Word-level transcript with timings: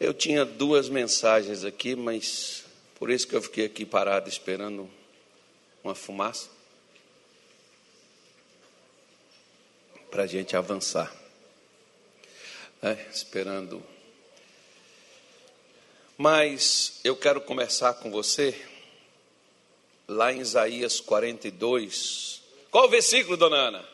Eu 0.00 0.14
tinha 0.14 0.46
duas 0.46 0.88
mensagens 0.88 1.62
aqui, 1.62 1.94
mas 1.94 2.64
por 2.98 3.10
isso 3.10 3.28
que 3.28 3.36
eu 3.36 3.42
fiquei 3.42 3.66
aqui 3.66 3.84
parado 3.84 4.30
esperando 4.30 4.90
uma 5.84 5.94
fumaça 5.94 6.48
para 10.10 10.22
a 10.22 10.26
gente 10.26 10.56
avançar. 10.56 11.14
É, 12.82 12.92
esperando. 13.12 13.84
Mas 16.16 16.98
eu 17.04 17.14
quero 17.14 17.42
começar 17.42 17.92
com 17.92 18.10
você 18.10 18.58
lá 20.08 20.32
em 20.32 20.40
Isaías 20.40 20.98
42. 20.98 22.40
Qual 22.70 22.86
o 22.86 22.88
versículo, 22.88 23.36
dona 23.36 23.56
Ana? 23.56 23.88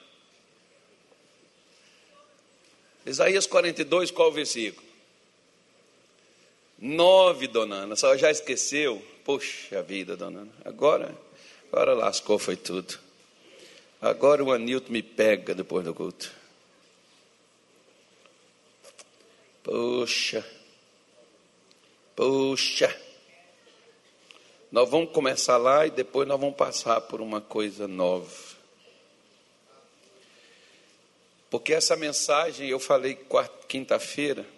Isaías 3.05 3.45
42, 3.49 4.13
qual 4.13 4.29
o 4.29 4.33
versículo? 4.33 4.86
9, 6.79 7.47
dona 7.49 7.77
Ana. 7.77 7.97
Só 7.97 8.17
já 8.17 8.31
esqueceu? 8.31 9.03
Poxa 9.25 9.83
vida, 9.83 10.17
dona 10.17 10.41
Ana. 10.41 10.53
Agora, 10.65 11.17
agora 11.73 11.95
lascou, 11.95 12.39
foi 12.39 12.57
tudo. 12.57 12.99
Agora 14.01 14.45
o 14.45 14.53
Anilton 14.53 14.93
me 14.93 15.03
pega 15.03 15.55
depois 15.55 15.85
do 15.85 15.95
culto. 15.95 16.31
Poxa. 19.63 20.47
Poxa. 22.15 22.95
Nós 24.71 24.89
vamos 24.89 25.11
começar 25.13 25.57
lá 25.57 25.87
e 25.87 25.91
depois 25.91 26.29
nós 26.29 26.39
vamos 26.39 26.57
passar 26.57 27.01
por 27.01 27.21
uma 27.21 27.41
coisa 27.41 27.89
nova. 27.89 28.31
Porque 31.49 31.73
essa 31.73 31.97
mensagem 31.97 32.69
eu 32.69 32.79
falei 32.79 33.19
quinta-feira 33.67 34.56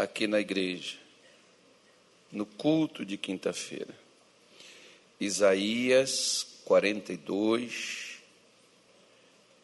aqui 0.00 0.26
na 0.26 0.40
igreja, 0.40 0.96
no 2.32 2.46
culto 2.46 3.04
de 3.04 3.16
quinta-feira. 3.16 3.94
Isaías 5.20 6.46
42, 6.64 8.18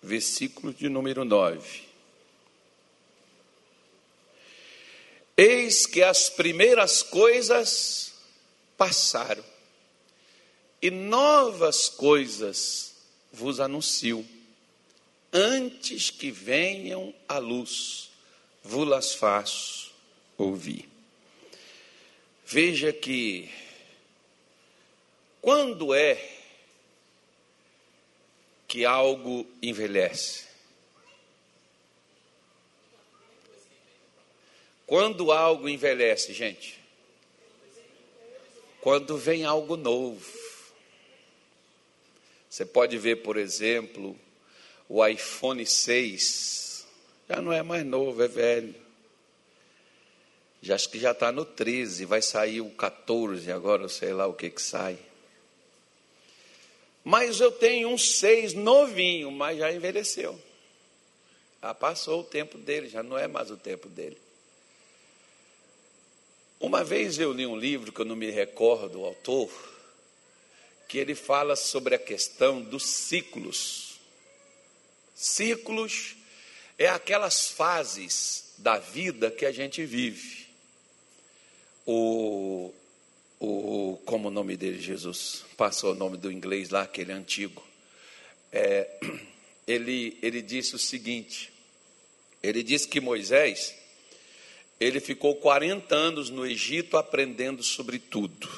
versículo 0.02 0.74
de 0.74 0.88
número 0.88 1.24
9. 1.24 1.86
Eis 5.36 5.86
que 5.86 6.02
as 6.02 6.28
primeiras 6.28 7.02
coisas 7.02 8.14
passaram. 8.76 9.44
E 10.82 10.90
novas 10.90 11.88
coisas 11.88 12.94
vos 13.32 13.60
anuncio, 13.60 14.26
antes 15.32 16.10
que 16.10 16.30
venham 16.30 17.14
a 17.26 17.38
luz, 17.38 18.10
vos 18.62 18.86
las 18.86 19.14
faço 19.14 19.85
ouvir. 20.36 20.88
Veja 22.44 22.92
que, 22.92 23.50
quando 25.40 25.94
é 25.94 26.22
que 28.68 28.84
algo 28.84 29.46
envelhece? 29.62 30.46
Quando 34.86 35.32
algo 35.32 35.68
envelhece, 35.68 36.32
gente? 36.32 36.86
quando 38.86 39.18
vem 39.18 39.44
algo 39.44 39.76
novo. 39.76 40.24
Você 42.48 42.64
pode 42.64 42.96
ver, 42.96 43.16
por 43.16 43.36
exemplo, 43.36 44.16
o 44.88 45.04
iPhone 45.04 45.66
6, 45.66 46.86
já 47.28 47.42
não 47.42 47.52
é 47.52 47.64
mais 47.64 47.84
novo, 47.84 48.22
é 48.22 48.28
velho. 48.28 48.76
Já 50.66 50.74
acho 50.74 50.88
que 50.88 50.98
já 50.98 51.12
está 51.12 51.30
no 51.30 51.44
13, 51.44 52.04
vai 52.06 52.20
sair 52.20 52.60
o 52.60 52.70
14, 52.70 53.52
agora 53.52 53.88
sei 53.88 54.12
lá 54.12 54.26
o 54.26 54.34
que 54.34 54.50
que 54.50 54.60
sai. 54.60 54.98
Mas 57.04 57.38
eu 57.38 57.52
tenho 57.52 57.88
um 57.88 57.96
6 57.96 58.52
novinho, 58.54 59.30
mas 59.30 59.58
já 59.58 59.72
envelheceu. 59.72 60.36
Já 61.62 61.72
passou 61.72 62.22
o 62.22 62.24
tempo 62.24 62.58
dele, 62.58 62.88
já 62.88 63.00
não 63.00 63.16
é 63.16 63.28
mais 63.28 63.48
o 63.48 63.56
tempo 63.56 63.88
dele. 63.88 64.18
Uma 66.58 66.82
vez 66.82 67.16
eu 67.16 67.32
li 67.32 67.46
um 67.46 67.56
livro 67.56 67.92
que 67.92 68.00
eu 68.00 68.04
não 68.04 68.16
me 68.16 68.28
recordo 68.32 69.02
o 69.02 69.04
autor, 69.04 69.48
que 70.88 70.98
ele 70.98 71.14
fala 71.14 71.54
sobre 71.54 71.94
a 71.94 71.98
questão 71.98 72.60
dos 72.60 72.84
ciclos. 72.84 74.00
Ciclos 75.14 76.16
é 76.76 76.88
aquelas 76.88 77.50
fases 77.50 78.52
da 78.58 78.78
vida 78.78 79.30
que 79.30 79.46
a 79.46 79.52
gente 79.52 79.84
vive. 79.86 80.45
O, 81.86 82.74
o 83.40 83.98
como 84.04 84.28
o 84.28 84.30
nome 84.30 84.56
dele, 84.56 84.80
Jesus, 84.80 85.44
passou 85.56 85.92
o 85.92 85.94
nome 85.94 86.16
do 86.16 86.30
inglês 86.30 86.70
lá, 86.70 86.82
aquele 86.82 87.12
antigo. 87.12 87.62
É, 88.52 88.98
ele, 89.66 90.18
ele 90.20 90.42
disse 90.42 90.74
o 90.74 90.78
seguinte: 90.78 91.52
ele 92.42 92.62
disse 92.62 92.88
que 92.88 93.00
Moisés 93.00 93.74
ele 94.78 95.00
ficou 95.00 95.34
40 95.36 95.94
anos 95.94 96.28
no 96.28 96.46
Egito 96.46 96.96
aprendendo 96.96 97.62
sobre 97.62 97.98
tudo. 97.98 98.48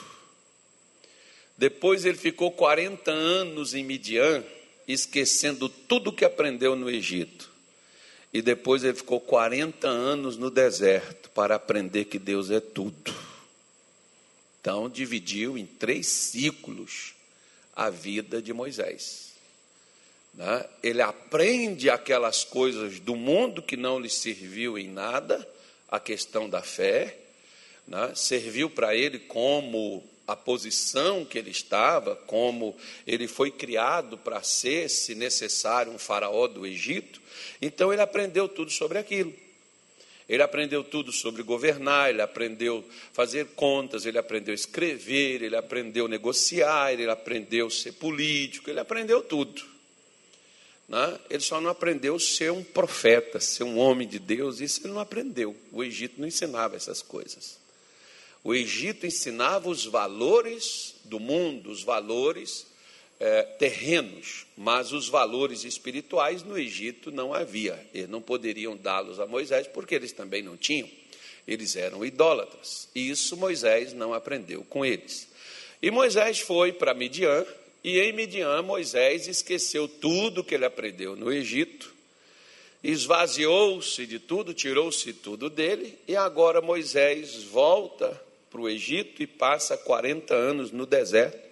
Depois 1.56 2.04
ele 2.04 2.18
ficou 2.18 2.50
40 2.50 3.10
anos 3.10 3.74
em 3.74 3.84
Midian, 3.84 4.44
esquecendo 4.86 5.68
tudo 5.68 6.12
que 6.12 6.24
aprendeu 6.24 6.74
no 6.74 6.90
Egito. 6.90 7.50
E 8.32 8.42
depois 8.42 8.84
ele 8.84 8.94
ficou 8.94 9.20
40 9.20 9.88
anos 9.88 10.36
no 10.36 10.50
deserto 10.50 11.30
para 11.30 11.54
aprender 11.54 12.04
que 12.04 12.18
Deus 12.18 12.50
é 12.50 12.60
tudo. 12.60 13.14
Então 14.60 14.88
dividiu 14.88 15.56
em 15.56 15.66
três 15.66 16.06
ciclos 16.06 17.14
a 17.74 17.90
vida 17.90 18.42
de 18.42 18.52
Moisés. 18.52 19.32
Né? 20.34 20.64
Ele 20.82 21.02
aprende 21.02 21.88
aquelas 21.88 22.44
coisas 22.44 23.00
do 23.00 23.16
mundo 23.16 23.62
que 23.62 23.76
não 23.76 23.98
lhe 23.98 24.10
serviu 24.10 24.78
em 24.78 24.88
nada 24.88 25.48
a 25.88 25.98
questão 25.98 26.48
da 26.48 26.62
fé, 26.62 27.16
né? 27.86 28.12
serviu 28.14 28.68
para 28.68 28.94
ele 28.94 29.18
como 29.18 30.04
a 30.26 30.36
posição 30.36 31.24
que 31.24 31.38
ele 31.38 31.50
estava, 31.50 32.14
como 32.14 32.76
ele 33.06 33.26
foi 33.26 33.50
criado 33.50 34.18
para 34.18 34.42
ser, 34.42 34.90
se 34.90 35.14
necessário, 35.14 35.90
um 35.90 35.98
faraó 35.98 36.46
do 36.46 36.66
Egito. 36.66 37.22
Então 37.62 37.92
ele 37.92 38.02
aprendeu 38.02 38.46
tudo 38.46 38.70
sobre 38.70 38.98
aquilo. 38.98 39.32
Ele 40.28 40.42
aprendeu 40.42 40.84
tudo 40.84 41.10
sobre 41.10 41.42
governar, 41.42 42.10
ele 42.10 42.20
aprendeu 42.20 42.84
fazer 43.14 43.46
contas, 43.54 44.04
ele 44.04 44.18
aprendeu 44.18 44.54
escrever, 44.54 45.42
ele 45.42 45.56
aprendeu 45.56 46.06
negociar, 46.06 46.92
ele 46.92 47.10
aprendeu 47.10 47.70
ser 47.70 47.92
político, 47.92 48.68
ele 48.68 48.78
aprendeu 48.78 49.22
tudo. 49.22 49.62
Né? 50.86 51.18
Ele 51.30 51.42
só 51.42 51.60
não 51.60 51.70
aprendeu 51.70 52.18
ser 52.18 52.52
um 52.52 52.62
profeta, 52.62 53.40
ser 53.40 53.64
um 53.64 53.78
homem 53.78 54.06
de 54.06 54.18
Deus, 54.18 54.60
isso 54.60 54.82
ele 54.84 54.92
não 54.92 55.00
aprendeu. 55.00 55.56
O 55.72 55.82
Egito 55.82 56.20
não 56.20 56.28
ensinava 56.28 56.76
essas 56.76 57.00
coisas. 57.00 57.58
O 58.44 58.54
Egito 58.54 59.06
ensinava 59.06 59.68
os 59.68 59.86
valores 59.86 60.94
do 61.04 61.18
mundo, 61.18 61.70
os 61.70 61.82
valores 61.82 62.66
é, 63.20 63.42
terrenos, 63.42 64.46
mas 64.56 64.92
os 64.92 65.08
valores 65.08 65.64
espirituais 65.64 66.42
no 66.42 66.58
Egito 66.58 67.10
não 67.10 67.34
havia. 67.34 67.78
Eles 67.92 68.08
não 68.08 68.22
poderiam 68.22 68.76
dá-los 68.76 69.18
a 69.18 69.26
Moisés 69.26 69.66
porque 69.66 69.94
eles 69.94 70.12
também 70.12 70.42
não 70.42 70.56
tinham. 70.56 70.88
Eles 71.46 71.76
eram 71.76 72.04
idólatras. 72.04 72.88
E 72.94 73.10
isso 73.10 73.36
Moisés 73.36 73.92
não 73.92 74.14
aprendeu 74.14 74.64
com 74.68 74.84
eles. 74.84 75.28
E 75.80 75.90
Moisés 75.90 76.40
foi 76.40 76.72
para 76.72 76.94
Midian, 76.94 77.44
e 77.82 78.00
em 78.00 78.12
Midian, 78.12 78.62
Moisés 78.62 79.28
esqueceu 79.28 79.88
tudo 79.88 80.42
que 80.42 80.54
ele 80.54 80.64
aprendeu 80.64 81.14
no 81.14 81.32
Egito, 81.32 81.94
esvaziou-se 82.82 84.04
de 84.04 84.18
tudo, 84.18 84.52
tirou-se 84.52 85.12
tudo 85.12 85.48
dele, 85.48 85.96
e 86.06 86.16
agora 86.16 86.60
Moisés 86.60 87.44
volta 87.44 88.20
para 88.50 88.60
o 88.60 88.68
Egito 88.68 89.22
e 89.22 89.26
passa 89.26 89.76
40 89.76 90.34
anos 90.34 90.72
no 90.72 90.84
deserto 90.84 91.47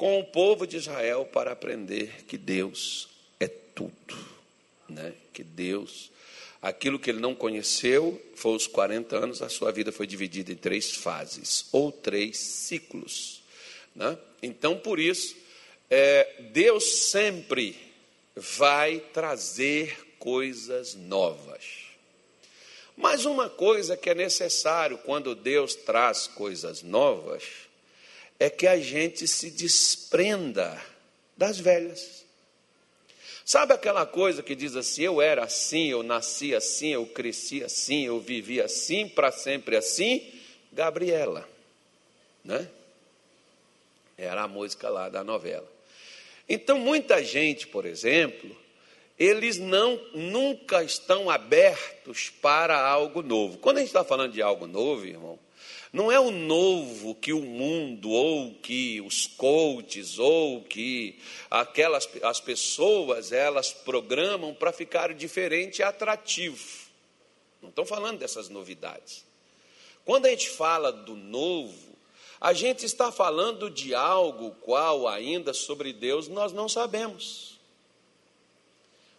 com 0.00 0.18
o 0.18 0.24
povo 0.24 0.66
de 0.66 0.78
Israel 0.78 1.26
para 1.30 1.52
aprender 1.52 2.24
que 2.26 2.38
Deus 2.38 3.06
é 3.38 3.46
tudo, 3.46 4.16
né? 4.88 5.12
que 5.30 5.44
Deus, 5.44 6.10
aquilo 6.62 6.98
que 6.98 7.10
ele 7.10 7.20
não 7.20 7.34
conheceu, 7.34 8.18
foi 8.34 8.56
os 8.56 8.66
40 8.66 9.14
anos, 9.14 9.42
a 9.42 9.50
sua 9.50 9.70
vida 9.70 9.92
foi 9.92 10.06
dividida 10.06 10.52
em 10.52 10.56
três 10.56 10.90
fases, 10.90 11.66
ou 11.70 11.92
três 11.92 12.38
ciclos. 12.38 13.42
Né? 13.94 14.16
Então, 14.42 14.74
por 14.74 14.98
isso, 14.98 15.36
é, 15.90 16.44
Deus 16.50 17.10
sempre 17.10 17.76
vai 18.34 19.00
trazer 19.12 20.14
coisas 20.18 20.94
novas. 20.94 21.62
Mas 22.96 23.26
uma 23.26 23.50
coisa 23.50 23.98
que 23.98 24.08
é 24.08 24.14
necessário 24.14 24.96
quando 24.96 25.34
Deus 25.34 25.74
traz 25.74 26.26
coisas 26.26 26.82
novas 26.82 27.68
é 28.40 28.48
que 28.48 28.66
a 28.66 28.78
gente 28.78 29.28
se 29.28 29.50
desprenda 29.50 30.82
das 31.36 31.60
velhas. 31.60 32.24
Sabe 33.44 33.74
aquela 33.74 34.06
coisa 34.06 34.42
que 34.42 34.54
diz 34.54 34.74
assim: 34.74 35.02
eu 35.02 35.20
era 35.20 35.44
assim, 35.44 35.88
eu 35.88 36.02
nasci 36.02 36.54
assim, 36.54 36.88
eu 36.88 37.04
cresci 37.04 37.62
assim, 37.62 38.06
eu 38.06 38.18
vivi 38.18 38.60
assim, 38.60 39.06
para 39.06 39.30
sempre 39.30 39.76
assim? 39.76 40.26
Gabriela, 40.72 41.46
né? 42.42 42.66
Era 44.16 44.42
a 44.42 44.48
música 44.48 44.88
lá 44.88 45.08
da 45.10 45.22
novela. 45.22 45.70
Então, 46.48 46.78
muita 46.78 47.22
gente, 47.22 47.66
por 47.66 47.84
exemplo, 47.84 48.56
eles 49.18 49.58
não 49.58 50.00
nunca 50.14 50.82
estão 50.82 51.28
abertos 51.28 52.30
para 52.30 52.80
algo 52.80 53.22
novo. 53.22 53.58
Quando 53.58 53.76
a 53.76 53.80
gente 53.80 53.88
está 53.88 54.04
falando 54.04 54.32
de 54.32 54.40
algo 54.40 54.66
novo, 54.66 55.06
irmão, 55.06 55.38
não 55.92 56.10
é 56.10 56.20
o 56.20 56.30
novo 56.30 57.16
que 57.16 57.32
o 57.32 57.42
mundo, 57.42 58.10
ou 58.10 58.54
que 58.54 59.00
os 59.00 59.26
coaches, 59.26 60.18
ou 60.18 60.62
que 60.62 61.18
aquelas 61.50 62.08
as 62.22 62.40
pessoas 62.40 63.32
elas 63.32 63.72
programam 63.72 64.54
para 64.54 64.72
ficar 64.72 65.12
diferente 65.12 65.80
e 65.80 65.82
atrativo. 65.82 66.64
Não 67.60 67.70
estão 67.70 67.84
falando 67.84 68.18
dessas 68.18 68.48
novidades. 68.48 69.24
Quando 70.04 70.26
a 70.26 70.30
gente 70.30 70.48
fala 70.48 70.92
do 70.92 71.16
novo, 71.16 71.90
a 72.40 72.52
gente 72.52 72.86
está 72.86 73.10
falando 73.10 73.68
de 73.68 73.92
algo 73.92 74.52
qual 74.60 75.08
ainda 75.08 75.52
sobre 75.52 75.92
Deus 75.92 76.28
nós 76.28 76.52
não 76.52 76.68
sabemos. 76.68 77.58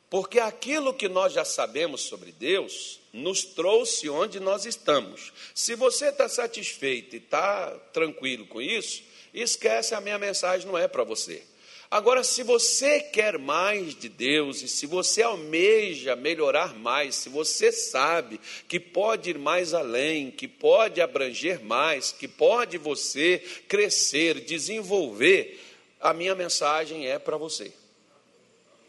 Porque 0.09 0.39
aquilo 0.39 0.94
que 0.94 1.09
nós 1.09 1.33
já 1.33 1.44
sabemos 1.44 2.01
sobre 2.01 2.31
Deus 2.31 3.00
nos 3.13 3.44
trouxe 3.44 4.10
onde 4.10 4.40
nós 4.40 4.66
estamos. 4.66 5.34
Se 5.54 5.75
você 5.75 6.08
está 6.08 6.30
satisfeito 6.30 7.16
e 7.16 7.19
está 7.19 7.72
tranquilo 7.94 8.46
com 8.48 8.62
isso, 8.62 9.04
esquece 9.34 9.94
a 9.94 10.02
minha 10.02 10.18
mensagem, 10.18 10.68
não 10.68 10.78
é 10.78 10.88
para 10.88 11.04
você. 11.04 11.44
Agora, 11.90 12.24
se 12.24 12.42
você 12.42 13.02
quer 13.02 13.38
mais 13.38 13.94
de 13.94 14.08
Deus 14.08 14.62
e 14.62 14.69
se 14.69 14.86
você 14.86 15.22
almeja 15.22 16.16
melhorar 16.16 16.74
mais, 16.74 17.16
se 17.16 17.28
você 17.28 17.69
sabe 17.69 18.40
que 18.68 18.80
pode 18.80 19.31
ir 19.31 19.38
mais 19.38 19.74
além, 19.74 20.31
que 20.31 20.48
pode 20.48 21.02
abranger 21.02 21.62
mais, 21.62 22.14
que 22.14 22.30
pode 22.30 22.78
você 22.78 23.44
crescer, 23.68 24.40
desenvolver, 24.40 25.60
a 26.00 26.14
minha 26.14 26.34
mensagem 26.34 27.07
é 27.07 27.19
para 27.19 27.36
você. 27.36 27.74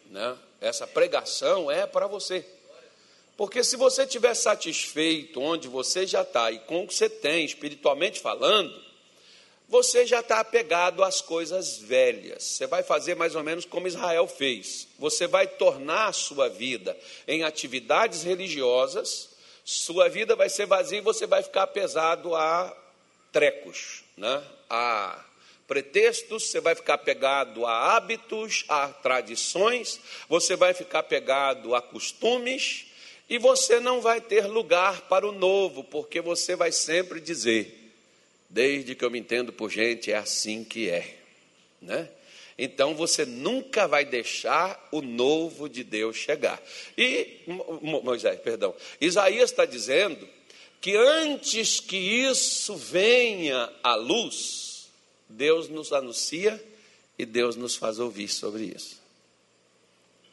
Né? 0.08 0.38
essa 0.62 0.86
pregação 0.86 1.70
é 1.70 1.86
para 1.86 2.06
você. 2.06 2.44
Porque 3.36 3.64
se 3.64 3.76
você 3.76 4.02
estiver 4.02 4.34
satisfeito 4.34 5.40
onde 5.40 5.68
você 5.68 6.06
já 6.06 6.22
está 6.22 6.50
e 6.50 6.58
com 6.60 6.84
o 6.84 6.86
que 6.86 6.94
você 6.94 7.08
tem, 7.08 7.44
espiritualmente 7.44 8.20
falando, 8.20 8.80
você 9.68 10.06
já 10.06 10.20
está 10.20 10.40
apegado 10.40 11.02
às 11.02 11.22
coisas 11.22 11.78
velhas. 11.78 12.44
Você 12.44 12.66
vai 12.66 12.82
fazer 12.82 13.16
mais 13.16 13.34
ou 13.34 13.42
menos 13.42 13.64
como 13.64 13.88
Israel 13.88 14.28
fez. 14.28 14.86
Você 14.98 15.26
vai 15.26 15.46
tornar 15.46 16.08
a 16.08 16.12
sua 16.12 16.48
vida 16.48 16.94
em 17.26 17.42
atividades 17.42 18.22
religiosas, 18.22 19.30
sua 19.64 20.10
vida 20.10 20.36
vai 20.36 20.50
ser 20.50 20.66
vazia 20.66 20.98
e 20.98 21.02
você 21.02 21.26
vai 21.26 21.42
ficar 21.42 21.68
pesado 21.68 22.34
a 22.34 22.76
trecos, 23.32 24.04
né? 24.14 24.42
a 24.68 25.24
pretextos, 25.66 26.50
você 26.50 26.60
vai 26.60 26.74
ficar 26.74 26.98
pegado 26.98 27.64
a 27.64 27.96
hábitos, 27.96 28.66
a 28.68 28.88
tradições, 28.88 29.98
você 30.28 30.54
vai 30.54 30.74
ficar 30.74 31.02
pegado 31.04 31.74
a 31.74 31.80
costumes 31.80 32.91
e 33.32 33.38
você 33.38 33.80
não 33.80 33.98
vai 33.98 34.20
ter 34.20 34.46
lugar 34.46 35.08
para 35.08 35.26
o 35.26 35.32
novo, 35.32 35.82
porque 35.82 36.20
você 36.20 36.54
vai 36.54 36.70
sempre 36.70 37.18
dizer: 37.18 37.94
desde 38.46 38.94
que 38.94 39.02
eu 39.02 39.10
me 39.10 39.18
entendo 39.18 39.50
por 39.54 39.70
gente, 39.70 40.12
é 40.12 40.16
assim 40.18 40.62
que 40.62 40.90
é, 40.90 41.16
né? 41.80 42.10
Então 42.58 42.94
você 42.94 43.24
nunca 43.24 43.88
vai 43.88 44.04
deixar 44.04 44.86
o 44.92 45.00
novo 45.00 45.66
de 45.66 45.82
Deus 45.82 46.14
chegar. 46.14 46.62
E 46.98 47.40
Moisés, 48.04 48.38
perdão, 48.40 48.74
Isaías 49.00 49.50
está 49.50 49.64
dizendo 49.64 50.28
que 50.78 50.94
antes 50.94 51.80
que 51.80 51.96
isso 51.96 52.76
venha 52.76 53.72
à 53.82 53.94
luz, 53.94 54.90
Deus 55.26 55.70
nos 55.70 55.90
anuncia 55.90 56.62
e 57.18 57.24
Deus 57.24 57.56
nos 57.56 57.76
faz 57.76 57.98
ouvir 57.98 58.28
sobre 58.28 58.64
isso. 58.76 59.01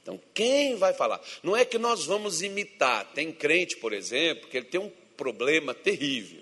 Então, 0.09 0.19
quem 0.33 0.75
vai 0.75 0.91
falar? 0.91 1.21
Não 1.43 1.55
é 1.55 1.63
que 1.63 1.77
nós 1.77 2.03
vamos 2.03 2.41
imitar. 2.41 3.05
Tem 3.13 3.31
crente, 3.31 3.77
por 3.77 3.93
exemplo, 3.93 4.49
que 4.49 4.57
ele 4.57 4.65
tem 4.65 4.81
um 4.81 4.91
problema 5.15 5.71
terrível, 5.71 6.41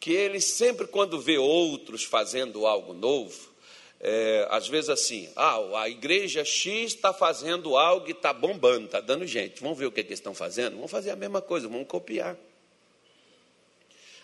que 0.00 0.10
ele 0.10 0.40
sempre 0.40 0.86
quando 0.86 1.20
vê 1.20 1.36
outros 1.36 2.02
fazendo 2.04 2.66
algo 2.66 2.94
novo, 2.94 3.52
é, 4.00 4.46
às 4.50 4.68
vezes 4.68 4.88
assim, 4.88 5.28
ah, 5.36 5.82
a 5.82 5.88
igreja 5.88 6.44
X 6.44 6.94
está 6.94 7.12
fazendo 7.12 7.76
algo 7.76 8.08
e 8.08 8.12
está 8.12 8.32
bombando, 8.32 8.86
está 8.86 9.00
dando 9.00 9.26
gente. 9.26 9.60
Vamos 9.60 9.76
ver 9.76 9.86
o 9.86 9.92
que, 9.92 10.02
que 10.02 10.08
eles 10.08 10.20
estão 10.20 10.34
fazendo? 10.34 10.76
Vamos 10.76 10.90
fazer 10.90 11.10
a 11.10 11.16
mesma 11.16 11.42
coisa, 11.42 11.68
vamos 11.68 11.88
copiar. 11.88 12.38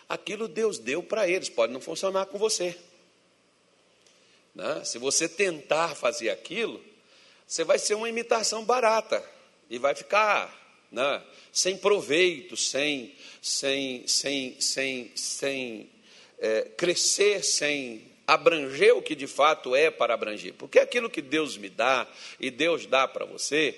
Aquilo 0.09 0.47
Deus 0.47 0.79
deu 0.79 1.03
para 1.03 1.27
eles, 1.27 1.49
pode 1.49 1.71
não 1.71 1.81
funcionar 1.81 2.25
com 2.27 2.39
você. 2.39 2.75
Né? 4.55 4.83
Se 4.85 4.97
você 4.97 5.29
tentar 5.29 5.93
fazer 5.93 6.29
aquilo, 6.29 6.81
você 7.47 7.63
vai 7.63 7.77
ser 7.77 7.95
uma 7.95 8.09
imitação 8.09 8.63
barata 8.65 9.23
e 9.69 9.77
vai 9.77 9.93
ficar 9.93 10.53
né, 10.91 11.21
sem 11.51 11.77
proveito, 11.77 12.57
sem, 12.57 13.13
sem, 13.41 14.07
sem, 14.07 14.59
sem, 14.59 15.11
sem 15.15 15.89
é, 16.39 16.61
crescer, 16.77 17.43
sem 17.43 18.11
abranger 18.27 18.95
o 18.95 19.01
que 19.01 19.15
de 19.15 19.27
fato 19.27 19.75
é 19.75 19.91
para 19.91 20.13
abranger. 20.13 20.53
Porque 20.53 20.79
aquilo 20.79 21.09
que 21.09 21.21
Deus 21.21 21.57
me 21.57 21.69
dá 21.69 22.07
e 22.39 22.49
Deus 22.49 22.85
dá 22.85 23.07
para 23.07 23.25
você, 23.25 23.75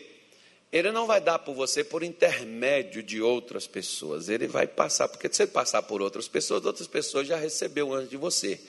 ele 0.72 0.92
não 0.92 1.06
vai 1.06 1.20
dar 1.20 1.40
por 1.40 1.54
você 1.54 1.84
por 1.84 2.04
intermédio 2.04 3.02
de 3.02 3.22
outras 3.22 3.68
pessoas. 3.68 4.30
Ele 4.30 4.48
vai 4.48 4.68
passar, 4.68 5.08
porque 5.08 5.30
se 5.32 5.44
ele 5.44 5.52
passar 5.52 5.82
por 5.84 6.02
outras 6.02 6.28
pessoas, 6.28 6.66
outras 6.66 6.88
pessoas 6.88 7.28
já 7.28 7.38
recebeu 7.38 7.94
antes 7.94 8.10
de 8.10 8.18
você. 8.18 8.60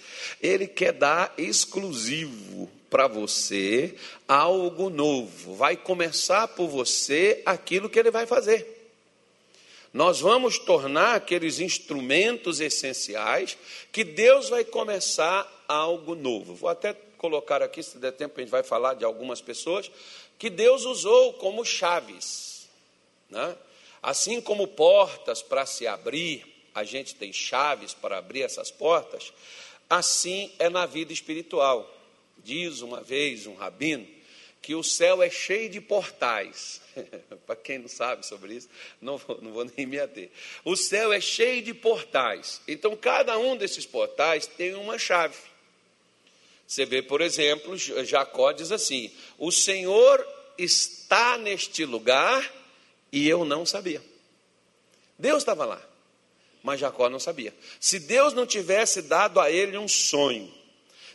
Ele 0.41 0.67
quer 0.67 0.93
dar 0.93 1.35
exclusivo 1.37 2.71
para 2.91 3.07
você 3.07 3.95
algo 4.27 4.91
novo. 4.91 5.55
Vai 5.55 5.77
começar 5.77 6.49
por 6.49 6.69
você 6.69 7.43
aquilo 7.45 7.89
que 7.89 7.99
ele 7.99 8.11
vai 8.11 8.27
fazer. 8.27 8.77
Nós 9.93 10.21
vamos 10.21 10.59
tornar 10.59 11.15
aqueles 11.15 11.61
instrumentos 11.61 12.61
essenciais 12.61 13.57
que 13.91 14.05
Deus 14.05 14.49
vai 14.49 14.65
começar 14.65 15.65
algo 15.67 16.15
novo. 16.15 16.55
Vou 16.55 16.69
até 16.69 16.95
colocar 17.17 17.63
aqui, 17.63 17.83
se 17.83 17.99
der 17.99 18.13
tempo, 18.13 18.39
a 18.39 18.43
gente 18.43 18.51
vai 18.51 18.63
falar 18.63 18.95
de 18.95 19.05
algumas 19.05 19.41
pessoas 19.41 19.91
que 20.39 20.49
Deus 20.49 20.85
usou 20.85 21.33
como 21.35 21.65
chaves. 21.65 22.69
Né? 23.29 23.57
Assim 24.03 24.41
como 24.41 24.69
portas 24.69 25.43
para 25.43 25.67
se 25.67 25.87
abrir, 25.87 26.47
a 26.75 26.85
gente 26.85 27.15
tem 27.15 27.33
chaves 27.33 27.93
para 27.93 28.19
abrir 28.19 28.43
essas 28.43 28.71
portas, 28.71 29.33
assim 29.91 30.53
é 30.59 30.69
na 30.69 30.87
vida 30.87 31.13
espiritual. 31.13 31.98
Diz 32.49 32.81
uma 32.81 33.03
vez 33.03 33.47
um 33.47 33.53
rabino 33.53 34.09
que 34.63 34.75
o 34.75 34.83
céu 34.83 35.23
é 35.23 35.29
cheio 35.29 35.69
de 35.69 35.83
portais. 35.83 36.81
para 37.47 37.55
quem 37.55 37.79
não 37.79 37.89
sabe 37.89 38.25
sobre 38.25 38.55
isso, 38.55 38.71
não 39.03 39.21
não 39.43 39.53
vou 39.53 39.71
nem 39.77 39.85
me 39.85 40.01
ater. 40.01 40.31
O 40.65 40.75
céu 40.75 41.13
é 41.13 41.21
cheio 41.21 41.61
de 41.61 41.75
portais. 41.75 42.63
Então, 42.67 42.97
cada 42.97 43.39
um 43.39 43.55
desses 43.55 43.85
portais 43.85 44.47
tem 44.47 44.73
uma 44.73 44.99
chave. 44.99 45.37
Você 46.67 46.87
vê, 46.87 47.03
por 47.03 47.21
exemplo, 47.21 47.77
Jacó 47.77 48.51
diz 48.53 48.73
assim: 48.73 49.13
O 49.37 49.53
Senhor 49.53 50.27
está 50.57 51.37
neste 51.37 51.85
lugar 51.85 52.51
e 53.13 53.29
eu 53.29 53.45
não 53.45 53.67
sabia. 53.67 54.03
Deus 55.19 55.43
estava 55.43 55.67
lá, 55.67 55.87
mas 56.63 56.81
Jacó 56.81 57.11
não 57.11 57.21
sabia. 57.21 57.55
Se 57.79 57.99
Deus 57.99 58.33
não 58.33 58.47
tivesse 58.47 59.03
dado 59.03 59.39
a 59.39 59.51
ele 59.51 59.77
um 59.77 59.87
sonho, 59.87 60.58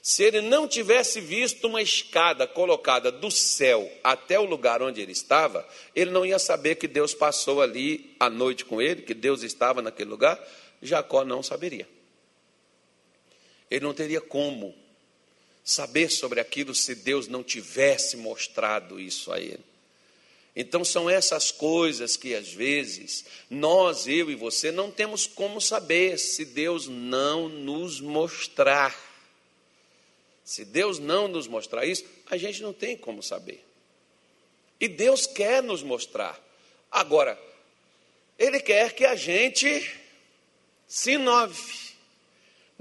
se 0.06 0.22
ele 0.22 0.42
não 0.42 0.68
tivesse 0.68 1.22
visto 1.22 1.66
uma 1.66 1.82
escada 1.82 2.46
colocada 2.46 3.10
do 3.10 3.32
céu 3.32 3.90
até 4.04 4.38
o 4.38 4.44
lugar 4.44 4.82
onde 4.82 5.00
ele 5.00 5.14
estava, 5.14 5.66
ele 5.96 6.12
não 6.12 6.26
ia 6.26 6.38
saber 6.38 6.76
que 6.76 6.90
Deus 6.90 7.14
passou 7.14 7.62
ali 7.62 8.14
a 8.20 8.30
noite 8.30 8.66
com 8.66 8.82
ele, 8.82 9.04
que 9.04 9.14
Deus 9.14 9.44
estava 9.44 9.82
naquele 9.82 10.10
lugar. 10.10 10.38
Jacó 10.82 11.24
não 11.24 11.42
saberia. 11.42 11.88
Ele 13.72 13.86
não 13.86 13.94
teria 13.94 14.20
como 14.20 14.76
saber 15.64 16.10
sobre 16.10 16.42
aquilo 16.42 16.76
se 16.76 16.96
Deus 16.96 17.30
não 17.30 17.42
tivesse 17.42 18.18
mostrado 18.18 19.00
isso 19.00 19.32
a 19.32 19.40
ele. 19.40 19.64
Então 20.54 20.84
são 20.84 21.10
essas 21.10 21.50
coisas 21.50 22.18
que 22.18 22.36
às 22.36 22.52
vezes 22.52 23.24
nós, 23.50 24.06
eu 24.06 24.30
e 24.30 24.36
você, 24.36 24.70
não 24.70 24.92
temos 24.92 25.26
como 25.26 25.62
saber 25.62 26.20
se 26.20 26.44
Deus 26.44 26.90
não 26.90 27.48
nos 27.48 28.02
mostrar. 28.02 29.13
Se 30.44 30.66
Deus 30.66 31.00
não 31.00 31.28
nos 31.28 31.48
mostrar 31.48 31.86
isso, 31.86 32.06
a 32.30 32.38
gente 32.38 32.62
não 32.62 32.74
tem 32.74 32.98
como 32.98 33.24
saber. 33.24 33.64
E 34.80 34.88
Deus 34.88 35.26
quer 35.26 35.64
nos 35.64 35.82
mostrar. 35.82 36.40
Agora, 36.92 37.40
Ele 38.38 38.60
quer 38.60 38.94
que 38.94 39.06
a 39.06 39.16
gente 39.16 40.00
se 40.88 41.14
inove. 41.14 41.93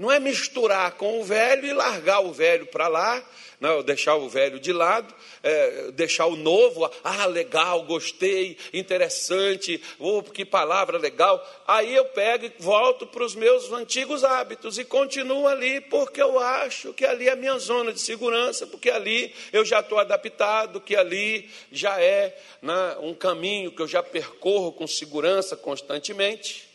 Não 0.03 0.11
é 0.11 0.19
misturar 0.19 0.91
com 0.95 1.21
o 1.21 1.23
velho 1.23 1.65
e 1.65 1.71
largar 1.71 2.19
o 2.19 2.33
velho 2.33 2.65
para 2.65 2.89
lá, 2.89 3.23
não, 3.57 3.81
deixar 3.81 4.17
o 4.17 4.27
velho 4.27 4.59
de 4.59 4.73
lado, 4.73 5.15
é, 5.41 5.91
deixar 5.91 6.25
o 6.25 6.35
novo, 6.35 6.91
ah, 7.01 7.25
legal, 7.25 7.83
gostei, 7.83 8.57
interessante, 8.73 9.81
oh, 9.97 10.21
que 10.21 10.43
palavra 10.43 10.97
legal. 10.97 11.41
Aí 11.65 11.95
eu 11.95 12.03
pego 12.03 12.47
e 12.47 12.51
volto 12.59 13.07
para 13.07 13.23
os 13.23 13.33
meus 13.33 13.71
antigos 13.71 14.25
hábitos 14.25 14.77
e 14.77 14.83
continuo 14.83 15.47
ali, 15.47 15.79
porque 15.79 16.21
eu 16.21 16.37
acho 16.37 16.93
que 16.93 17.05
ali 17.05 17.29
é 17.29 17.31
a 17.31 17.37
minha 17.37 17.57
zona 17.57 17.93
de 17.93 18.01
segurança, 18.01 18.67
porque 18.67 18.89
ali 18.89 19.33
eu 19.53 19.63
já 19.63 19.79
estou 19.79 19.99
adaptado, 19.99 20.81
que 20.81 20.97
ali 20.97 21.49
já 21.71 21.97
é 21.97 22.37
né, 22.61 22.97
um 22.99 23.13
caminho 23.13 23.71
que 23.71 23.81
eu 23.81 23.87
já 23.87 24.03
percorro 24.03 24.73
com 24.73 24.85
segurança 24.85 25.55
constantemente. 25.55 26.72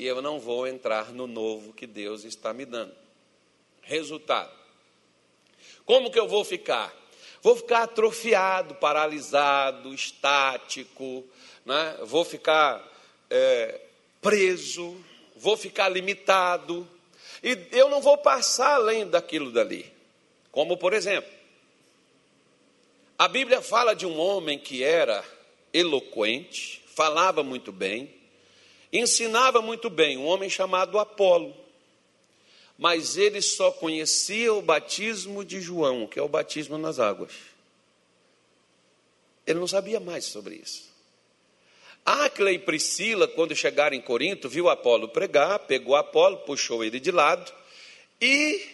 E 0.00 0.06
eu 0.06 0.22
não 0.22 0.40
vou 0.40 0.66
entrar 0.66 1.12
no 1.12 1.26
novo 1.26 1.72
que 1.72 1.86
Deus 1.86 2.24
está 2.24 2.52
me 2.52 2.64
dando. 2.64 2.94
Resultado 3.82 4.60
como 5.90 6.08
que 6.08 6.20
eu 6.20 6.28
vou 6.28 6.44
ficar? 6.44 6.94
Vou 7.42 7.56
ficar 7.56 7.82
atrofiado, 7.82 8.76
paralisado, 8.76 9.92
estático, 9.92 11.24
né? 11.66 11.98
vou 12.04 12.24
ficar 12.24 12.80
é, 13.28 13.80
preso, 14.22 14.96
vou 15.34 15.56
ficar 15.56 15.88
limitado, 15.88 16.88
e 17.42 17.58
eu 17.72 17.88
não 17.88 18.00
vou 18.00 18.16
passar 18.18 18.74
além 18.74 19.04
daquilo 19.04 19.50
dali. 19.50 19.92
Como, 20.52 20.76
por 20.76 20.92
exemplo, 20.92 21.28
a 23.18 23.26
Bíblia 23.26 23.60
fala 23.60 23.92
de 23.92 24.06
um 24.06 24.16
homem 24.16 24.60
que 24.60 24.84
era 24.84 25.24
eloquente, 25.72 26.84
falava 26.94 27.42
muito 27.42 27.72
bem, 27.72 28.14
ensinava 28.92 29.60
muito 29.62 29.88
bem, 29.88 30.16
um 30.16 30.26
homem 30.26 30.50
chamado 30.50 30.98
Apolo 30.98 31.54
mas 32.80 33.18
ele 33.18 33.42
só 33.42 33.70
conhecia 33.70 34.54
o 34.54 34.62
batismo 34.62 35.44
de 35.44 35.60
João, 35.60 36.06
que 36.06 36.18
é 36.18 36.22
o 36.22 36.28
batismo 36.30 36.78
nas 36.78 36.98
águas. 36.98 37.30
Ele 39.46 39.58
não 39.58 39.66
sabia 39.66 40.00
mais 40.00 40.24
sobre 40.24 40.54
isso. 40.54 40.90
Áquila 42.06 42.50
e 42.50 42.58
Priscila, 42.58 43.28
quando 43.28 43.54
chegaram 43.54 43.94
em 43.94 44.00
Corinto, 44.00 44.48
viu 44.48 44.70
Apolo 44.70 45.10
pregar, 45.10 45.58
pegou 45.58 45.94
Apolo, 45.94 46.38
puxou 46.38 46.82
ele 46.82 46.98
de 46.98 47.10
lado 47.10 47.52
e 48.18 48.66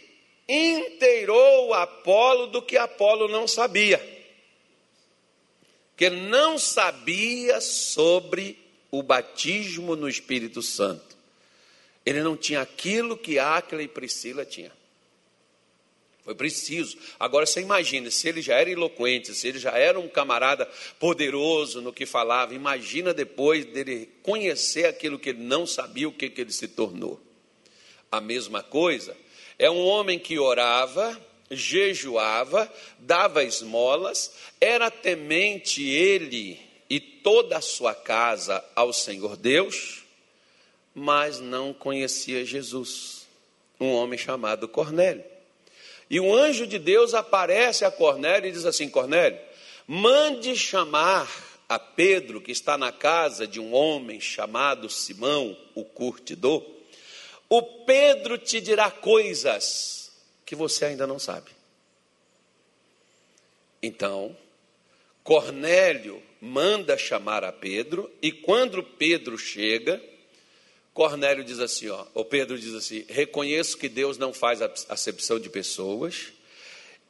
inteirou 0.49 1.75
Apolo 1.75 2.47
do 2.47 2.63
que 2.63 2.77
Apolo 2.77 3.27
não 3.27 3.49
sabia. 3.49 4.01
Que 5.97 6.09
não 6.09 6.61
sabia 6.61 7.61
sobre 7.61 8.57
o 8.99 9.03
batismo 9.03 9.95
no 9.95 10.09
Espírito 10.09 10.63
Santo. 10.63 11.17
Ele 12.05 12.23
não 12.23 12.37
tinha 12.37 12.61
aquilo 12.61 13.17
que 13.17 13.39
Áquila 13.39 13.83
e 13.83 13.89
Priscila 13.89 14.45
tinham. 14.45 14.73
Foi 16.23 16.35
preciso. 16.35 16.99
Agora 17.21 17.47
você 17.47 17.61
imagina, 17.61 18.11
se 18.11 18.29
ele 18.29 18.43
já 18.43 18.57
era 18.57 18.71
eloquente, 18.71 19.33
se 19.35 19.47
ele 19.47 19.59
já 19.59 19.73
era 19.73 19.99
um 19.99 20.09
camarada 20.09 20.69
poderoso 20.99 21.81
no 21.81 21.93
que 21.93 22.05
falava, 22.05 22.55
imagina 22.55 23.15
depois 23.15 23.65
dele 23.65 24.09
conhecer 24.23 24.87
aquilo 24.87 25.19
que 25.19 25.31
ele 25.31 25.43
não 25.43 25.67
sabia, 25.67 26.09
o 26.09 26.13
que, 26.13 26.29
que 26.29 26.41
ele 26.41 26.53
se 26.53 26.67
tornou. 26.67 27.21
A 28.11 28.21
mesma 28.21 28.63
coisa, 28.63 29.17
é 29.59 29.71
um 29.71 29.85
homem 29.85 30.19
que 30.19 30.39
orava, 30.39 31.21
jejuava, 31.49 32.73
dava 32.99 33.45
esmolas, 33.45 34.33
era 34.61 34.91
temente 34.91 35.89
ele 35.89 36.66
toda 37.27 37.59
a 37.59 37.61
sua 37.61 37.93
casa 37.93 38.65
ao 38.77 38.93
Senhor 38.93 39.37
Deus, 39.37 40.05
mas 40.95 41.41
não 41.41 41.75
conhecia 41.75 42.45
Jesus, 42.45 43.27
um 43.81 43.91
homem 43.95 44.17
chamado 44.17 44.69
Cornélio. 44.69 45.25
E 46.09 46.21
o 46.21 46.33
anjo 46.33 46.69
de 46.69 46.79
Deus 46.79 47.15
aparece 47.15 47.85
a 47.85 47.91
Cornélio 47.91 48.49
e 48.49 48.53
diz 48.53 48.65
assim: 48.65 48.89
Cornélio, 48.89 49.41
mande 49.89 50.55
chamar 50.55 51.29
a 51.69 51.81
Pedro, 51.81 52.41
que 52.41 52.53
está 52.53 52.79
na 52.79 52.93
casa 52.93 53.45
de 53.45 53.59
um 53.59 53.75
homem 53.75 54.21
chamado 54.21 54.89
Simão, 54.89 55.59
o 55.75 55.85
curtidor. 55.85 56.65
O 57.49 57.61
Pedro 57.61 58.39
te 58.39 58.61
dirá 58.61 58.89
coisas 58.89 60.13
que 60.45 60.55
você 60.55 60.85
ainda 60.85 61.09
não 61.09 61.19
sabe. 61.19 61.51
Então, 63.83 64.37
Cornélio 65.27 66.23
manda 66.41 66.97
chamar 66.97 67.43
a 67.43 67.51
Pedro, 67.51 68.09
e 68.23 68.31
quando 68.31 68.81
Pedro 68.81 69.37
chega, 69.37 70.01
Cornélio 70.95 71.43
diz 71.43 71.59
assim, 71.59 71.89
ó, 71.89 72.07
o 72.15 72.25
Pedro 72.25 72.57
diz 72.57 72.73
assim: 72.73 73.05
reconheço 73.09 73.77
que 73.77 73.89
Deus 73.89 74.17
não 74.19 74.33
faz 74.33 74.63
acepção 74.63 75.41
de 75.41 75.51
pessoas 75.51 76.29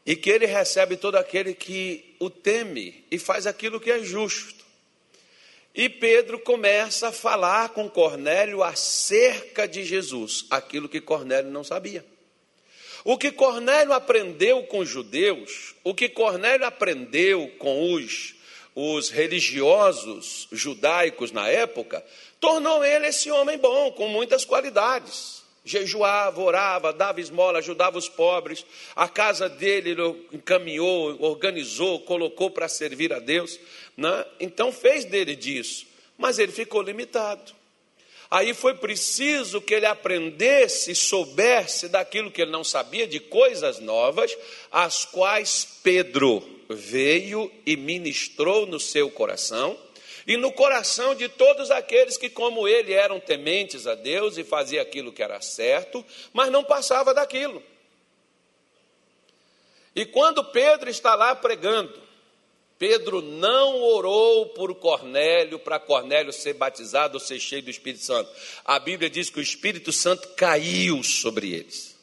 e 0.07 0.17
que 0.17 0.31
ele 0.31 0.47
recebe 0.47 0.97
todo 0.97 1.17
aquele 1.17 1.53
que 1.53 2.17
o 2.19 2.31
teme 2.31 3.05
e 3.11 3.19
faz 3.19 3.47
aquilo 3.47 3.79
que 3.79 3.91
é 3.91 4.03
justo. 4.03 4.65
E 5.75 5.91
Pedro 5.91 6.39
começa 6.39 7.09
a 7.09 7.13
falar 7.13 7.69
com 7.69 7.87
Cornélio 7.87 8.63
acerca 8.63 9.69
de 9.69 9.85
Jesus, 9.85 10.47
aquilo 10.49 10.89
que 10.89 11.03
Cornélio 11.03 11.51
não 11.51 11.63
sabia. 11.63 12.03
O 13.09 13.17
que 13.17 13.31
Cornélio 13.31 13.93
aprendeu 13.93 14.65
com 14.65 14.81
os 14.81 14.89
judeus, 14.89 15.77
o 15.85 15.95
que 15.95 16.09
Cornélio 16.09 16.67
aprendeu 16.67 17.49
com 17.57 17.95
os, 17.95 18.35
os 18.75 19.11
religiosos 19.11 20.49
judaicos 20.51 21.31
na 21.31 21.47
época, 21.49 22.05
tornou 22.41 22.85
ele 22.85 23.07
esse 23.07 23.31
homem 23.31 23.59
bom, 23.59 23.93
com 23.93 24.09
muitas 24.09 24.45
qualidades. 24.45 25.45
Jejuava, 25.65 26.41
orava, 26.41 26.93
dava 26.93 27.21
esmola, 27.21 27.61
ajudava 27.61 27.97
os 27.97 28.09
pobres. 28.09 28.67
A 28.97 29.09
casa 29.09 29.49
dele 29.49 29.91
ele 29.91 30.27
encaminhou, 30.33 31.17
organizou, 31.23 32.01
colocou 32.01 32.51
para 32.51 32.67
servir 32.67 33.13
a 33.13 33.21
Deus. 33.21 33.61
Né? 33.97 34.27
Então 34.41 34.73
fez 34.73 35.05
dele 35.05 35.37
disso. 35.37 35.87
Mas 36.19 36.41
ele 36.41 36.51
ficou 36.51 36.83
limitado. 36.83 37.56
Aí 38.31 38.53
foi 38.55 38.75
preciso 38.75 39.61
que 39.61 39.75
ele 39.75 39.87
aprendesse, 39.87 40.95
soubesse 40.95 41.89
daquilo 41.89 42.31
que 42.31 42.43
ele 42.43 42.51
não 42.51 42.65
sabia, 42.65 43.07
de 43.07 43.21
coisas 43.21 43.79
novas, 43.79 44.37
as 44.71 45.05
quais 45.05 45.67
Pedro 45.83 46.43
veio 46.69 47.51
e 47.65 47.77
ministrou 47.77 48.67
no 48.67 48.81
seu 48.81 49.09
coração 49.11 49.79
e 50.27 50.37
no 50.37 50.51
coração 50.51 51.15
de 51.15 51.29
todos 51.29 51.71
aqueles 51.71 52.17
que, 52.17 52.29
como 52.29 52.67
ele, 52.67 52.93
eram 52.93 53.21
tementes 53.21 53.87
a 53.87 53.95
Deus 53.95 54.37
e 54.37 54.43
fazia 54.43 54.83
aquilo 54.83 55.13
que 55.13 55.23
era 55.23 55.41
certo, 55.41 56.05
mas 56.33 56.51
não 56.51 56.65
passava 56.65 57.15
daquilo. 57.15 57.63
E 59.95 60.05
quando 60.05 60.45
Pedro 60.45 60.91
está 60.91 61.15
lá 61.15 61.35
pregando, 61.35 62.06
Pedro 62.79 63.23
não 63.23 63.83
orou 63.83 64.47
por 64.51 64.75
Cornélio, 64.75 65.59
para 65.59 65.79
Cornélio 65.79 66.33
ser 66.33 66.53
batizado 66.53 67.15
ou 67.15 67.21
ser 67.21 67.41
cheio 67.41 67.63
do 67.63 67.71
Espírito 67.71 68.05
Santo. 68.05 68.31
A 68.65 68.79
Bíblia 68.79 69.09
diz 69.09 69.31
que 69.31 69.39
o 69.39 69.43
Espírito 69.43 69.93
Santo 69.93 70.29
caiu 70.37 71.03
sobre 71.03 71.53
eles. 71.53 71.97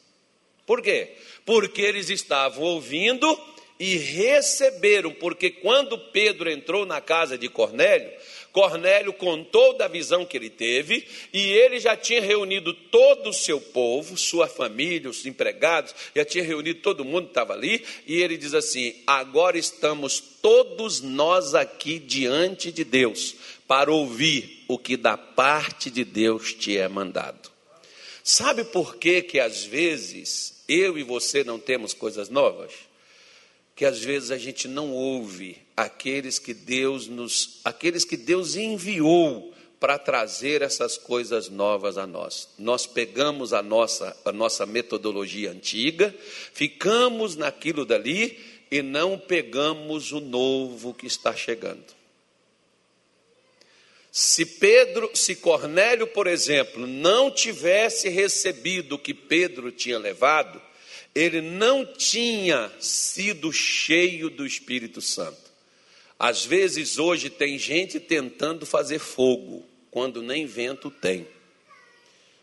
Por 0.66 0.82
quê? 0.82 1.14
Porque 1.44 1.82
eles 1.82 2.10
estavam 2.10 2.64
ouvindo 2.64 3.38
e 3.78 3.96
receberam, 3.96 5.12
porque 5.12 5.50
quando 5.50 5.98
Pedro 6.10 6.50
entrou 6.50 6.86
na 6.86 7.00
casa 7.00 7.36
de 7.36 7.48
Cornélio, 7.48 8.10
Cornélio 8.54 9.12
contou 9.12 9.76
da 9.76 9.88
visão 9.88 10.24
que 10.24 10.36
ele 10.36 10.48
teve 10.48 11.04
e 11.32 11.40
ele 11.40 11.80
já 11.80 11.96
tinha 11.96 12.20
reunido 12.20 12.72
todo 12.72 13.30
o 13.30 13.32
seu 13.32 13.60
povo, 13.60 14.16
sua 14.16 14.46
família, 14.46 15.10
os 15.10 15.26
empregados, 15.26 15.92
já 16.14 16.24
tinha 16.24 16.44
reunido 16.44 16.78
todo 16.78 17.04
mundo 17.04 17.24
que 17.24 17.30
estava 17.32 17.52
ali 17.52 17.84
e 18.06 18.22
ele 18.22 18.36
diz 18.36 18.54
assim: 18.54 18.94
agora 19.04 19.58
estamos 19.58 20.20
todos 20.20 21.00
nós 21.00 21.52
aqui 21.52 21.98
diante 21.98 22.70
de 22.70 22.84
Deus 22.84 23.34
para 23.66 23.90
ouvir 23.90 24.64
o 24.68 24.78
que 24.78 24.96
da 24.96 25.18
parte 25.18 25.90
de 25.90 26.04
Deus 26.04 26.54
te 26.54 26.78
é 26.78 26.86
mandado. 26.86 27.50
Sabe 28.22 28.62
por 28.62 28.94
que 28.96 29.20
que 29.20 29.40
às 29.40 29.64
vezes 29.64 30.62
eu 30.68 30.96
e 30.96 31.02
você 31.02 31.42
não 31.42 31.58
temos 31.58 31.92
coisas 31.92 32.28
novas? 32.28 32.72
que 33.74 33.84
às 33.84 33.98
vezes 33.98 34.30
a 34.30 34.38
gente 34.38 34.68
não 34.68 34.92
ouve 34.92 35.58
aqueles 35.76 36.38
que 36.38 36.54
Deus 36.54 37.08
nos, 37.08 37.60
aqueles 37.64 38.04
que 38.04 38.16
Deus 38.16 38.56
enviou 38.56 39.52
para 39.80 39.98
trazer 39.98 40.62
essas 40.62 40.96
coisas 40.96 41.48
novas 41.50 41.98
a 41.98 42.06
nós. 42.06 42.48
Nós 42.58 42.86
pegamos 42.86 43.52
a 43.52 43.62
nossa, 43.62 44.16
a 44.24 44.32
nossa 44.32 44.64
metodologia 44.64 45.50
antiga, 45.50 46.14
ficamos 46.54 47.36
naquilo 47.36 47.84
dali 47.84 48.38
e 48.70 48.80
não 48.80 49.18
pegamos 49.18 50.10
o 50.10 50.20
novo 50.20 50.94
que 50.94 51.06
está 51.06 51.34
chegando. 51.34 51.84
Se 54.10 54.46
Pedro, 54.46 55.10
se 55.12 55.34
Cornélio, 55.34 56.06
por 56.06 56.28
exemplo, 56.28 56.86
não 56.86 57.30
tivesse 57.30 58.08
recebido 58.08 58.94
o 58.94 58.98
que 58.98 59.12
Pedro 59.12 59.72
tinha 59.72 59.98
levado, 59.98 60.62
ele 61.14 61.40
não 61.40 61.84
tinha 61.84 62.72
sido 62.80 63.52
cheio 63.52 64.30
do 64.30 64.46
Espírito 64.46 65.00
Santo. 65.00 65.43
Às 66.24 66.42
vezes 66.42 66.98
hoje 66.98 67.28
tem 67.28 67.58
gente 67.58 68.00
tentando 68.00 68.64
fazer 68.64 68.98
fogo, 68.98 69.62
quando 69.90 70.22
nem 70.22 70.46
vento 70.46 70.90
tem. 70.90 71.28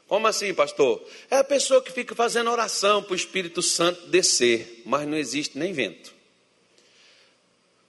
Como 0.08 0.28
assim, 0.28 0.54
pastor? 0.54 1.04
É 1.32 1.38
a 1.38 1.44
pessoa 1.44 1.82
que 1.82 1.92
fica 1.92 2.14
fazendo 2.14 2.52
oração 2.52 3.02
para 3.02 3.14
o 3.14 3.16
Espírito 3.16 3.60
Santo 3.64 4.06
descer, 4.06 4.84
mas 4.86 5.08
não 5.08 5.18
existe 5.18 5.58
nem 5.58 5.74
vento. 5.74 6.14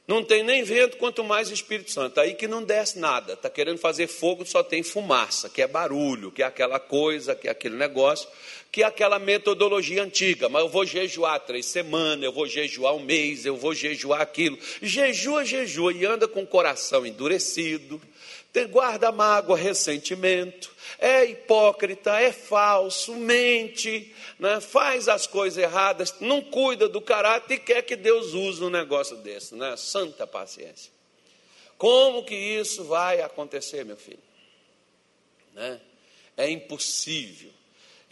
Não 0.08 0.24
tem 0.24 0.42
nem 0.42 0.62
vento, 0.62 0.96
quanto 0.96 1.22
mais 1.22 1.50
Espírito 1.50 1.90
Santo. 1.90 2.18
Aí 2.20 2.36
que 2.36 2.48
não 2.48 2.62
desce 2.62 2.98
nada. 2.98 3.34
Está 3.34 3.50
querendo 3.50 3.76
fazer 3.76 4.06
fogo, 4.06 4.46
só 4.46 4.62
tem 4.62 4.82
fumaça, 4.82 5.50
que 5.50 5.60
é 5.60 5.66
barulho, 5.66 6.32
que 6.32 6.42
é 6.42 6.46
aquela 6.46 6.80
coisa, 6.80 7.34
que 7.34 7.48
é 7.48 7.50
aquele 7.50 7.76
negócio, 7.76 8.26
que 8.72 8.82
aquela 8.82 9.18
metodologia 9.18 10.02
antiga. 10.02 10.48
Mas 10.48 10.62
eu 10.62 10.68
vou 10.68 10.84
jejuar 10.84 11.38
três 11.40 11.66
semanas, 11.66 12.24
eu 12.24 12.32
vou 12.32 12.46
jejuar 12.46 12.94
um 12.94 13.04
mês, 13.04 13.46
eu 13.46 13.56
vou 13.56 13.74
jejuar 13.74 14.22
aquilo. 14.22 14.58
Jejua, 14.80 15.44
jejua 15.44 15.92
e 15.92 16.04
anda 16.04 16.26
com 16.26 16.42
o 16.42 16.46
coração 16.46 17.06
endurecido. 17.06 18.00
Guarda 18.70 19.12
mágoa, 19.12 19.56
ressentimento 19.56 20.72
é 21.02 21.24
hipócrita, 21.24 22.20
é 22.20 22.30
falso, 22.30 23.16
mente, 23.16 24.14
né? 24.38 24.60
faz 24.60 25.08
as 25.08 25.26
coisas 25.26 25.60
erradas, 25.60 26.14
não 26.20 26.40
cuida 26.40 26.88
do 26.88 27.00
caráter 27.00 27.54
e 27.54 27.58
quer 27.58 27.82
que 27.82 27.96
Deus 27.96 28.34
use 28.34 28.62
um 28.62 28.70
negócio 28.70 29.16
desse, 29.16 29.56
né? 29.56 29.76
Santa 29.76 30.28
paciência. 30.28 30.92
Como 31.76 32.24
que 32.24 32.36
isso 32.36 32.84
vai 32.84 33.20
acontecer, 33.20 33.84
meu 33.84 33.96
filho? 33.96 34.22
Né? 35.52 35.80
É 36.36 36.48
impossível. 36.48 37.50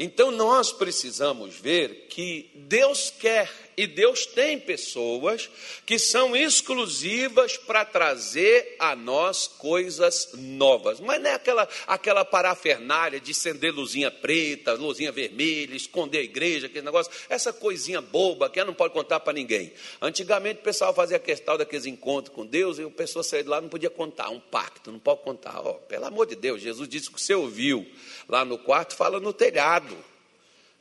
Então 0.02 0.30
nós 0.30 0.72
precisamos 0.72 1.56
ver 1.56 2.06
que 2.08 2.50
Deus 2.54 3.10
quer 3.10 3.69
e 3.80 3.86
Deus 3.86 4.26
tem 4.26 4.60
pessoas 4.60 5.48
que 5.86 5.98
são 5.98 6.36
exclusivas 6.36 7.56
para 7.56 7.82
trazer 7.82 8.76
a 8.78 8.94
nós 8.94 9.46
coisas 9.46 10.32
novas. 10.34 11.00
Mas 11.00 11.18
não 11.22 11.30
é 11.30 11.34
aquela, 11.34 11.66
aquela 11.86 12.22
parafernália 12.22 13.18
de 13.18 13.30
acender 13.30 13.72
luzinha 13.72 14.10
preta, 14.10 14.74
luzinha 14.74 15.10
vermelha, 15.10 15.74
esconder 15.74 16.18
a 16.18 16.22
igreja, 16.22 16.66
aquele 16.66 16.84
negócio, 16.84 17.10
essa 17.30 17.54
coisinha 17.54 18.02
boba 18.02 18.50
que 18.50 18.62
não 18.62 18.74
pode 18.74 18.92
contar 18.92 19.18
para 19.20 19.32
ninguém. 19.32 19.72
Antigamente 19.98 20.60
o 20.60 20.62
pessoal 20.62 20.92
fazia 20.92 21.18
questão 21.18 21.56
daqueles 21.56 21.86
encontros 21.86 22.34
com 22.34 22.44
Deus 22.44 22.78
e 22.78 22.84
o 22.84 22.90
pessoal 22.90 23.22
saía 23.22 23.44
de 23.44 23.48
lá 23.48 23.62
não 23.62 23.70
podia 23.70 23.88
contar, 23.88 24.28
um 24.28 24.40
pacto, 24.40 24.92
não 24.92 24.98
pode 24.98 25.22
contar. 25.22 25.66
Oh, 25.66 25.72
pelo 25.72 26.04
amor 26.04 26.26
de 26.26 26.36
Deus, 26.36 26.60
Jesus 26.60 26.86
disse 26.86 27.10
que 27.10 27.18
você 27.18 27.32
ouviu 27.32 27.90
lá 28.28 28.44
no 28.44 28.58
quarto, 28.58 28.94
fala 28.94 29.18
no 29.18 29.32
telhado. 29.32 29.96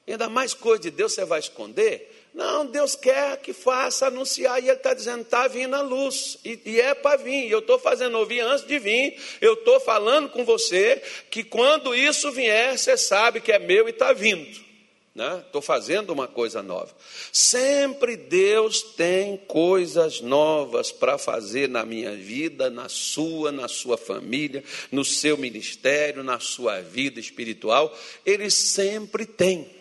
Ainda 0.05 0.27
mais 0.27 0.53
coisa 0.53 0.81
de 0.81 0.91
Deus 0.91 1.13
você 1.13 1.23
vai 1.23 1.39
esconder? 1.39 2.18
Não, 2.33 2.65
Deus 2.65 2.95
quer 2.95 3.37
que 3.37 3.53
faça 3.53 4.07
anunciar, 4.07 4.61
e 4.61 4.67
Ele 4.67 4.77
está 4.77 4.93
dizendo: 4.93 5.21
está 5.21 5.47
vindo 5.47 5.75
a 5.75 5.81
luz, 5.81 6.37
e, 6.45 6.59
e 6.65 6.79
é 6.79 6.93
para 6.93 7.17
vir. 7.17 7.49
Eu 7.49 7.59
estou 7.59 7.79
fazendo 7.79 8.17
ouvir 8.17 8.41
antes 8.41 8.65
de 8.65 8.77
vir, 8.79 9.19
eu 9.41 9.53
estou 9.53 9.79
falando 9.79 10.29
com 10.29 10.45
você 10.45 11.01
que 11.29 11.43
quando 11.43 11.95
isso 11.95 12.31
vier, 12.31 12.77
você 12.77 12.95
sabe 12.95 13.41
que 13.41 13.51
é 13.51 13.59
meu 13.59 13.87
e 13.87 13.91
está 13.91 14.13
vindo. 14.13 14.69
Estou 15.15 15.61
né? 15.61 15.65
fazendo 15.65 16.11
uma 16.11 16.27
coisa 16.27 16.63
nova. 16.63 16.95
Sempre 17.31 18.15
Deus 18.15 18.81
tem 18.81 19.35
coisas 19.35 20.21
novas 20.21 20.91
para 20.91 21.17
fazer 21.17 21.67
na 21.67 21.83
minha 21.85 22.15
vida, 22.15 22.69
na 22.69 22.87
sua, 22.87 23.51
na 23.51 23.67
sua 23.67 23.97
família, 23.97 24.63
no 24.91 25.03
seu 25.03 25.35
ministério, 25.37 26.23
na 26.23 26.39
sua 26.39 26.79
vida 26.79 27.19
espiritual. 27.19 27.93
Ele 28.25 28.49
sempre 28.49 29.25
tem. 29.25 29.78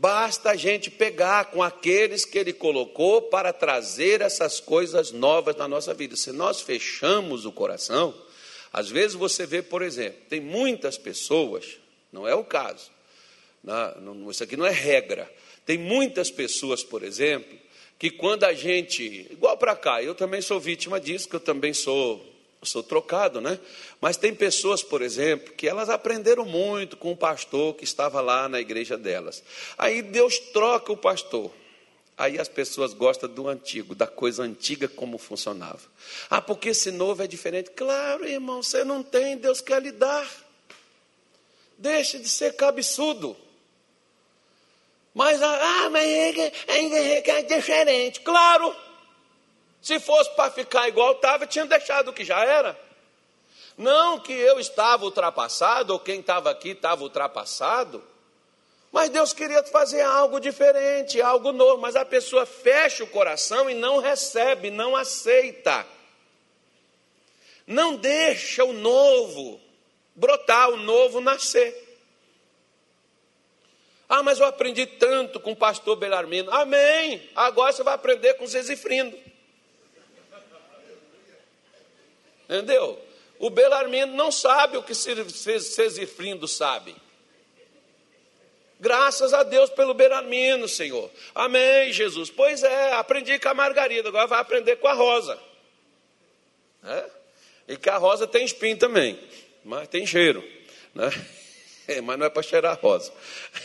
Basta 0.00 0.52
a 0.52 0.56
gente 0.56 0.90
pegar 0.90 1.50
com 1.50 1.62
aqueles 1.62 2.24
que 2.24 2.38
Ele 2.38 2.54
colocou 2.54 3.20
para 3.20 3.52
trazer 3.52 4.22
essas 4.22 4.58
coisas 4.58 5.12
novas 5.12 5.54
na 5.56 5.68
nossa 5.68 5.92
vida. 5.92 6.16
Se 6.16 6.32
nós 6.32 6.62
fechamos 6.62 7.44
o 7.44 7.52
coração, 7.52 8.14
às 8.72 8.88
vezes 8.88 9.14
você 9.14 9.44
vê, 9.44 9.60
por 9.60 9.82
exemplo, 9.82 10.18
tem 10.26 10.40
muitas 10.40 10.96
pessoas, 10.96 11.76
não 12.10 12.26
é 12.26 12.34
o 12.34 12.42
caso, 12.42 12.90
não, 13.62 14.30
isso 14.30 14.42
aqui 14.42 14.56
não 14.56 14.64
é 14.64 14.70
regra. 14.70 15.30
Tem 15.66 15.76
muitas 15.76 16.30
pessoas, 16.30 16.82
por 16.82 17.02
exemplo, 17.02 17.58
que 17.98 18.10
quando 18.10 18.44
a 18.44 18.54
gente, 18.54 19.26
igual 19.30 19.58
para 19.58 19.76
cá, 19.76 20.02
eu 20.02 20.14
também 20.14 20.40
sou 20.40 20.58
vítima 20.58 20.98
disso, 20.98 21.28
que 21.28 21.36
eu 21.36 21.40
também 21.40 21.74
sou 21.74 22.24
eu 22.60 22.66
sou 22.66 22.82
trocado, 22.82 23.40
né? 23.40 23.58
Mas 24.00 24.18
tem 24.18 24.34
pessoas, 24.34 24.82
por 24.82 25.00
exemplo, 25.00 25.54
que 25.54 25.66
elas 25.66 25.88
aprenderam 25.88 26.44
muito 26.44 26.96
com 26.96 27.12
o 27.12 27.16
pastor 27.16 27.74
que 27.74 27.84
estava 27.84 28.20
lá 28.20 28.50
na 28.50 28.60
igreja 28.60 28.98
delas. 28.98 29.42
Aí 29.78 30.02
Deus 30.02 30.38
troca 30.38 30.92
o 30.92 30.96
pastor. 30.96 31.50
Aí 32.18 32.38
as 32.38 32.48
pessoas 32.48 32.92
gostam 32.92 33.30
do 33.30 33.48
antigo, 33.48 33.94
da 33.94 34.06
coisa 34.06 34.42
antiga 34.42 34.86
como 34.86 35.16
funcionava. 35.16 35.80
Ah, 36.28 36.42
porque 36.42 36.68
esse 36.68 36.90
novo 36.90 37.22
é 37.22 37.26
diferente. 37.26 37.70
Claro, 37.70 38.28
irmão, 38.28 38.62
você 38.62 38.84
não 38.84 39.02
tem, 39.02 39.38
Deus 39.38 39.62
quer 39.62 39.80
lhe 39.80 39.90
dar. 39.90 40.30
Deixe 41.78 42.18
de 42.18 42.28
ser 42.28 42.56
cabeçudo. 42.56 43.34
Mas, 45.14 45.42
ah, 45.42 45.88
mas 45.90 46.06
é, 46.06 46.52
é, 46.68 47.30
é 47.30 47.42
diferente. 47.42 48.20
Claro. 48.20 48.89
Se 49.80 49.98
fosse 49.98 50.30
para 50.34 50.50
ficar 50.50 50.88
igual 50.88 51.12
estava, 51.12 51.46
tinha 51.46 51.64
deixado 51.66 52.08
o 52.08 52.12
que 52.12 52.24
já 52.24 52.44
era. 52.44 52.78
Não 53.76 54.18
que 54.18 54.32
eu 54.32 54.60
estava 54.60 55.04
ultrapassado, 55.04 55.92
ou 55.94 55.98
quem 55.98 56.20
estava 56.20 56.50
aqui 56.50 56.70
estava 56.70 57.02
ultrapassado. 57.02 58.04
Mas 58.92 59.08
Deus 59.08 59.32
queria 59.32 59.62
fazer 59.64 60.02
algo 60.02 60.40
diferente, 60.40 61.22
algo 61.22 61.52
novo. 61.52 61.80
Mas 61.80 61.96
a 61.96 62.04
pessoa 62.04 62.44
fecha 62.44 63.04
o 63.04 63.06
coração 63.06 63.70
e 63.70 63.74
não 63.74 63.98
recebe, 63.98 64.70
não 64.70 64.96
aceita. 64.96 65.86
Não 67.66 67.96
deixa 67.96 68.64
o 68.64 68.72
novo 68.72 69.60
brotar, 70.14 70.70
o 70.70 70.76
novo 70.76 71.20
nascer. 71.20 71.88
Ah, 74.08 74.24
mas 74.24 74.40
eu 74.40 74.44
aprendi 74.46 74.86
tanto 74.86 75.38
com 75.38 75.52
o 75.52 75.56
pastor 75.56 75.94
Belarmino. 75.94 76.52
Amém. 76.52 77.30
Agora 77.34 77.72
você 77.72 77.84
vai 77.84 77.94
aprender 77.94 78.34
com 78.34 78.46
Zezifrindo. 78.46 79.16
Entendeu? 82.50 83.00
O 83.38 83.48
Belarmino 83.48 84.12
não 84.14 84.32
sabe 84.32 84.76
o 84.76 84.82
que 84.82 84.92
Cesifrindo 84.92 86.48
sabe. 86.48 86.96
Graças 88.80 89.32
a 89.32 89.44
Deus 89.44 89.70
pelo 89.70 89.94
Belarmino, 89.94 90.66
Senhor. 90.66 91.08
Amém, 91.32 91.92
Jesus. 91.92 92.28
Pois 92.28 92.64
é, 92.64 92.94
aprendi 92.94 93.38
com 93.38 93.50
a 93.50 93.54
Margarida, 93.54 94.08
agora 94.08 94.26
vai 94.26 94.40
aprender 94.40 94.76
com 94.76 94.88
a 94.88 94.92
Rosa. 94.92 95.38
É? 96.82 97.04
E 97.68 97.76
que 97.76 97.88
a 97.88 97.98
Rosa 97.98 98.26
tem 98.26 98.44
espinho 98.44 98.76
também, 98.76 99.16
mas 99.64 99.86
tem 99.86 100.04
cheiro. 100.04 100.42
Né? 100.92 101.08
É, 101.86 102.00
mas 102.02 102.18
não 102.18 102.26
é 102.26 102.30
para 102.30 102.42
cheirar 102.42 102.78
rosa. 102.80 103.12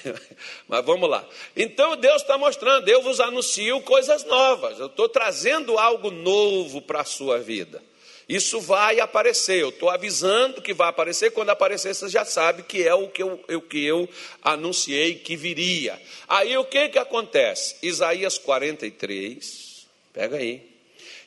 mas 0.67 0.85
vamos 0.85 1.09
lá. 1.09 1.27
Então 1.55 1.97
Deus 1.97 2.21
está 2.21 2.37
mostrando, 2.37 2.87
eu 2.87 3.01
vos 3.01 3.19
anuncio 3.19 3.81
coisas 3.81 4.23
novas. 4.25 4.79
Eu 4.79 4.87
estou 4.87 5.09
trazendo 5.09 5.79
algo 5.79 6.11
novo 6.11 6.81
para 6.81 7.01
a 7.01 7.05
sua 7.05 7.39
vida. 7.39 7.81
Isso 8.27 8.59
vai 8.59 8.99
aparecer, 8.99 9.61
eu 9.61 9.69
estou 9.69 9.89
avisando 9.89 10.61
que 10.61 10.73
vai 10.73 10.89
aparecer, 10.89 11.31
quando 11.31 11.51
aparecer 11.51 11.93
você 11.93 12.09
já 12.09 12.25
sabe 12.25 12.63
que 12.63 12.81
é 12.81 12.93
o 12.93 13.07
que 13.07 13.21
eu, 13.21 13.39
o 13.49 13.61
que 13.61 13.85
eu 13.85 14.09
anunciei 14.41 15.15
que 15.15 15.35
viria. 15.35 16.01
Aí 16.27 16.57
o 16.57 16.65
que, 16.65 16.89
que 16.89 16.97
acontece? 16.97 17.75
Isaías 17.83 18.39
43, 18.39 19.85
pega 20.11 20.37
aí, 20.37 20.67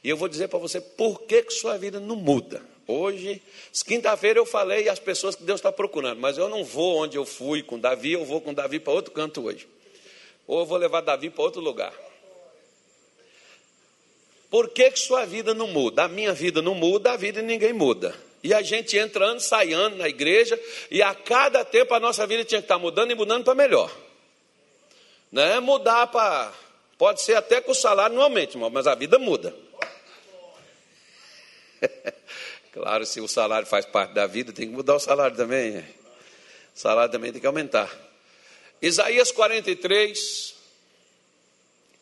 e 0.02 0.08
eu 0.08 0.16
vou 0.16 0.28
dizer 0.28 0.48
para 0.48 0.58
você 0.58 0.80
por 0.80 1.22
que, 1.22 1.42
que 1.44 1.52
sua 1.52 1.76
vida 1.78 2.00
não 2.00 2.16
muda. 2.16 2.61
Hoje, 2.87 3.42
quinta-feira 3.87 4.38
eu 4.38 4.46
falei 4.46 4.88
as 4.88 4.98
pessoas 4.98 5.37
que 5.37 5.42
Deus 5.44 5.61
está 5.61 5.70
procurando, 5.70 6.18
mas 6.18 6.38
eu 6.38 6.48
não 6.48 6.64
vou 6.64 7.04
onde 7.04 7.16
eu 7.16 7.24
fui 7.24 7.62
com 7.62 7.78
Davi, 7.78 8.12
eu 8.12 8.24
vou 8.24 8.40
com 8.40 8.54
Davi 8.54 8.80
para 8.80 8.92
outro 8.92 9.12
canto 9.12 9.44
hoje. 9.44 9.68
Ou 10.46 10.61
eu 10.61 10.66
vou 10.66 10.78
levar 10.78 11.02
Davi 11.02 11.28
para 11.28 11.44
outro 11.44 11.61
lugar. 11.61 11.92
Por 14.50 14.70
que, 14.70 14.90
que 14.90 14.98
sua 14.98 15.26
vida 15.26 15.52
não 15.52 15.66
muda? 15.66 16.04
A 16.04 16.08
minha 16.08 16.32
vida 16.32 16.62
não 16.62 16.74
muda, 16.74 17.12
a 17.12 17.16
vida 17.16 17.40
de 17.40 17.46
ninguém 17.46 17.72
muda. 17.72 18.14
E 18.42 18.54
a 18.54 18.62
gente 18.62 18.96
entrando, 18.96 19.40
saindo 19.40 19.96
na 19.96 20.08
igreja, 20.08 20.58
e 20.90 21.02
a 21.02 21.14
cada 21.14 21.64
tempo 21.64 21.92
a 21.92 22.00
nossa 22.00 22.26
vida 22.26 22.44
tinha 22.44 22.61
que 22.61 22.64
estar 22.64 22.78
mudando 22.78 23.11
e 23.11 23.14
mudando 23.14 23.44
para 23.44 23.54
melhor. 23.54 23.94
Não 25.30 25.42
é 25.42 25.61
mudar 25.61 26.06
para. 26.06 26.52
Pode 26.96 27.20
ser 27.20 27.34
até 27.34 27.61
que 27.61 27.70
o 27.70 27.74
salário 27.74 28.16
não 28.16 28.22
aumente, 28.22 28.54
irmão, 28.54 28.70
mas 28.70 28.87
a 28.87 28.94
vida 28.94 29.18
muda. 29.18 29.54
claro, 32.72 33.04
se 33.04 33.20
o 33.20 33.28
salário 33.28 33.66
faz 33.66 33.84
parte 33.84 34.14
da 34.14 34.26
vida, 34.26 34.52
tem 34.52 34.68
que 34.68 34.74
mudar 34.74 34.94
o 34.96 35.00
salário 35.00 35.37
também. 35.37 35.78
O 35.78 35.84
salário 36.74 37.12
também 37.12 37.32
tem 37.32 37.40
que 37.40 37.46
aumentar. 37.46 37.94
Isaías 38.80 39.30
43, 39.30 40.54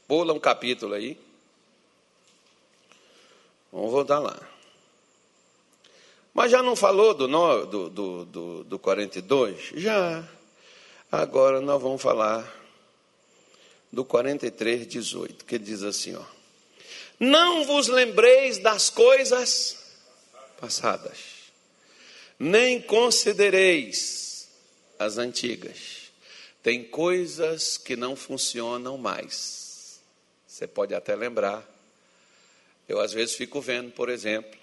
pula 0.07 0.33
um 0.33 0.39
capítulo 0.39 0.95
aí. 0.95 1.26
Vamos 3.77 3.91
voltar 3.91 4.21
lá. 4.21 4.41
Mas 6.33 6.51
já 6.51 6.63
não 6.63 6.75
falou 6.75 7.13
do, 7.13 7.27
do, 7.67 7.91
do, 7.91 8.25
do, 8.25 8.65
do 8.65 8.79
42? 8.79 9.73
Já. 9.75 10.27
Agora 11.13 11.61
nós 11.61 11.83
vamos 11.83 12.01
falar 12.01 12.51
do 13.93 14.03
43, 14.03 14.87
18, 14.87 15.45
que 15.45 15.59
diz 15.59 15.83
assim: 15.83 16.15
ó, 16.15 16.25
Não 17.21 17.67
vos 17.67 17.89
lembreis 17.89 18.57
das 18.57 18.89
coisas 18.89 19.77
passadas, 20.59 21.19
nem 22.39 22.81
considereis 22.81 24.49
as 24.99 25.19
antigas. 25.19 26.11
Tem 26.63 26.83
coisas 26.83 27.77
que 27.77 27.95
não 27.95 28.17
funcionam 28.17 28.97
mais. 28.97 30.01
Você 30.47 30.67
pode 30.67 30.95
até 30.95 31.15
lembrar. 31.15 31.76
Eu 32.89 33.01
às 33.01 33.13
vezes 33.13 33.35
fico 33.35 33.61
vendo, 33.61 33.91
por 33.91 34.09
exemplo, 34.09 34.59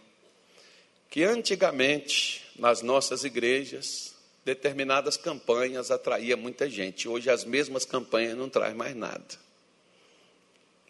que 1.09 1.23
antigamente 1.23 2.45
nas 2.55 2.81
nossas 2.81 3.23
igrejas 3.23 4.13
determinadas 4.45 5.17
campanhas 5.17 5.91
atraíam 5.91 6.37
muita 6.37 6.69
gente. 6.69 7.07
Hoje 7.07 7.29
as 7.29 7.43
mesmas 7.43 7.85
campanhas 7.85 8.37
não 8.37 8.49
trazem 8.49 8.75
mais 8.75 8.95
nada. 8.95 9.43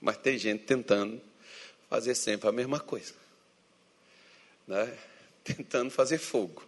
Mas 0.02 0.18
tem 0.18 0.38
gente 0.38 0.64
tentando 0.64 1.22
fazer 1.90 2.16
sempre 2.16 2.50
a 2.50 2.52
mesma 2.52 2.80
coisa. 2.80 3.14
Né? 4.68 4.92
Tentando 5.44 5.92
fazer 5.92 6.18
fogo. 6.18 6.66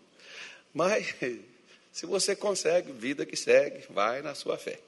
Mas 0.74 1.16
se 1.92 2.06
você 2.06 2.36
consegue, 2.36 2.92
vida 2.92 3.26
que 3.26 3.36
segue, 3.36 3.86
vai 3.90 4.22
na 4.22 4.36
sua 4.36 4.58
fé. 4.58 4.80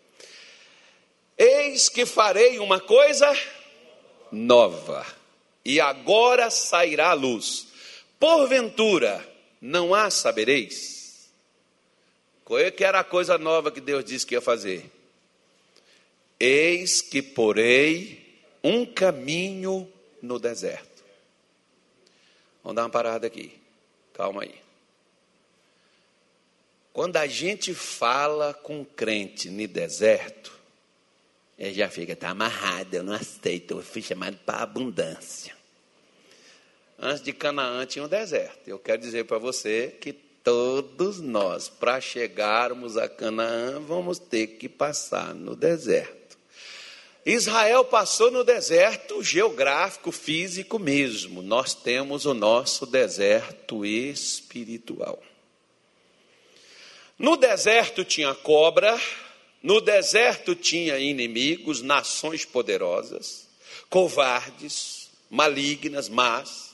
Eis 1.38 1.88
que 1.88 2.06
farei 2.06 2.60
uma 2.60 2.80
coisa 2.80 3.32
nova, 4.32 5.06
e 5.68 5.82
agora 5.82 6.50
sairá 6.50 7.10
a 7.10 7.14
luz. 7.14 7.68
Porventura, 8.18 9.22
não 9.60 9.94
há 9.94 10.10
sabereis? 10.10 11.30
Qual 12.46 12.58
é 12.58 12.72
que 12.72 12.86
era 12.86 13.02
a 13.02 13.04
coisa 13.04 13.38
nova 13.38 13.70
que 13.70 13.82
Deus 13.82 14.06
disse 14.06 14.26
que 14.26 14.34
ia 14.34 14.40
fazer? 14.40 14.90
Eis 16.40 17.02
que 17.02 17.22
porei 17.22 18.42
um 18.64 18.86
caminho 18.86 19.92
no 20.22 20.40
deserto. 20.40 21.04
Vamos 22.64 22.78
dar 22.78 22.84
uma 22.84 22.90
parada 22.90 23.28
aqui. 23.28 23.52
Calma 24.14 24.44
aí. 24.44 24.56
Quando 26.94 27.18
a 27.18 27.28
gente 27.28 27.74
fala 27.74 28.54
com 28.54 28.80
um 28.80 28.86
crente 28.86 29.50
no 29.50 29.68
deserto, 29.68 30.58
ele 31.60 31.74
já 31.74 31.90
fica, 31.90 32.14
está 32.14 32.30
amarrado, 32.30 32.94
eu 32.94 33.04
não 33.04 33.12
aceito, 33.12 33.76
eu 33.76 33.84
fui 33.84 34.02
chamado 34.02 34.38
para 34.46 34.60
abundância. 34.60 35.57
Antes 37.00 37.22
de 37.22 37.32
Canaã 37.32 37.86
tinha 37.86 38.06
um 38.06 38.08
deserto. 38.08 38.68
Eu 38.68 38.80
quero 38.80 39.02
dizer 39.02 39.26
para 39.26 39.38
você 39.38 39.96
que 40.02 40.14
todos 40.14 41.20
nós, 41.20 41.70
para 41.70 42.02
chegarmos 42.02 42.98
a 42.98 43.08
Canaã, 43.08 43.80
vamos 43.80 44.18
ter 44.18 44.48
que 44.48 44.68
passar 44.68 45.36
no 45.36 45.56
deserto. 45.56 46.38
Israel 47.26 47.84
passou 47.84 48.32
no 48.32 48.44
deserto 48.44 49.22
geográfico, 49.22 50.14
físico 50.14 50.80
mesmo. 50.80 51.42
Nós 51.42 51.74
temos 51.74 52.26
o 52.26 52.34
nosso 52.34 52.86
deserto 52.86 53.86
espiritual. 53.86 55.22
No 57.20 57.36
deserto 57.36 58.06
tinha 58.06 58.34
cobra, 58.34 58.98
no 59.62 59.82
deserto 59.82 60.56
tinha 60.56 60.98
inimigos, 60.98 61.82
nações 61.82 62.46
poderosas, 62.46 63.50
covardes, 63.90 65.10
malignas, 65.30 66.08
más. 66.08 66.67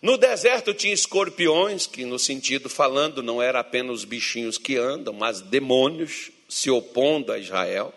No 0.00 0.16
deserto 0.16 0.72
tinha 0.72 0.94
escorpiões, 0.94 1.86
que 1.86 2.04
no 2.04 2.18
sentido 2.18 2.68
falando 2.68 3.22
não 3.22 3.42
era 3.42 3.60
apenas 3.60 3.98
os 3.98 4.04
bichinhos 4.04 4.56
que 4.56 4.76
andam, 4.76 5.12
mas 5.12 5.40
demônios 5.40 6.30
se 6.48 6.70
opondo 6.70 7.32
a 7.32 7.38
Israel, 7.38 7.92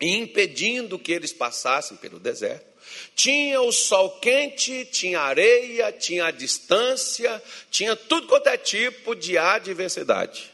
e 0.00 0.08
impedindo 0.16 0.98
que 0.98 1.12
eles 1.12 1.32
passassem 1.32 1.96
pelo 1.96 2.18
deserto. 2.18 2.66
Tinha 3.14 3.60
o 3.62 3.72
sol 3.72 4.18
quente, 4.20 4.84
tinha 4.86 5.20
areia, 5.20 5.90
tinha 5.90 6.26
a 6.26 6.30
distância, 6.30 7.42
tinha 7.70 7.96
tudo 7.96 8.26
quanto 8.26 8.48
é 8.48 8.58
tipo 8.58 9.14
de 9.14 9.38
adversidade. 9.38 10.52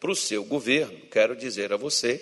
Para 0.00 0.10
o 0.10 0.16
seu 0.16 0.42
governo, 0.42 0.98
quero 1.10 1.36
dizer 1.36 1.72
a 1.72 1.76
você 1.76 2.20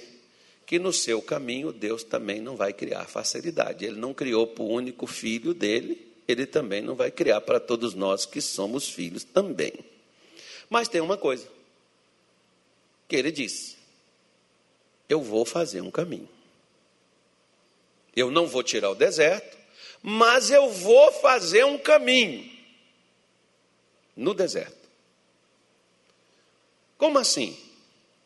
que 0.66 0.78
no 0.78 0.92
seu 0.92 1.22
caminho 1.22 1.72
Deus 1.72 2.04
também 2.04 2.40
não 2.40 2.56
vai 2.56 2.74
criar 2.74 3.06
facilidade. 3.06 3.86
Ele 3.86 3.98
não 3.98 4.12
criou 4.12 4.46
para 4.46 4.62
o 4.62 4.68
único 4.68 5.06
filho 5.06 5.54
dele, 5.54 6.09
ele 6.30 6.46
também 6.46 6.80
não 6.80 6.94
vai 6.94 7.10
criar 7.10 7.40
para 7.40 7.60
todos 7.60 7.94
nós 7.94 8.26
que 8.26 8.40
somos 8.40 8.88
filhos 8.88 9.24
também. 9.24 9.72
Mas 10.68 10.88
tem 10.88 11.00
uma 11.00 11.16
coisa 11.16 11.48
que 13.08 13.16
ele 13.16 13.32
disse: 13.32 13.76
eu 15.08 15.20
vou 15.20 15.44
fazer 15.44 15.80
um 15.80 15.90
caminho. 15.90 16.28
Eu 18.14 18.30
não 18.30 18.46
vou 18.46 18.62
tirar 18.62 18.90
o 18.90 18.94
deserto, 18.94 19.58
mas 20.02 20.50
eu 20.50 20.70
vou 20.70 21.12
fazer 21.12 21.64
um 21.64 21.76
caminho 21.76 22.48
no 24.16 24.32
deserto. 24.34 24.88
Como 26.96 27.18
assim? 27.18 27.58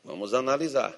Vamos 0.05 0.35
analisar. 0.35 0.95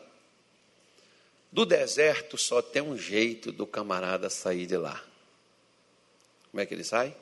Do 1.53 1.64
deserto 1.64 2.37
só 2.37 2.61
tem 2.61 2.83
um 2.83 2.97
jeito 2.99 3.53
do 3.53 3.66
camarada 3.66 4.29
sair 4.29 4.66
de 4.66 4.77
lá. 4.77 5.03
Como 6.57 6.62
é 6.62 6.66
que 6.66 6.73
ele 6.73 6.85
sai? 6.85 7.14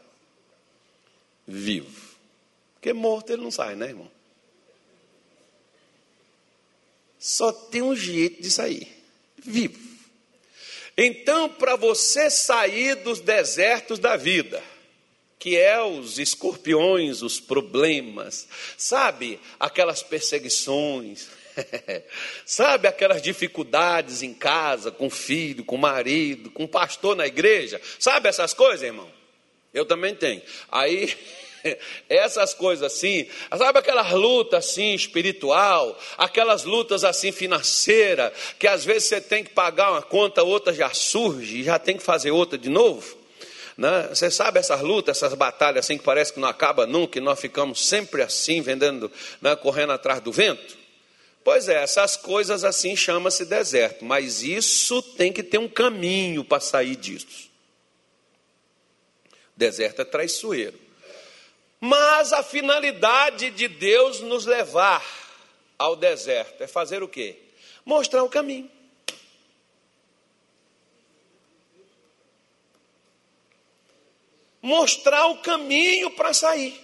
Vivo. 1.44 1.90
Porque 2.74 2.92
morto 2.92 3.32
ele 3.32 3.42
não 3.42 3.50
sai, 3.50 3.74
né, 3.74 3.88
irmão? 3.88 4.08
Só 7.18 7.50
tem 7.50 7.82
um 7.82 7.96
jeito 7.96 8.40
de 8.40 8.48
sair: 8.48 8.86
vivo. 9.36 9.76
Então, 10.96 11.48
para 11.48 11.74
você 11.74 12.30
sair 12.30 12.94
dos 12.94 13.18
desertos 13.18 13.98
da 13.98 14.16
vida, 14.16 14.62
que 15.36 15.56
é 15.56 15.82
os 15.82 16.20
escorpiões, 16.20 17.20
os 17.20 17.40
problemas, 17.40 18.46
sabe, 18.78 19.40
aquelas 19.58 20.00
perseguições, 20.00 21.26
sabe 22.46 22.86
aquelas 22.86 23.20
dificuldades 23.20 24.22
em 24.22 24.32
casa, 24.32 24.92
com 24.92 25.10
filho, 25.10 25.64
com 25.64 25.76
marido, 25.76 26.52
com 26.52 26.68
pastor 26.68 27.16
na 27.16 27.26
igreja, 27.26 27.80
sabe 27.98 28.28
essas 28.28 28.54
coisas, 28.54 28.82
irmão? 28.82 29.23
Eu 29.74 29.84
também 29.84 30.14
tenho. 30.14 30.40
Aí 30.70 31.14
essas 32.08 32.54
coisas 32.54 32.92
assim, 32.92 33.26
sabe 33.56 33.78
aquelas 33.78 34.10
lutas 34.12 34.66
assim 34.66 34.94
espiritual, 34.94 35.98
aquelas 36.16 36.64
lutas 36.64 37.04
assim 37.04 37.32
financeira, 37.32 38.32
que 38.58 38.68
às 38.68 38.84
vezes 38.84 39.08
você 39.08 39.20
tem 39.20 39.42
que 39.42 39.50
pagar 39.50 39.90
uma 39.90 40.02
conta, 40.02 40.42
outra 40.42 40.72
já 40.72 40.92
surge, 40.94 41.64
já 41.64 41.78
tem 41.78 41.96
que 41.96 42.02
fazer 42.02 42.30
outra 42.30 42.56
de 42.56 42.68
novo. 42.68 43.18
Né? 43.76 44.08
Você 44.10 44.30
sabe 44.30 44.60
essas 44.60 44.80
lutas, 44.80 45.16
essas 45.16 45.34
batalhas 45.34 45.84
assim 45.84 45.98
que 45.98 46.04
parece 46.04 46.32
que 46.32 46.40
não 46.40 46.48
acaba 46.48 46.86
nunca, 46.86 47.18
e 47.18 47.20
nós 47.20 47.40
ficamos 47.40 47.84
sempre 47.84 48.22
assim, 48.22 48.60
vendendo, 48.60 49.10
né, 49.42 49.56
correndo 49.56 49.92
atrás 49.92 50.20
do 50.20 50.30
vento? 50.30 50.78
Pois 51.42 51.68
é, 51.68 51.82
essas 51.82 52.16
coisas 52.16 52.64
assim 52.64 52.96
chama-se 52.96 53.44
deserto, 53.44 54.04
mas 54.04 54.42
isso 54.42 55.02
tem 55.02 55.32
que 55.32 55.42
ter 55.42 55.58
um 55.58 55.68
caminho 55.68 56.44
para 56.44 56.60
sair 56.60 56.96
disso. 56.96 57.53
Deserto 59.56 60.02
é 60.02 60.04
traiçoeiro. 60.04 60.78
Mas 61.80 62.32
a 62.32 62.42
finalidade 62.42 63.50
de 63.50 63.68
Deus 63.68 64.20
nos 64.20 64.46
levar 64.46 65.04
ao 65.78 65.94
deserto 65.94 66.62
é 66.62 66.66
fazer 66.66 67.02
o 67.02 67.08
quê? 67.08 67.36
Mostrar 67.84 68.22
o 68.22 68.28
caminho. 68.28 68.70
Mostrar 74.62 75.26
o 75.26 75.38
caminho 75.38 76.10
para 76.12 76.32
sair. 76.32 76.80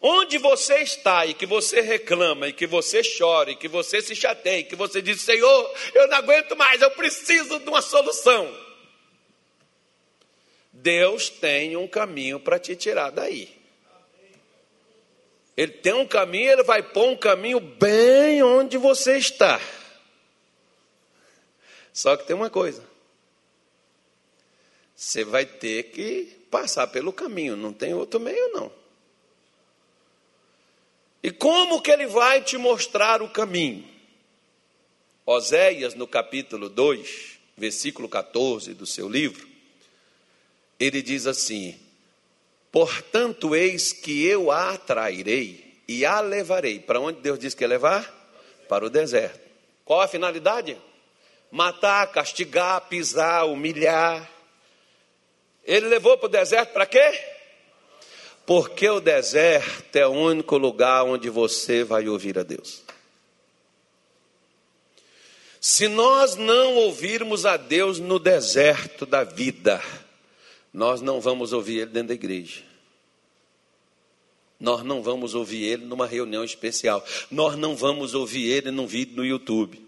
Onde 0.00 0.38
você 0.38 0.78
está 0.78 1.26
e 1.26 1.34
que 1.34 1.44
você 1.44 1.80
reclama, 1.80 2.48
e 2.48 2.52
que 2.52 2.66
você 2.66 3.02
chora, 3.18 3.50
e 3.50 3.56
que 3.56 3.68
você 3.68 4.00
se 4.00 4.14
chateia, 4.14 4.60
e 4.60 4.64
que 4.64 4.76
você 4.76 5.02
diz: 5.02 5.20
Senhor, 5.20 5.74
eu 5.92 6.08
não 6.08 6.16
aguento 6.16 6.56
mais, 6.56 6.80
eu 6.80 6.90
preciso 6.92 7.58
de 7.58 7.68
uma 7.68 7.82
solução. 7.82 8.69
Deus 10.82 11.28
tem 11.28 11.76
um 11.76 11.86
caminho 11.86 12.40
para 12.40 12.58
te 12.58 12.74
tirar 12.74 13.10
daí. 13.10 13.54
Ele 15.56 15.72
tem 15.72 15.92
um 15.92 16.06
caminho, 16.06 16.52
ele 16.52 16.62
vai 16.62 16.82
pôr 16.82 17.08
um 17.10 17.16
caminho 17.16 17.60
bem 17.60 18.42
onde 18.42 18.78
você 18.78 19.18
está. 19.18 19.60
Só 21.92 22.16
que 22.16 22.26
tem 22.26 22.34
uma 22.34 22.48
coisa: 22.48 22.82
você 24.94 25.22
vai 25.24 25.44
ter 25.44 25.90
que 25.90 26.24
passar 26.50 26.86
pelo 26.86 27.12
caminho, 27.12 27.56
não 27.56 27.72
tem 27.72 27.92
outro 27.92 28.18
meio, 28.18 28.52
não. 28.52 28.72
E 31.22 31.30
como 31.30 31.82
que 31.82 31.90
ele 31.90 32.06
vai 32.06 32.42
te 32.42 32.56
mostrar 32.56 33.20
o 33.20 33.28
caminho? 33.28 33.86
Oséias, 35.26 35.94
no 35.94 36.06
capítulo 36.06 36.70
2, 36.70 37.38
versículo 37.58 38.08
14 38.08 38.72
do 38.72 38.86
seu 38.86 39.06
livro, 39.06 39.49
ele 40.80 41.02
diz 41.02 41.26
assim: 41.26 41.78
Portanto, 42.72 43.54
eis 43.54 43.92
que 43.92 44.24
eu 44.24 44.50
a 44.50 44.70
atrairei 44.70 45.82
e 45.86 46.06
a 46.06 46.20
levarei. 46.20 46.80
Para 46.80 46.98
onde 46.98 47.20
Deus 47.20 47.38
diz 47.38 47.54
que 47.54 47.62
ia 47.62 47.68
levar? 47.68 48.08
Para 48.66 48.86
o 48.86 48.90
deserto. 48.90 49.38
Qual 49.84 50.00
a 50.00 50.08
finalidade? 50.08 50.76
Matar, 51.50 52.06
castigar, 52.10 52.80
pisar, 52.88 53.44
humilhar. 53.46 54.28
Ele 55.64 55.88
levou 55.88 56.16
para 56.16 56.26
o 56.26 56.30
deserto 56.30 56.72
para 56.72 56.86
quê? 56.86 57.12
Porque 58.46 58.88
o 58.88 59.00
deserto 59.00 59.94
é 59.96 60.06
o 60.06 60.10
único 60.10 60.56
lugar 60.56 61.04
onde 61.04 61.28
você 61.28 61.84
vai 61.84 62.08
ouvir 62.08 62.38
a 62.38 62.42
Deus. 62.42 62.82
Se 65.60 65.88
nós 65.88 66.36
não 66.36 66.76
ouvirmos 66.76 67.44
a 67.44 67.56
Deus 67.56 67.98
no 67.98 68.18
deserto 68.18 69.04
da 69.04 69.24
vida, 69.24 69.82
nós 70.72 71.00
não 71.00 71.20
vamos 71.20 71.52
ouvir 71.52 71.80
Ele 71.80 71.90
dentro 71.90 72.08
da 72.08 72.14
igreja. 72.14 72.62
Nós 74.58 74.82
não 74.84 75.02
vamos 75.02 75.34
ouvir 75.34 75.64
Ele 75.64 75.84
numa 75.86 76.06
reunião 76.06 76.44
especial. 76.44 77.04
Nós 77.30 77.56
não 77.56 77.74
vamos 77.74 78.14
ouvir 78.14 78.48
Ele 78.50 78.70
num 78.70 78.86
vídeo 78.86 79.16
no 79.16 79.24
YouTube. 79.24 79.82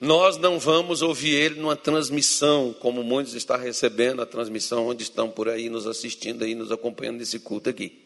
Nós 0.00 0.36
não 0.38 0.58
vamos 0.58 1.02
ouvir 1.02 1.34
Ele 1.34 1.60
numa 1.60 1.76
transmissão, 1.76 2.72
como 2.72 3.02
muitos 3.02 3.34
estão 3.34 3.58
recebendo 3.58 4.22
a 4.22 4.26
transmissão, 4.26 4.86
onde 4.86 5.02
estão 5.02 5.30
por 5.30 5.48
aí 5.48 5.68
nos 5.68 5.86
assistindo, 5.86 6.44
aí, 6.44 6.54
nos 6.54 6.72
acompanhando 6.72 7.18
nesse 7.18 7.38
culto 7.40 7.68
aqui. 7.68 8.04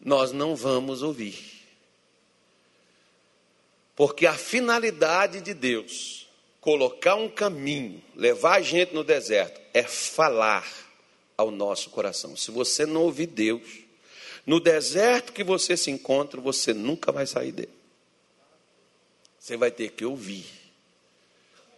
Nós 0.00 0.32
não 0.32 0.56
vamos 0.56 1.02
ouvir. 1.02 1.38
Porque 3.94 4.26
a 4.26 4.32
finalidade 4.32 5.42
de 5.42 5.52
Deus, 5.52 6.26
colocar 6.60 7.14
um 7.16 7.28
caminho, 7.28 8.02
levar 8.16 8.56
a 8.56 8.62
gente 8.62 8.94
no 8.94 9.04
deserto, 9.04 9.60
é 9.74 9.82
falar 9.82 10.89
ao 11.40 11.50
nosso 11.50 11.90
coração. 11.90 12.36
Se 12.36 12.50
você 12.50 12.86
não 12.86 13.02
ouvir 13.02 13.26
Deus, 13.26 13.62
no 14.46 14.60
deserto 14.60 15.32
que 15.32 15.44
você 15.44 15.76
se 15.76 15.90
encontra, 15.90 16.40
você 16.40 16.72
nunca 16.72 17.12
vai 17.12 17.26
sair 17.26 17.52
dele. 17.52 17.72
Você 19.38 19.56
vai 19.56 19.70
ter 19.70 19.90
que 19.90 20.04
ouvir. 20.04 20.44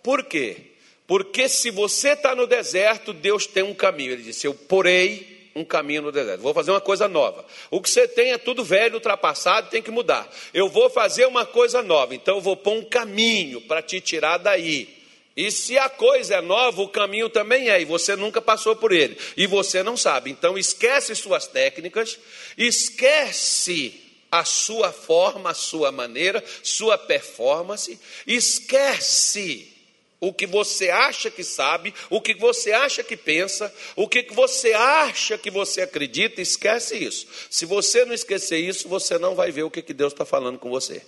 Por 0.02 0.24
quê? 0.24 0.72
Porque 1.06 1.48
se 1.48 1.70
você 1.70 2.10
está 2.10 2.34
no 2.34 2.46
deserto, 2.46 3.12
Deus 3.12 3.46
tem 3.46 3.62
um 3.62 3.74
caminho. 3.74 4.12
Ele 4.12 4.22
disse: 4.22 4.46
Eu 4.46 4.54
porei 4.54 5.50
um 5.54 5.64
caminho 5.64 6.02
no 6.02 6.12
deserto. 6.12 6.40
Vou 6.40 6.54
fazer 6.54 6.70
uma 6.70 6.80
coisa 6.80 7.06
nova. 7.06 7.44
O 7.70 7.80
que 7.80 7.90
você 7.90 8.08
tem 8.08 8.32
é 8.32 8.38
tudo 8.38 8.64
velho, 8.64 8.94
ultrapassado, 8.94 9.70
tem 9.70 9.82
que 9.82 9.90
mudar. 9.90 10.28
Eu 10.52 10.68
vou 10.68 10.88
fazer 10.90 11.26
uma 11.26 11.44
coisa 11.44 11.82
nova. 11.82 12.14
Então 12.14 12.36
eu 12.36 12.40
vou 12.40 12.56
pôr 12.56 12.72
um 12.72 12.84
caminho 12.84 13.60
para 13.60 13.82
te 13.82 14.00
tirar 14.00 14.38
daí. 14.38 15.01
E 15.36 15.50
se 15.50 15.78
a 15.78 15.88
coisa 15.88 16.36
é 16.36 16.40
nova, 16.40 16.82
o 16.82 16.88
caminho 16.88 17.30
também 17.30 17.70
é, 17.70 17.80
e 17.80 17.84
você 17.84 18.14
nunca 18.14 18.40
passou 18.42 18.76
por 18.76 18.92
ele, 18.92 19.16
e 19.36 19.46
você 19.46 19.82
não 19.82 19.96
sabe. 19.96 20.30
Então 20.30 20.58
esquece 20.58 21.14
suas 21.14 21.46
técnicas, 21.46 22.18
esquece 22.56 24.00
a 24.30 24.44
sua 24.44 24.92
forma, 24.92 25.50
a 25.50 25.54
sua 25.54 25.90
maneira, 25.90 26.42
sua 26.62 26.98
performance, 26.98 27.98
esquece 28.26 29.72
o 30.20 30.32
que 30.32 30.46
você 30.46 30.88
acha 30.88 31.30
que 31.30 31.42
sabe, 31.42 31.92
o 32.08 32.20
que 32.20 32.34
você 32.34 32.72
acha 32.72 33.02
que 33.02 33.16
pensa, 33.16 33.74
o 33.96 34.08
que 34.08 34.22
você 34.32 34.72
acha 34.72 35.36
que 35.36 35.50
você 35.50 35.80
acredita, 35.80 36.40
esquece 36.40 36.96
isso. 36.96 37.26
Se 37.50 37.66
você 37.66 38.04
não 38.04 38.14
esquecer 38.14 38.58
isso, 38.58 38.88
você 38.88 39.18
não 39.18 39.34
vai 39.34 39.50
ver 39.50 39.64
o 39.64 39.70
que 39.70 39.82
Deus 39.92 40.12
está 40.12 40.24
falando 40.24 40.58
com 40.58 40.70
você. 40.70 41.02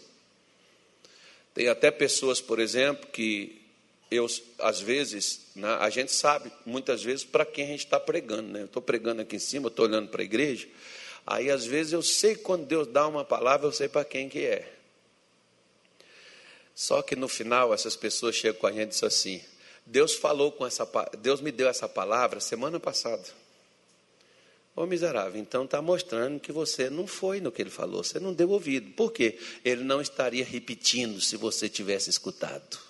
Tem 1.54 1.68
até 1.68 1.90
pessoas, 1.92 2.40
por 2.40 2.58
exemplo, 2.58 3.08
que 3.12 3.63
eu, 4.16 4.27
às 4.59 4.81
vezes, 4.81 5.46
né, 5.55 5.68
a 5.81 5.90
gente 5.90 6.12
sabe, 6.12 6.53
muitas 6.64 7.03
vezes, 7.03 7.24
para 7.24 7.44
quem 7.44 7.64
a 7.64 7.68
gente 7.68 7.85
está 7.85 7.98
pregando. 7.98 8.53
Né? 8.53 8.62
Eu 8.62 8.66
estou 8.66 8.83
pregando 8.83 9.22
aqui 9.22 9.37
em 9.37 9.40
cima, 9.40 9.68
estou 9.68 9.87
olhando 9.87 10.09
para 10.09 10.22
a 10.22 10.24
igreja, 10.24 10.68
aí 11.27 11.50
às 11.50 11.64
vezes 11.64 11.92
eu 11.92 12.03
sei 12.03 12.35
quando 12.35 12.66
Deus 12.66 12.87
dá 12.87 13.07
uma 13.07 13.24
palavra, 13.24 13.66
eu 13.66 13.72
sei 13.72 13.88
para 13.88 14.05
quem 14.05 14.29
que 14.29 14.40
é. 14.40 14.72
Só 16.74 17.03
que 17.03 17.14
no 17.14 17.29
final 17.29 17.72
essas 17.72 17.94
pessoas 17.94 18.35
chegam 18.35 18.61
com 18.61 18.66
a 18.66 18.72
gente 18.72 18.83
e 18.83 18.87
dizem 18.87 19.07
assim: 19.07 19.40
Deus 19.87 20.14
falou 20.14 20.50
com 20.50 20.66
essa 20.66 20.88
Deus 21.20 21.40
me 21.40 21.53
deu 21.53 21.68
essa 21.68 21.88
palavra 21.88 22.40
semana 22.40 22.81
passada. 22.81 23.24
Ô 24.77 24.87
miserável, 24.87 25.40
então 25.40 25.64
está 25.64 25.81
mostrando 25.81 26.40
que 26.40 26.50
você 26.50 26.90
não 26.90 27.07
foi 27.07 27.40
no 27.40 27.53
que 27.53 27.62
ele 27.62 27.70
falou, 27.70 28.03
você 28.03 28.18
não 28.18 28.35
deu 28.35 28.50
ouvido. 28.50 28.90
Por 28.90 29.12
quê? 29.12 29.38
Ele 29.64 29.85
não 29.85 30.00
estaria 30.00 30.44
repetindo 30.44 31.20
se 31.20 31.37
você 31.37 31.68
tivesse 31.68 32.11
escutado. 32.11 32.83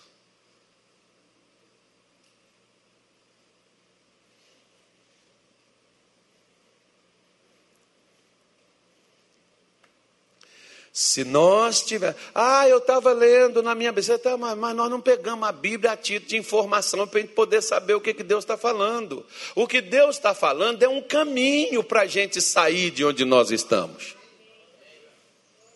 Se 10.97 11.25
nós 11.25 11.81
tivermos. 11.83 12.21
Ah, 12.33 12.69
eu 12.69 12.79
estava 12.79 13.13
lendo 13.13 13.65
na 13.65 13.75
minha 13.75 13.91
Bíblia, 13.91 14.17
tá, 14.17 14.37
mas, 14.37 14.57
mas, 14.57 14.77
nós 14.77 14.89
não 14.89 15.01
pegamos 15.01 15.49
a 15.49 15.51
Bíblia 15.51 15.91
a 15.91 15.97
título 15.97 16.29
de 16.29 16.37
informação 16.37 17.05
para 17.05 17.19
a 17.19 17.23
gente 17.23 17.33
poder 17.33 17.63
saber 17.63 17.95
o 17.95 18.01
que, 18.01 18.15
que 18.15 18.23
Deus 18.23 18.45
está 18.45 18.57
falando. 18.57 19.27
O 19.57 19.67
que 19.67 19.81
Deus 19.81 20.15
está 20.15 20.33
falando 20.33 20.85
é 20.85 20.89
um 20.89 21.03
caminho 21.03 21.83
para 21.83 22.03
a 22.03 22.07
gente 22.07 22.41
sair 22.41 22.93
de 22.93 23.05
onde 23.05 23.25
nós 23.25 23.51
estamos. 23.51 24.15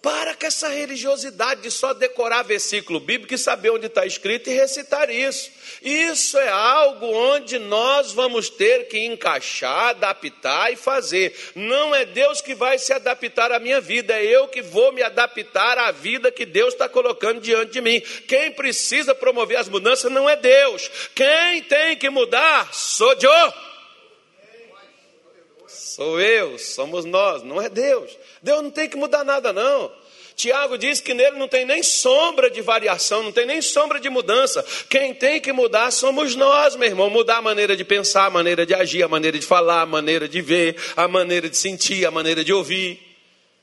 Para 0.01 0.33
com 0.35 0.47
essa 0.47 0.69
religiosidade 0.69 1.63
de 1.63 1.73
só 1.73 1.93
decorar 1.93 2.43
versículo 2.43 3.01
bíblico 3.01 3.35
e 3.35 3.39
saber 3.39 3.71
onde 3.71 3.87
está 3.87 4.07
escrito 4.07 4.49
e 4.49 4.55
recitar 4.55 5.11
isso. 5.11 5.51
Isso 5.83 6.39
é 6.39 6.49
algo 6.49 7.07
onde 7.07 7.59
nós 7.59 8.13
vamos 8.13 8.49
ter 8.49 8.87
que 8.87 9.05
encaixar, 9.05 9.91
adaptar 9.91 10.73
e 10.73 10.77
fazer. 10.77 11.35
Não 11.57 11.93
é 11.93 12.05
Deus 12.05 12.41
que 12.41 12.55
vai 12.55 12.79
se 12.79 12.93
adaptar 12.93 13.51
à 13.51 13.59
minha 13.59 13.81
vida, 13.81 14.15
é 14.15 14.25
eu 14.25 14.47
que 14.47 14.63
vou 14.63 14.93
me 14.93 15.03
adaptar 15.03 15.77
à 15.79 15.91
vida 15.91 16.31
que 16.31 16.47
Deus 16.47 16.75
está 16.75 16.89
colocando 16.89 17.41
diante 17.41 17.73
de 17.73 17.81
mim. 17.81 18.01
Quem 18.29 18.53
precisa 18.53 19.17
promover 19.17 19.59
as 19.59 19.69
mudanças 19.69 20.13
não 20.13 20.31
é 20.31 20.37
Deus. 20.37 20.89
Quem 21.13 21.63
tem 21.63 21.97
que 21.97 22.09
mudar 22.09 22.73
sou 22.73 23.15
eu. 23.15 23.68
Sou 25.79 26.21
eu, 26.21 26.59
somos 26.59 27.05
nós, 27.05 27.45
não 27.45 27.63
é 27.63 27.69
Deus. 27.69 28.11
Deus 28.43 28.63
não 28.63 28.71
tem 28.71 28.89
que 28.89 28.97
mudar 28.97 29.23
nada, 29.23 29.53
não. 29.53 29.93
Tiago 30.35 30.77
diz 30.77 31.01
que 31.01 31.15
nele 31.15 31.37
não 31.37 31.47
tem 31.47 31.65
nem 31.65 31.83
sombra 31.83 32.51
de 32.51 32.61
variação, 32.61 33.23
não 33.23 33.31
tem 33.31 33.47
nem 33.47 33.63
sombra 33.63 34.01
de 34.01 34.11
mudança. 34.11 34.65
Quem 34.89 35.15
tem 35.15 35.41
que 35.41 35.53
mudar 35.53 35.91
somos 35.93 36.35
nós, 36.35 36.75
meu 36.75 36.89
irmão. 36.89 37.09
Mudar 37.09 37.39
a 37.39 37.43
maneira 37.43 37.77
de 37.77 37.85
pensar, 37.85 38.27
a 38.27 38.31
maneira 38.31 38.67
de 38.67 38.75
agir, 38.75 39.05
a 39.05 39.09
maneira 39.09 39.39
de 39.39 39.47
falar, 39.47 39.83
a 39.83 39.87
maneira 39.87 40.29
de 40.29 40.41
ver, 40.41 40.77
a 40.97 41.07
maneira 41.07 41.49
de 41.49 41.57
sentir, 41.57 42.05
a 42.05 42.11
maneira 42.11 42.45
de 42.45 42.53
ouvir. 42.53 43.01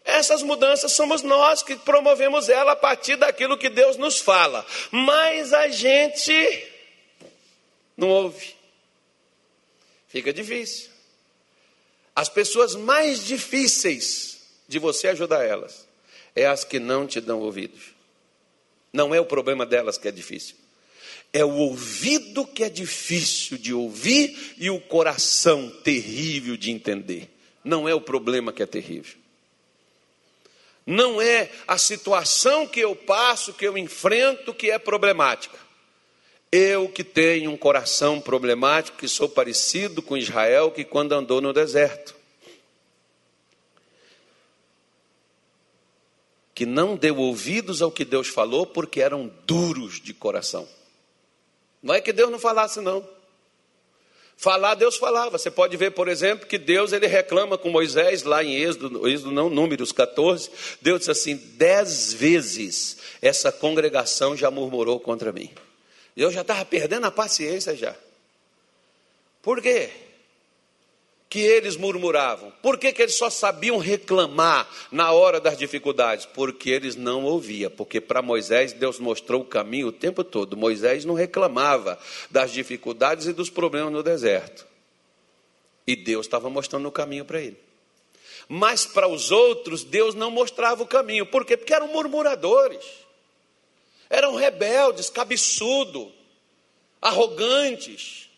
Essas 0.06 0.42
mudanças 0.42 0.94
somos 0.94 1.22
nós 1.22 1.64
que 1.64 1.76
promovemos 1.76 2.48
ela 2.48 2.74
a 2.74 2.78
partir 2.78 3.18
daquilo 3.18 3.58
que 3.58 3.70
Deus 3.70 3.98
nos 3.98 4.20
fala. 4.20 4.66
Mas 4.92 5.54
a 5.54 5.68
gente 5.68 6.68
não 7.98 8.10
ouve. 8.10 8.56
Fica 10.08 10.32
difícil. 10.32 10.95
As 12.16 12.30
pessoas 12.30 12.76
mais 12.76 13.26
difíceis 13.26 14.38
de 14.68 14.80
você 14.80 15.10
ajudar 15.10 15.44
elas 15.44 15.86
é 16.34 16.46
as 16.46 16.64
que 16.64 16.80
não 16.80 17.06
te 17.06 17.20
dão 17.20 17.40
ouvidos. 17.42 17.94
Não 18.94 19.14
é 19.14 19.20
o 19.20 19.26
problema 19.26 19.66
delas 19.66 19.98
que 19.98 20.08
é 20.08 20.12
difícil. 20.12 20.56
É 21.34 21.44
o 21.44 21.52
ouvido 21.52 22.48
que 22.48 22.64
é 22.64 22.70
difícil 22.70 23.58
de 23.58 23.74
ouvir 23.74 24.56
e 24.58 24.70
o 24.70 24.80
coração 24.80 25.70
terrível 25.84 26.56
de 26.56 26.72
entender. 26.72 27.30
Não 27.62 27.90
é 27.90 27.94
o 27.94 28.00
problema 28.00 28.54
que 28.54 28.64
é 28.64 28.66
terrível. 28.66 29.18
Não 30.86 31.22
é 31.22 31.50
a 31.68 31.78
situação 31.78 32.66
que 32.68 32.80
eu 32.80 32.96
passo, 32.96 33.54
que 33.54 33.68
eu 33.68 33.78
enfrento, 33.78 34.54
que 34.54 34.72
é 34.72 34.80
problemática. 34.80 35.65
Eu 36.56 36.88
que 36.88 37.04
tenho 37.04 37.52
um 37.52 37.58
coração 37.58 38.22
problemático, 38.22 38.98
que 38.98 39.10
sou 39.10 39.28
parecido 39.28 40.02
com 40.02 40.16
Israel, 40.16 40.72
que 40.72 40.86
quando 40.86 41.12
andou 41.12 41.42
no 41.42 41.52
deserto. 41.52 42.16
Que 46.54 46.66
não 46.66 46.96
deu 46.96 47.18
ouvidos 47.18 47.82
ao 47.82 47.92
que 47.92 48.06
Deus 48.06 48.30
falou, 48.30 48.66
porque 48.66 49.02
eram 49.02 49.30
duros 49.46 50.00
de 50.00 50.14
coração. 50.14 50.66
Não 51.84 51.94
é 51.94 52.00
que 52.00 52.14
Deus 52.14 52.32
não 52.32 52.40
falasse, 52.40 52.80
não. 52.80 53.06
Falar, 54.38 54.76
Deus 54.76 54.96
falava. 54.96 55.38
Você 55.38 55.52
pode 55.52 55.76
ver, 55.76 55.92
por 55.92 56.08
exemplo, 56.08 56.48
que 56.48 56.58
Deus 56.58 56.94
ele 56.94 57.08
reclama 57.08 57.58
com 57.58 57.70
Moisés, 57.70 58.24
lá 58.24 58.42
em 58.42 58.56
Êxodo, 58.56 59.06
Êxodo 59.06 59.32
não, 59.32 59.50
Números 59.50 59.92
14. 59.92 60.50
Deus 60.82 61.00
diz 61.00 61.10
assim: 61.10 61.36
dez 61.36 62.14
vezes 62.14 62.98
essa 63.22 63.52
congregação 63.52 64.38
já 64.38 64.50
murmurou 64.50 65.02
contra 65.02 65.34
mim. 65.34 65.54
Eu 66.16 66.32
já 66.32 66.42
estava 66.42 66.64
perdendo 66.64 67.06
a 67.06 67.12
paciência 67.12 67.76
já. 67.76 67.96
Por 69.42 69.62
quê? 69.62 69.90
Que 71.30 71.40
eles 71.40 71.76
murmuravam. 71.76 72.52
Por 72.62 72.78
que, 72.78 72.94
que 72.94 73.02
eles 73.02 73.16
só 73.16 73.30
sabiam 73.30 73.78
reclamar 73.78 74.70
na 74.92 75.12
hora 75.12 75.40
das 75.40 75.58
dificuldades? 75.58 76.26
Porque 76.26 76.70
eles 76.70 76.96
não 76.96 77.26
ouviam. 77.26 77.70
Porque 77.70 78.00
para 78.00 78.22
Moisés, 78.22 78.72
Deus 78.72 79.00
mostrou 79.00 79.42
o 79.42 79.46
caminho 79.46 79.88
o 79.88 79.92
tempo 79.92 80.24
todo. 80.24 80.56
Moisés 80.56 81.04
não 81.04 81.14
reclamava 81.14 82.00
das 82.32 82.52
dificuldades 82.52 83.28
e 83.28 83.34
dos 83.34 83.50
problemas 83.50 83.92
no 83.92 84.02
deserto. 84.02 84.66
E 85.86 85.96
Deus 85.96 86.26
estava 86.26 86.50
mostrando 86.50 86.88
o 86.88 86.92
caminho 86.92 87.26
para 87.26 87.42
ele. 87.42 87.58
Mas 88.48 88.86
para 88.86 89.08
os 89.08 89.32
outros, 89.32 89.84
Deus 89.84 90.16
não 90.16 90.32
mostrava 90.32 90.82
o 90.82 90.88
caminho. 90.88 91.26
Por 91.26 91.46
quê? 91.46 91.58
Porque 91.58 91.74
eram 91.74 91.88
murmuradores. 91.88 93.05
Eram 94.10 94.36
rebeldes, 94.36 95.10
cabeçudo, 95.10 96.14
arrogantes. 97.02 98.30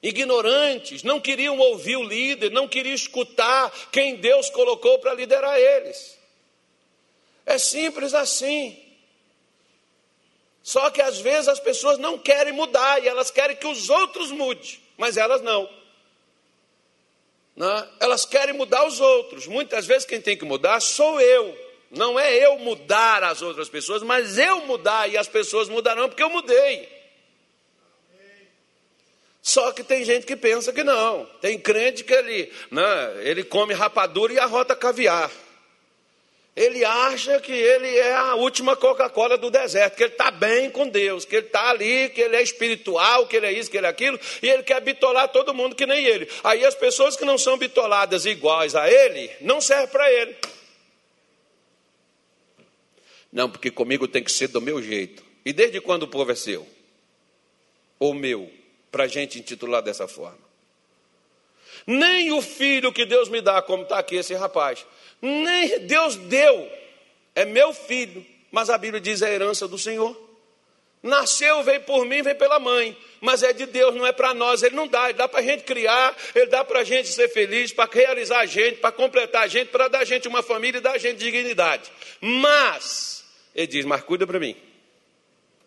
ignorantes, 0.00 1.02
não 1.02 1.20
queriam 1.20 1.58
ouvir 1.58 1.96
o 1.96 2.04
líder, 2.04 2.52
não 2.52 2.68
queriam 2.68 2.94
escutar 2.94 3.70
quem 3.90 4.16
Deus 4.16 4.48
colocou 4.48 4.98
para 5.00 5.12
liderar 5.14 5.58
eles. 5.58 6.16
É 7.44 7.58
simples 7.58 8.14
assim. 8.14 8.78
Só 10.62 10.90
que 10.90 11.00
às 11.00 11.18
vezes 11.18 11.48
as 11.48 11.58
pessoas 11.58 11.98
não 11.98 12.18
querem 12.18 12.52
mudar 12.52 13.02
e 13.02 13.08
elas 13.08 13.30
querem 13.30 13.56
que 13.56 13.66
os 13.66 13.88
outros 13.88 14.30
mudem, 14.30 14.78
mas 14.96 15.16
elas 15.16 15.40
não. 15.40 15.68
não. 17.56 17.74
Né? 17.74 17.88
Elas 18.00 18.24
querem 18.24 18.54
mudar 18.54 18.86
os 18.86 19.00
outros. 19.00 19.46
Muitas 19.46 19.86
vezes 19.86 20.06
quem 20.06 20.20
tem 20.20 20.36
que 20.36 20.44
mudar 20.44 20.78
sou 20.80 21.20
eu. 21.20 21.67
Não 21.90 22.18
é 22.20 22.36
eu 22.44 22.58
mudar 22.58 23.24
as 23.24 23.40
outras 23.40 23.68
pessoas, 23.68 24.02
mas 24.02 24.36
eu 24.36 24.66
mudar 24.66 25.08
e 25.08 25.16
as 25.16 25.28
pessoas 25.28 25.68
mudarão 25.68 26.08
porque 26.08 26.22
eu 26.22 26.30
mudei. 26.30 26.88
Só 29.40 29.72
que 29.72 29.82
tem 29.82 30.04
gente 30.04 30.26
que 30.26 30.36
pensa 30.36 30.72
que 30.72 30.84
não. 30.84 31.24
Tem 31.40 31.58
crente 31.58 32.04
que 32.04 32.12
ele, 32.12 32.52
né, 32.70 33.14
ele 33.22 33.42
come 33.42 33.72
rapadura 33.72 34.32
e 34.32 34.38
arrota 34.38 34.76
caviar. 34.76 35.30
Ele 36.54 36.84
acha 36.84 37.40
que 37.40 37.52
ele 37.52 37.96
é 37.96 38.14
a 38.14 38.34
última 38.34 38.74
Coca-Cola 38.74 39.38
do 39.38 39.48
deserto, 39.48 39.96
que 39.96 40.02
ele 40.02 40.12
está 40.12 40.30
bem 40.30 40.68
com 40.68 40.88
Deus, 40.88 41.24
que 41.24 41.36
ele 41.36 41.46
está 41.46 41.70
ali, 41.70 42.08
que 42.10 42.20
ele 42.20 42.34
é 42.34 42.42
espiritual, 42.42 43.26
que 43.26 43.36
ele 43.36 43.46
é 43.46 43.52
isso, 43.52 43.70
que 43.70 43.78
ele 43.78 43.86
é 43.86 43.88
aquilo, 43.88 44.18
e 44.42 44.50
ele 44.50 44.64
quer 44.64 44.80
bitolar 44.80 45.28
todo 45.28 45.54
mundo 45.54 45.76
que 45.76 45.86
nem 45.86 46.04
ele. 46.04 46.28
Aí 46.42 46.66
as 46.66 46.74
pessoas 46.74 47.16
que 47.16 47.24
não 47.24 47.38
são 47.38 47.56
bitoladas 47.56 48.26
iguais 48.26 48.74
a 48.74 48.90
ele, 48.90 49.30
não 49.40 49.60
servem 49.60 49.86
para 49.86 50.12
ele. 50.12 50.36
Não, 53.32 53.50
porque 53.50 53.70
comigo 53.70 54.08
tem 54.08 54.22
que 54.22 54.32
ser 54.32 54.48
do 54.48 54.60
meu 54.60 54.82
jeito. 54.82 55.24
E 55.44 55.52
desde 55.52 55.80
quando 55.80 56.04
o 56.04 56.08
povo 56.08 56.30
é 56.32 56.34
seu? 56.34 56.66
Ou 57.98 58.14
meu? 58.14 58.50
para 58.90 59.04
a 59.04 59.08
gente 59.08 59.38
intitular 59.38 59.82
dessa 59.82 60.08
forma. 60.08 60.48
Nem 61.86 62.32
o 62.32 62.42
filho 62.42 62.92
que 62.92 63.06
Deus 63.06 63.28
me 63.28 63.40
dá, 63.40 63.62
como 63.62 63.82
está 63.82 63.98
aqui 63.98 64.16
esse 64.16 64.34
rapaz, 64.34 64.84
nem 65.20 65.80
Deus 65.80 66.16
deu, 66.16 66.70
é 67.34 67.44
meu 67.44 67.72
filho, 67.72 68.24
mas 68.50 68.68
a 68.70 68.78
Bíblia 68.78 69.00
diz 69.00 69.22
é 69.22 69.26
a 69.26 69.32
herança 69.32 69.68
do 69.68 69.78
Senhor. 69.78 70.26
Nasceu, 71.00 71.62
veio 71.62 71.80
por 71.82 72.04
mim, 72.04 72.22
veio 72.22 72.36
pela 72.36 72.58
mãe, 72.58 72.96
mas 73.20 73.44
é 73.44 73.52
de 73.52 73.66
Deus, 73.66 73.94
não 73.94 74.04
é 74.04 74.10
para 74.10 74.34
nós. 74.34 74.64
Ele 74.64 74.74
não 74.74 74.88
dá, 74.88 75.08
ele 75.08 75.16
dá 75.16 75.28
para 75.28 75.38
a 75.38 75.42
gente 75.42 75.62
criar, 75.62 76.16
ele 76.34 76.46
dá 76.46 76.64
para 76.64 76.80
a 76.80 76.84
gente 76.84 77.08
ser 77.08 77.28
feliz, 77.28 77.72
para 77.72 77.88
realizar 77.90 78.40
a 78.40 78.46
gente, 78.46 78.80
para 78.80 78.90
completar 78.90 79.44
a 79.44 79.46
gente, 79.46 79.68
para 79.68 79.86
dar 79.86 80.00
a 80.00 80.04
gente 80.04 80.26
uma 80.26 80.42
família 80.42 80.78
e 80.78 80.82
dar 80.82 80.92
a 80.92 80.98
gente 80.98 81.18
dignidade. 81.18 81.88
Mas, 82.20 83.17
ele 83.54 83.66
diz: 83.66 83.84
Mas 83.84 84.02
cuida 84.02 84.26
para 84.26 84.38
mim, 84.38 84.56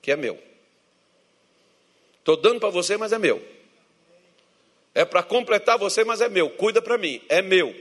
que 0.02 0.12
é 0.12 0.15
meu. 0.15 0.41
Estou 2.20 2.38
dando 2.38 2.60
para 2.60 2.70
você, 2.70 2.98
mas 2.98 3.12
é 3.12 3.17
meu. 3.17 3.44
É 4.94 5.06
para 5.06 5.24
completar 5.24 5.78
você, 5.78 6.04
mas 6.04 6.22
é 6.22 6.30
meu. 6.30 6.50
Cuida 6.50 6.82
para 6.82 6.98
mim, 6.98 7.22
é 7.30 7.41
meu. 7.41 7.74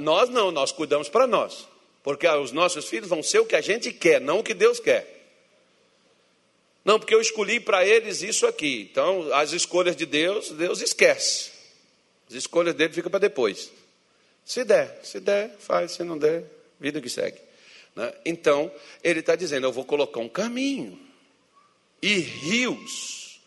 Nós 0.00 0.28
não, 0.28 0.50
nós 0.50 0.72
cuidamos 0.72 1.08
para 1.08 1.26
nós. 1.26 1.68
Porque 2.02 2.26
os 2.26 2.52
nossos 2.52 2.88
filhos 2.88 3.08
vão 3.08 3.22
ser 3.22 3.40
o 3.40 3.46
que 3.46 3.56
a 3.56 3.60
gente 3.60 3.92
quer, 3.92 4.20
não 4.20 4.38
o 4.38 4.42
que 4.42 4.54
Deus 4.54 4.80
quer. 4.80 5.12
Não, 6.84 7.00
porque 7.00 7.14
eu 7.14 7.20
escolhi 7.20 7.58
para 7.58 7.84
eles 7.84 8.22
isso 8.22 8.46
aqui. 8.46 8.88
Então, 8.90 9.32
as 9.34 9.52
escolhas 9.52 9.96
de 9.96 10.06
Deus, 10.06 10.50
Deus 10.50 10.80
esquece. 10.80 11.50
As 12.28 12.34
escolhas 12.34 12.74
dele 12.74 12.92
ficam 12.92 13.10
para 13.10 13.18
depois. 13.18 13.72
Se 14.44 14.64
der, 14.64 15.00
se 15.02 15.18
der, 15.18 15.56
faz, 15.58 15.92
se 15.92 16.04
não 16.04 16.16
der, 16.16 16.44
vida 16.78 17.00
que 17.00 17.08
segue. 17.08 17.40
Né? 17.94 18.12
Então, 18.24 18.72
ele 19.02 19.20
está 19.20 19.34
dizendo: 19.34 19.66
eu 19.66 19.72
vou 19.72 19.84
colocar 19.84 20.20
um 20.20 20.28
caminho 20.28 20.98
e 22.02 22.14
rios, 22.18 23.40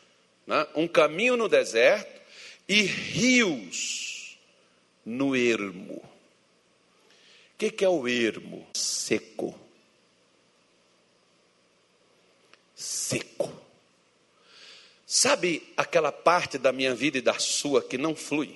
né? 0.46 0.66
um 0.76 0.88
caminho 0.88 1.38
no 1.38 1.48
deserto 1.48 2.20
e 2.68 2.82
rios 2.82 4.38
no 5.06 5.36
ermo. 5.36 5.96
O 5.96 7.58
que, 7.58 7.72
que 7.72 7.86
é 7.86 7.90
o 7.90 8.08
ermo? 8.08 8.66
Seco. 8.74 9.60
Seco. 12.76 13.52
Sabe 15.06 15.74
aquela 15.76 16.12
parte 16.12 16.58
da 16.58 16.72
minha 16.72 16.94
vida 16.96 17.18
e 17.18 17.22
da 17.22 17.38
sua 17.40 17.82
que 17.82 17.98
não 17.98 18.16
flui? 18.16 18.56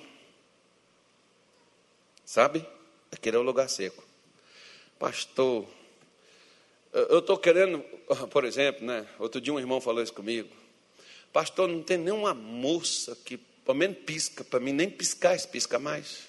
Sabe? 2.24 2.66
Aquele 3.10 3.36
é 3.36 3.40
o 3.40 3.42
lugar 3.42 3.68
seco. 3.68 4.02
Pastor, 4.98 5.66
eu 6.92 7.18
estou 7.18 7.36
querendo, 7.36 7.80
por 8.30 8.44
exemplo, 8.44 8.86
né? 8.86 9.06
Outro 9.18 9.40
dia 9.40 9.52
um 9.52 9.58
irmão 9.58 9.80
falou 9.80 10.02
isso 10.02 10.12
comigo. 10.12 10.48
Pastor, 11.32 11.68
não 11.68 11.82
tem 11.82 11.98
nenhuma 11.98 12.32
moça 12.32 13.16
que, 13.24 13.36
pelo 13.36 13.76
menos 13.76 13.98
pisca, 14.06 14.44
para 14.44 14.60
mim 14.60 14.72
nem 14.72 14.88
piscar, 14.88 15.36
pisca 15.48 15.78
mais. 15.78 16.20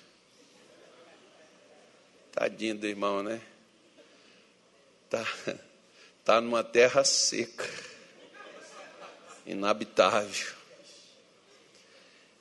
Tadinho 2.31 2.75
do 2.75 2.87
irmão, 2.87 3.21
né? 3.21 3.39
Tá, 5.07 5.27
tá 6.25 6.41
numa 6.41 6.63
terra 6.63 7.03
seca, 7.03 7.69
inabitável. 9.45 10.55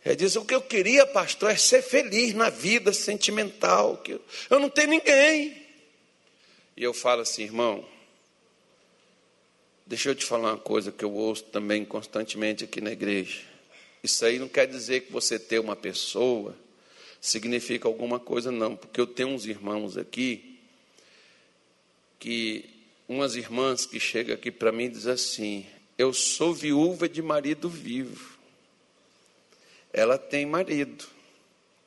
Ele 0.04 0.16
diz: 0.16 0.34
O 0.36 0.44
que 0.44 0.54
eu 0.54 0.62
queria, 0.62 1.06
pastor, 1.06 1.50
é 1.50 1.56
ser 1.56 1.82
feliz 1.82 2.34
na 2.34 2.48
vida 2.48 2.92
sentimental. 2.92 3.98
Que 3.98 4.12
eu, 4.12 4.24
eu 4.50 4.58
não 4.58 4.70
tenho 4.70 4.88
ninguém. 4.88 5.63
E 6.76 6.82
eu 6.82 6.92
falo 6.92 7.22
assim, 7.22 7.42
irmão, 7.44 7.84
Deixa 9.86 10.08
eu 10.08 10.14
te 10.14 10.24
falar 10.24 10.52
uma 10.52 10.58
coisa 10.58 10.90
que 10.90 11.04
eu 11.04 11.12
ouço 11.12 11.44
também 11.44 11.84
constantemente 11.84 12.64
aqui 12.64 12.80
na 12.80 12.90
igreja. 12.90 13.42
Isso 14.02 14.24
aí 14.24 14.38
não 14.38 14.48
quer 14.48 14.66
dizer 14.66 15.02
que 15.02 15.12
você 15.12 15.38
ter 15.38 15.58
uma 15.58 15.76
pessoa 15.76 16.56
significa 17.20 17.86
alguma 17.86 18.18
coisa, 18.18 18.50
não, 18.50 18.76
porque 18.76 18.98
eu 18.98 19.06
tenho 19.06 19.28
uns 19.28 19.44
irmãos 19.44 19.98
aqui 19.98 20.58
que 22.18 22.64
umas 23.06 23.36
irmãs 23.36 23.84
que 23.84 24.00
chegam 24.00 24.34
aqui 24.34 24.50
para 24.50 24.72
mim 24.72 24.84
e 24.84 24.88
dizem 24.88 25.12
assim: 25.12 25.66
Eu 25.98 26.14
sou 26.14 26.54
viúva 26.54 27.06
de 27.06 27.20
marido 27.20 27.68
vivo. 27.68 28.38
Ela 29.92 30.16
tem 30.16 30.46
marido, 30.46 31.04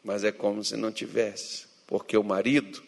mas 0.03 0.23
é 0.23 0.31
como 0.31 0.63
se 0.63 0.77
não 0.77 0.91
tivesse, 0.91 1.65
porque 1.87 2.15
o 2.15 2.23
marido 2.23 2.83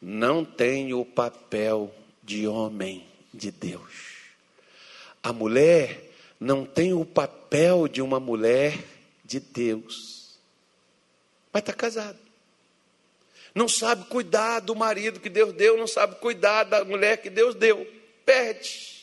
não 0.00 0.44
tem 0.44 0.92
o 0.94 1.04
papel 1.04 1.94
de 2.22 2.46
homem 2.46 3.06
de 3.32 3.50
Deus. 3.50 4.16
A 5.22 5.32
mulher 5.32 6.12
não 6.38 6.64
tem 6.64 6.92
o 6.92 7.04
papel 7.04 7.88
de 7.88 8.00
uma 8.02 8.20
mulher 8.20 8.78
de 9.24 9.40
Deus, 9.40 10.38
mas 11.52 11.62
está 11.62 11.72
casado. 11.72 12.18
Não 13.54 13.68
sabe 13.68 14.04
cuidar 14.04 14.60
do 14.60 14.76
marido 14.76 15.18
que 15.18 15.30
Deus 15.30 15.52
deu, 15.54 15.78
não 15.78 15.86
sabe 15.86 16.16
cuidar 16.16 16.64
da 16.64 16.84
mulher 16.84 17.16
que 17.22 17.30
Deus 17.30 17.54
deu. 17.54 17.86
Perde. 18.24 18.95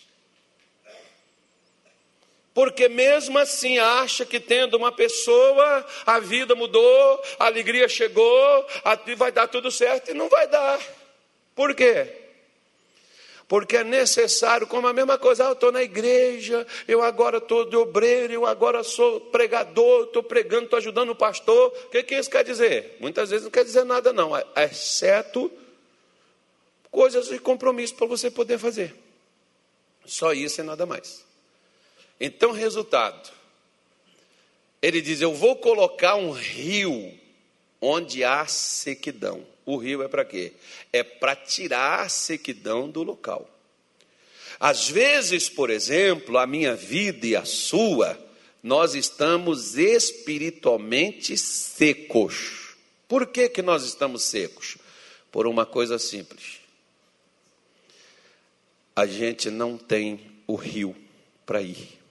Porque 2.53 2.87
mesmo 2.87 3.37
assim 3.39 3.79
acha 3.79 4.25
que 4.25 4.39
tendo 4.39 4.77
uma 4.77 4.91
pessoa, 4.91 5.85
a 6.05 6.19
vida 6.19 6.53
mudou, 6.55 7.23
a 7.39 7.45
alegria 7.45 7.89
chegou, 7.89 8.65
vai 9.17 9.31
dar 9.31 9.47
tudo 9.47 9.71
certo 9.71 10.11
e 10.11 10.13
não 10.13 10.29
vai 10.29 10.47
dar. 10.47 10.79
Por 11.55 11.73
quê? 11.73 12.23
porque 13.53 13.77
é 13.77 13.83
necessário, 13.83 14.65
como 14.65 14.87
a 14.87 14.93
mesma 14.93 15.15
coisa, 15.15 15.45
ah, 15.45 15.49
eu 15.49 15.53
estou 15.53 15.71
na 15.71 15.83
igreja, 15.83 16.65
eu 16.87 17.03
agora 17.03 17.37
estou 17.37 17.63
de 17.63 17.75
obreiro, 17.75 18.33
eu 18.33 18.47
agora 18.47 18.83
sou 18.83 19.21
pregador, 19.21 20.05
estou 20.05 20.23
pregando, 20.23 20.63
estou 20.63 20.77
ajudando 20.77 21.09
o 21.11 21.15
pastor. 21.15 21.67
O 21.85 21.89
que, 21.89 22.01
que 22.01 22.15
isso 22.15 22.31
quer 22.31 22.43
dizer? 22.43 22.97
Muitas 22.99 23.29
vezes 23.29 23.43
não 23.43 23.51
quer 23.51 23.63
dizer 23.63 23.83
nada, 23.83 24.11
não, 24.11 24.35
é, 24.35 24.43
exceto 24.55 25.51
coisas 26.89 27.27
de 27.27 27.37
compromisso 27.37 27.93
para 27.93 28.07
você 28.07 28.31
poder 28.31 28.57
fazer. 28.57 28.95
Só 30.03 30.33
isso 30.33 30.61
e 30.61 30.63
nada 30.63 30.87
mais. 30.87 31.22
Então, 32.19 32.51
resultado, 32.51 33.31
ele 34.81 35.01
diz: 35.01 35.21
Eu 35.21 35.33
vou 35.33 35.55
colocar 35.55 36.15
um 36.15 36.31
rio 36.31 37.17
onde 37.81 38.23
há 38.23 38.45
sequidão. 38.45 39.45
O 39.65 39.77
rio 39.77 40.03
é 40.03 40.07
para 40.07 40.25
quê? 40.25 40.53
É 40.91 41.03
para 41.03 41.35
tirar 41.35 42.01
a 42.01 42.09
sequidão 42.09 42.89
do 42.89 43.01
local. 43.03 43.49
Às 44.59 44.87
vezes, 44.89 45.49
por 45.49 45.69
exemplo, 45.69 46.37
a 46.37 46.45
minha 46.45 46.75
vida 46.75 47.27
e 47.27 47.35
a 47.35 47.45
sua, 47.45 48.17
nós 48.61 48.95
estamos 48.95 49.77
espiritualmente 49.77 51.37
secos. 51.37 52.75
Por 53.07 53.27
que, 53.27 53.49
que 53.49 53.61
nós 53.61 53.83
estamos 53.83 54.23
secos? 54.23 54.77
Por 55.31 55.47
uma 55.47 55.65
coisa 55.65 55.99
simples. 55.99 56.59
A 58.95 59.05
gente 59.05 59.49
não 59.49 59.77
tem 59.77 60.19
o 60.47 60.55
rio 60.55 60.95
para 61.45 61.61
ir. 61.61 62.02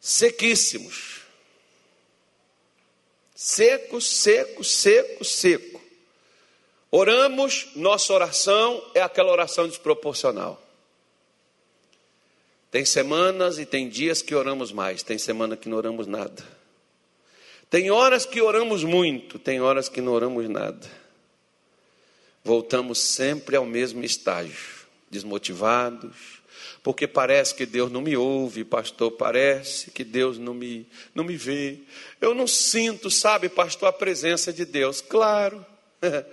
Sequíssimos 0.00 1.20
Seco, 3.42 4.02
seco, 4.02 4.62
seco, 4.62 5.24
seco. 5.24 5.80
Oramos, 6.90 7.68
nossa 7.74 8.12
oração 8.12 8.84
é 8.94 9.00
aquela 9.00 9.32
oração 9.32 9.66
desproporcional. 9.66 10.62
Tem 12.70 12.84
semanas 12.84 13.58
e 13.58 13.64
tem 13.64 13.88
dias 13.88 14.20
que 14.20 14.34
oramos 14.34 14.72
mais, 14.72 15.02
tem 15.02 15.16
semana 15.16 15.56
que 15.56 15.70
não 15.70 15.78
oramos 15.78 16.06
nada. 16.06 16.44
Tem 17.70 17.90
horas 17.90 18.26
que 18.26 18.42
oramos 18.42 18.84
muito, 18.84 19.38
tem 19.38 19.58
horas 19.58 19.88
que 19.88 20.02
não 20.02 20.12
oramos 20.12 20.46
nada. 20.46 20.86
Voltamos 22.44 22.98
sempre 22.98 23.56
ao 23.56 23.64
mesmo 23.64 24.04
estágio, 24.04 24.86
desmotivados, 25.10 26.39
porque 26.82 27.06
parece 27.06 27.54
que 27.54 27.66
Deus 27.66 27.92
não 27.92 28.00
me 28.00 28.16
ouve, 28.16 28.64
pastor, 28.64 29.12
parece 29.12 29.90
que 29.90 30.02
Deus 30.02 30.38
não 30.38 30.54
me, 30.54 30.86
não 31.14 31.24
me 31.24 31.36
vê. 31.36 31.78
Eu 32.20 32.34
não 32.34 32.46
sinto, 32.46 33.10
sabe, 33.10 33.48
pastor, 33.48 33.88
a 33.88 33.92
presença 33.92 34.52
de 34.52 34.64
Deus. 34.64 35.00
Claro. 35.00 35.64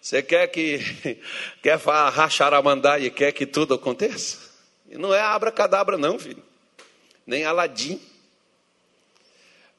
Você 0.00 0.22
quer 0.22 0.46
que 0.48 0.78
quer 1.62 1.78
rachar 1.78 2.54
a 2.54 2.62
mandar 2.62 3.02
e 3.02 3.10
quer 3.10 3.32
que 3.32 3.44
tudo 3.44 3.74
aconteça? 3.74 4.38
Não 4.90 5.12
é 5.12 5.20
abracadabra, 5.20 5.98
não, 5.98 6.18
filho. 6.18 6.42
Nem 7.26 7.44
aladim. 7.44 8.00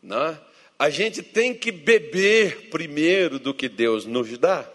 Não. 0.04 0.28
É? 0.28 0.40
A 0.78 0.90
gente 0.90 1.24
tem 1.24 1.54
que 1.54 1.72
beber 1.72 2.70
primeiro 2.70 3.40
do 3.40 3.54
que 3.54 3.68
Deus 3.68 4.06
nos 4.06 4.38
dá. 4.38 4.70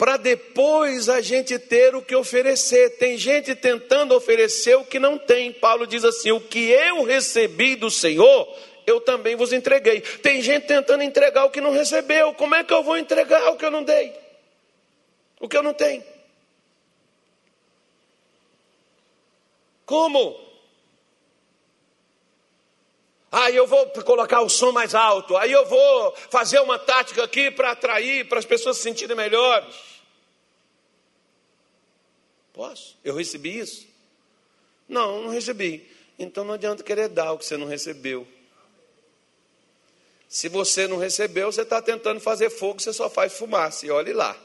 Para 0.00 0.16
depois 0.16 1.10
a 1.10 1.20
gente 1.20 1.58
ter 1.58 1.94
o 1.94 2.00
que 2.00 2.16
oferecer. 2.16 2.96
Tem 2.96 3.18
gente 3.18 3.54
tentando 3.54 4.14
oferecer 4.14 4.74
o 4.76 4.82
que 4.86 4.98
não 4.98 5.18
tem. 5.18 5.52
Paulo 5.52 5.86
diz 5.86 6.06
assim: 6.06 6.32
O 6.32 6.40
que 6.40 6.70
eu 6.70 7.04
recebi 7.04 7.76
do 7.76 7.90
Senhor, 7.90 8.48
eu 8.86 8.98
também 8.98 9.36
vos 9.36 9.52
entreguei. 9.52 10.00
Tem 10.00 10.40
gente 10.40 10.66
tentando 10.66 11.02
entregar 11.02 11.44
o 11.44 11.50
que 11.50 11.60
não 11.60 11.70
recebeu. 11.70 12.32
Como 12.32 12.54
é 12.54 12.64
que 12.64 12.72
eu 12.72 12.82
vou 12.82 12.96
entregar 12.96 13.50
o 13.50 13.58
que 13.58 13.64
eu 13.66 13.70
não 13.70 13.82
dei? 13.84 14.10
O 15.38 15.46
que 15.46 15.54
eu 15.58 15.62
não 15.62 15.74
tenho? 15.74 16.02
Como? 19.84 20.40
Aí 23.30 23.54
eu 23.54 23.66
vou 23.66 23.86
colocar 24.02 24.40
o 24.40 24.48
som 24.48 24.72
mais 24.72 24.94
alto, 24.94 25.36
aí 25.36 25.52
eu 25.52 25.66
vou 25.66 26.14
fazer 26.30 26.58
uma 26.60 26.78
tática 26.78 27.22
aqui 27.22 27.50
para 27.50 27.72
atrair, 27.72 28.26
para 28.26 28.38
as 28.38 28.46
pessoas 28.46 28.78
se 28.78 28.82
sentirem 28.82 29.14
melhores. 29.14 29.89
Posso? 32.52 32.96
Eu 33.04 33.14
recebi 33.14 33.58
isso? 33.58 33.86
Não, 34.88 35.22
não 35.22 35.30
recebi. 35.30 35.88
Então 36.18 36.44
não 36.44 36.54
adianta 36.54 36.82
querer 36.82 37.08
dar 37.08 37.32
o 37.32 37.38
que 37.38 37.44
você 37.44 37.56
não 37.56 37.66
recebeu. 37.66 38.26
Se 40.28 40.48
você 40.48 40.86
não 40.86 40.96
recebeu, 40.96 41.50
você 41.50 41.62
está 41.62 41.82
tentando 41.82 42.20
fazer 42.20 42.50
fogo, 42.50 42.80
você 42.80 42.92
só 42.92 43.10
faz 43.10 43.32
fumaça. 43.32 43.86
E 43.86 43.90
olhe 43.90 44.12
lá. 44.12 44.38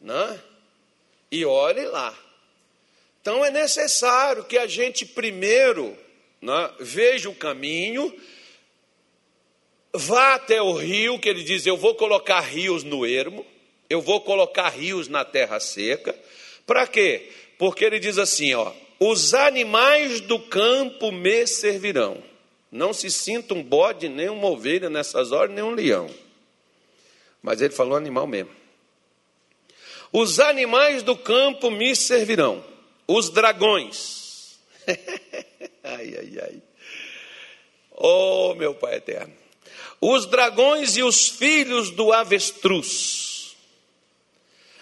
Né? 0.00 0.40
E 1.30 1.44
olhe 1.44 1.84
lá. 1.84 2.16
Então 3.20 3.44
é 3.44 3.50
necessário 3.50 4.44
que 4.44 4.56
a 4.56 4.66
gente 4.66 5.04
primeiro 5.04 5.96
né, 6.40 6.74
veja 6.80 7.28
o 7.28 7.34
caminho, 7.34 8.12
vá 9.92 10.34
até 10.34 10.60
o 10.62 10.72
rio, 10.72 11.18
que 11.18 11.28
ele 11.28 11.44
diz: 11.44 11.66
Eu 11.66 11.76
vou 11.76 11.94
colocar 11.94 12.40
rios 12.40 12.82
no 12.82 13.04
ermo, 13.04 13.46
eu 13.90 14.00
vou 14.00 14.20
colocar 14.20 14.68
rios 14.68 15.08
na 15.08 15.24
terra 15.24 15.58
seca. 15.58 16.16
Para 16.64 16.86
quê? 16.86 17.28
Porque 17.58 17.84
ele 17.84 17.98
diz 17.98 18.16
assim: 18.16 18.54
ó, 18.54 18.72
os 19.00 19.34
animais 19.34 20.20
do 20.20 20.38
campo 20.38 21.10
me 21.10 21.46
servirão. 21.46 22.22
Não 22.70 22.92
se 22.92 23.10
sinta 23.10 23.52
um 23.52 23.62
bode, 23.62 24.08
nem 24.08 24.28
uma 24.28 24.48
ovelha 24.48 24.88
nessas 24.88 25.32
horas, 25.32 25.52
nem 25.52 25.64
um 25.64 25.74
leão. 25.74 26.08
Mas 27.42 27.60
ele 27.60 27.74
falou 27.74 27.96
animal 27.96 28.28
mesmo. 28.28 28.52
Os 30.12 30.38
animais 30.38 31.02
do 31.02 31.16
campo 31.16 31.70
me 31.70 31.96
servirão 31.96 32.64
os 33.08 33.28
dragões. 33.28 34.60
ai, 35.82 36.14
ai, 36.16 36.38
ai. 36.42 36.62
Oh, 37.90 38.54
meu 38.54 38.72
Pai 38.74 38.96
eterno. 38.96 39.34
Os 40.00 40.26
dragões 40.26 40.96
e 40.96 41.02
os 41.02 41.28
filhos 41.28 41.90
do 41.90 42.12
avestruz. 42.12 43.29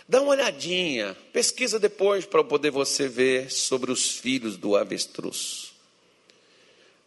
Dá 0.09 0.23
uma 0.23 0.31
olhadinha, 0.31 1.15
pesquisa 1.35 1.79
depois 1.79 2.25
para 2.25 2.43
poder 2.43 2.71
você 2.71 3.07
ver 3.07 3.51
sobre 3.51 3.93
os 3.93 4.17
filhos 4.17 4.57
do 4.57 4.75
avestruz. 4.75 5.75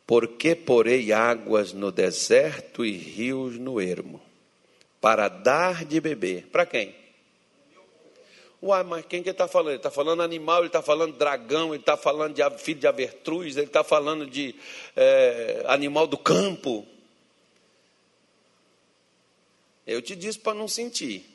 Porque 0.06 0.54
porei 0.54 1.12
águas 1.12 1.74
no 1.74 1.92
deserto 1.92 2.86
e 2.86 2.92
rios 2.92 3.58
no 3.58 3.82
ermo, 3.82 4.22
para 5.00 5.28
dar 5.28 5.84
de 5.84 6.00
beber. 6.00 6.46
Para 6.52 6.64
quem? 6.64 6.96
Uai, 8.62 8.84
mas 8.84 9.04
quem 9.08 9.24
que 9.24 9.30
ele 9.30 9.34
está 9.34 9.48
falando? 9.48 9.70
Ele 9.70 9.78
está 9.78 9.90
falando 9.90 10.22
animal, 10.22 10.60
ele 10.60 10.68
está 10.68 10.84
falando 10.84 11.18
dragão, 11.18 11.74
ele 11.74 11.82
está 11.82 11.98
falando 11.98 12.36
de 12.36 12.44
filho 12.60 12.80
de 12.80 12.86
avestruz, 12.86 13.58
ele 13.58 13.66
está 13.66 13.84
falando 13.84 14.28
de 14.28 14.54
é, 14.96 15.64
animal 15.66 16.06
do 16.06 16.20
campo. 16.20 16.86
Eu 19.88 20.04
te 20.04 20.16
disse 20.16 20.38
para 20.38 20.54
não 20.54 20.68
sentir. 20.68 21.31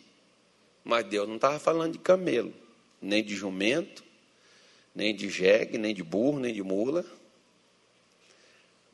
Mas 0.87 1.05
Deus 1.05 1.27
não 1.27 1.35
estava 1.35 1.59
falando 1.59 1.95
de 1.95 1.99
camelo, 1.99 2.55
nem 3.03 3.21
de 3.21 3.35
jumento, 3.35 4.05
nem 4.95 5.13
de 5.13 5.29
jegue, 5.29 5.79
nem 5.79 5.93
de 5.93 6.05
burro, 6.05 6.39
nem 6.39 6.55
de 6.55 6.63
mula. 6.63 7.05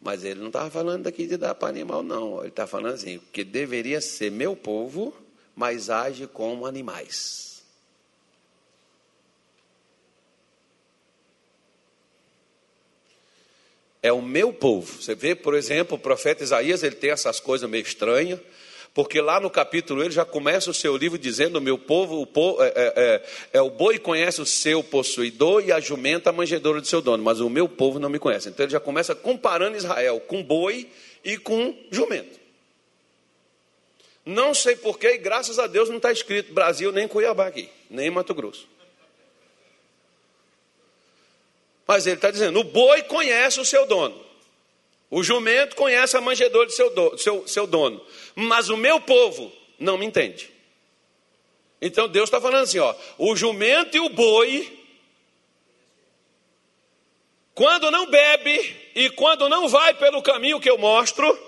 Mas 0.03 0.24
ele 0.24 0.40
não 0.40 0.47
estava 0.47 0.70
falando 0.70 1.03
daqui 1.03 1.26
de 1.26 1.36
dar 1.36 1.55
para 1.55 1.68
animal, 1.68 2.03
não. 2.03 2.40
Ele 2.40 2.49
está 2.49 2.66
falando 2.66 2.95
assim, 2.95 3.20
que 3.30 3.45
deveria 3.45 4.01
ser 4.01 4.30
meu 4.30 4.57
povo, 4.57 5.14
mas 5.55 5.90
age 5.90 6.26
como 6.26 6.64
animais. 6.64 7.53
é 14.03 14.12
o 14.12 14.20
meu 14.20 14.53
povo. 14.53 15.01
Você 15.01 15.14
vê, 15.14 15.32
por 15.32 15.55
exemplo, 15.55 15.97
o 15.97 16.01
profeta 16.01 16.43
Isaías, 16.43 16.82
ele 16.82 16.97
tem 16.97 17.11
essas 17.11 17.38
coisas 17.38 17.70
meio 17.70 17.82
estranhas, 17.82 18.40
porque 18.95 19.22
lá 19.22 19.40
no 19.40 19.49
capítulo 19.49 20.03
ele 20.03 20.11
já 20.11 20.24
começa 20.24 20.70
o 20.70 20.74
seu 20.74 20.97
livro 20.97 21.18
dizendo: 21.18 21.57
o 21.57 21.61
meu 21.61 21.78
povo, 21.78 22.20
o 22.20 22.26
povo 22.26 22.62
é, 22.62 22.68
é, 22.68 22.72
é, 22.76 23.22
é, 23.55 23.62
o 23.62 23.70
boi 23.70 23.99
conhece 23.99 24.40
o 24.40 24.47
seu 24.47 24.82
possuidor 24.84 25.64
e 25.64 25.72
a 25.72 25.80
jumenta 25.80 26.30
a 26.30 26.32
manjedoura 26.32 26.80
do 26.80 26.86
seu 26.86 27.01
dono, 27.01 27.22
mas 27.22 27.40
o 27.40 27.49
meu 27.49 27.68
povo 27.68 27.99
não 27.99 28.11
me 28.11 28.18
conhece. 28.18 28.51
Então 28.51 28.64
ele 28.64 28.72
já 28.72 28.80
começa 28.80 29.14
comparando 29.14 29.76
Israel 29.76 30.20
com 30.20 30.43
boi 30.43 30.88
e 31.24 31.38
com 31.38 31.74
jumento. 31.90 32.38
Não 34.26 34.55
sei 34.55 34.76
porquê, 34.76 35.14
e 35.14 35.18
graças 35.18 35.59
a 35.59 35.66
Deus 35.66 35.88
não 35.88 35.97
está 35.97 36.12
escrito 36.12 36.53
Brasil 36.53 36.93
nem 36.93 37.09
Cuiabá 37.09 37.47
aqui, 37.47 37.70
nem 37.90 38.11
Mato 38.11 38.34
Grosso. 38.34 38.68
Mas 41.86 42.07
ele 42.07 42.16
está 42.16 42.30
dizendo: 42.30 42.61
o 42.61 42.64
boi 42.64 43.03
conhece 43.05 43.59
o 43.59 43.64
seu 43.64 43.86
dono, 43.86 44.22
o 45.14 45.22
jumento 45.22 45.76
conhece 45.76 46.16
a 46.16 46.22
manjedoura 46.22 46.66
do 46.66 46.72
seu, 46.72 46.94
do, 46.94 47.18
seu, 47.18 47.46
seu 47.46 47.66
dono, 47.66 48.02
mas 48.34 48.70
o 48.70 48.78
meu 48.78 48.98
povo 48.98 49.52
não 49.78 49.98
me 49.98 50.06
entende. 50.06 50.50
Então 51.82 52.08
Deus 52.08 52.28
está 52.28 52.40
falando 52.40 52.62
assim: 52.62 52.78
ó, 52.78 52.94
o 53.18 53.36
jumento 53.36 53.94
e 53.94 54.00
o 54.00 54.08
boi, 54.08 54.86
quando 57.54 57.90
não 57.90 58.10
bebe 58.10 58.74
e 58.94 59.10
quando 59.10 59.50
não 59.50 59.68
vai 59.68 59.92
pelo 59.92 60.22
caminho 60.22 60.58
que 60.58 60.70
eu 60.70 60.78
mostro, 60.78 61.38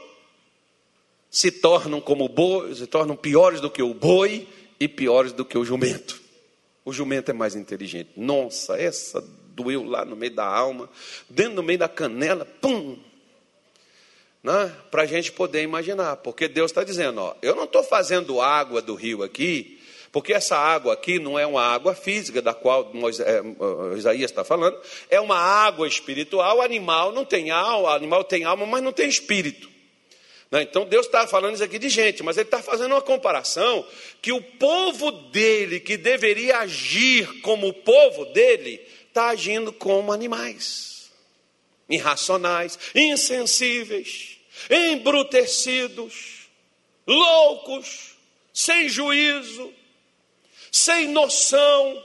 se 1.31 1.51
tornam 1.51 2.03
como 2.03 2.29
boi, 2.29 2.75
se 2.75 2.87
tornam 2.87 3.17
piores 3.17 3.63
do 3.63 3.71
que 3.71 3.83
o 3.83 3.95
boi 3.95 4.47
e 4.79 4.87
piores 4.87 5.33
do 5.33 5.43
que 5.43 5.57
o 5.57 5.65
jumento. 5.65 6.21
O 6.85 6.93
jumento 6.93 7.31
é 7.31 7.35
mais 7.35 7.55
inteligente. 7.55 8.11
Nossa, 8.15 8.77
essa 8.77 9.23
doeu 9.55 9.85
lá 9.85 10.05
no 10.05 10.17
meio 10.17 10.35
da 10.35 10.45
alma, 10.45 10.91
dentro 11.31 11.55
do 11.55 11.63
meio 11.63 11.79
da 11.79 11.89
canela, 11.89 12.45
pum! 12.45 12.99
Né? 14.45 14.71
Para 14.91 15.05
a 15.05 15.07
gente 15.07 15.33
poder 15.33 15.63
imaginar, 15.63 16.17
porque 16.19 16.47
Deus 16.47 16.71
está 16.71 16.85
dizendo: 16.85 17.23
ó, 17.23 17.35
eu 17.41 17.57
não 17.57 17.65
estou 17.65 17.83
fazendo 17.83 18.43
água 18.43 18.83
do 18.83 18.95
rio 18.95 19.23
aqui, 19.23 19.81
porque 20.13 20.35
essa 20.35 20.55
água 20.55 20.93
aqui 20.93 21.19
não 21.19 21.39
é 21.39 21.47
uma 21.47 21.63
água 21.63 21.95
física, 21.95 22.43
da 22.43 22.53
qual 22.53 22.93
Moisés, 22.93 23.27
Isaías 23.97 24.31
está 24.31 24.45
falando, 24.45 24.79
é 25.09 25.19
uma 25.19 25.39
água 25.39 25.89
espiritual. 25.89 26.61
Animal 26.61 27.11
não 27.11 27.25
tem 27.25 27.51
alma, 27.51 27.95
animal 27.95 28.23
tem 28.23 28.45
alma, 28.45 28.67
mas 28.67 28.83
não 28.83 28.93
tem 28.93 29.09
espírito. 29.09 29.71
Né? 30.51 30.61
Então 30.61 30.85
Deus 30.85 31.07
está 31.07 31.27
falando 31.27 31.55
isso 31.55 31.65
aqui 31.65 31.79
de 31.79 31.89
gente, 31.89 32.23
mas 32.23 32.37
Ele 32.37 32.47
está 32.47 32.63
fazendo 32.63 32.93
uma 32.93 33.01
comparação 33.01 33.85
que 34.21 34.31
o 34.31 34.43
povo 34.43 35.11
dele, 35.11 35.81
que 35.81 35.97
deveria 35.97 36.59
agir 36.59 37.41
como 37.41 37.67
o 37.67 37.73
povo 37.73 38.27
dele, 38.27 38.87
está 39.09 39.29
agindo 39.29 39.73
como 39.73 40.13
animais, 40.13 41.11
irracionais, 41.89 42.79
insensíveis, 42.95 44.34
embrutecidos, 44.71 46.49
loucos, 47.07 48.17
sem 48.53 48.89
juízo, 48.89 49.73
sem 50.71 51.09
noção, 51.09 52.03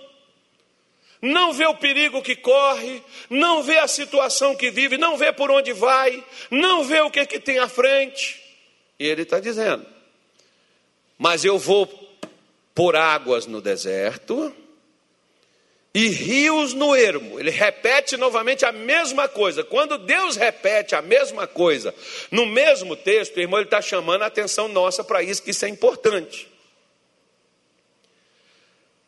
não 1.22 1.52
vê 1.52 1.66
o 1.66 1.76
perigo 1.76 2.22
que 2.22 2.36
corre, 2.36 3.04
não 3.30 3.62
vê 3.62 3.78
a 3.78 3.88
situação 3.88 4.56
que 4.56 4.72
vive, 4.72 4.98
não 4.98 5.18
vê 5.18 5.34
por 5.34 5.52
onde 5.52 5.74
vai, 5.74 6.24
não 6.50 6.84
vê 6.84 7.02
o 7.02 7.12
que, 7.12 7.26
que 7.26 7.40
tem 7.40 7.60
à 7.60 7.68
frente. 7.68 8.42
E 8.98 9.06
ele 9.06 9.24
está 9.24 9.40
dizendo: 9.40 9.86
Mas 11.18 11.44
eu 11.44 11.58
vou 11.58 11.88
por 12.74 12.96
águas 12.96 13.46
no 13.46 13.62
deserto 13.62 14.56
e 15.94 16.08
rios 16.08 16.74
no 16.74 16.96
ermo. 16.96 17.40
Ele 17.40 17.50
repete 17.50 18.16
novamente 18.18 18.66
a 18.66 18.72
mesma 18.72 19.28
coisa. 19.28 19.64
Quando 19.64 19.98
Deus 19.98 20.36
repete 20.36 20.96
a 20.96 21.02
mesma 21.02 21.48
coisa 21.48 21.94
no 22.32 22.46
mesmo 22.46 22.96
texto, 22.96 23.40
irmão, 23.40 23.60
ele 23.60 23.68
está 23.68 23.82
chamando 23.82 24.24
a 24.24 24.28
atenção 24.28 24.68
nossa 24.68 25.04
para 25.04 25.24
isso, 25.24 25.42
que 25.42 25.52
isso 25.52 25.66
é 25.66 25.70
importante. 25.70 26.48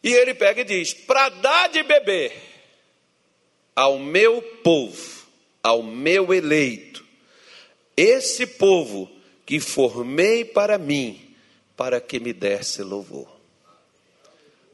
E 0.03 0.13
ele 0.13 0.33
pega 0.33 0.61
e 0.61 0.65
diz: 0.65 0.93
para 0.93 1.29
dar 1.29 1.69
de 1.69 1.83
beber 1.83 2.33
ao 3.75 3.99
meu 3.99 4.41
povo, 4.63 5.27
ao 5.63 5.83
meu 5.83 6.33
eleito, 6.33 7.05
esse 7.95 8.47
povo 8.47 9.09
que 9.45 9.59
formei 9.59 10.43
para 10.43 10.77
mim, 10.77 11.35
para 11.77 12.01
que 12.01 12.19
me 12.19 12.33
desse 12.33 12.81
louvor. 12.81 13.40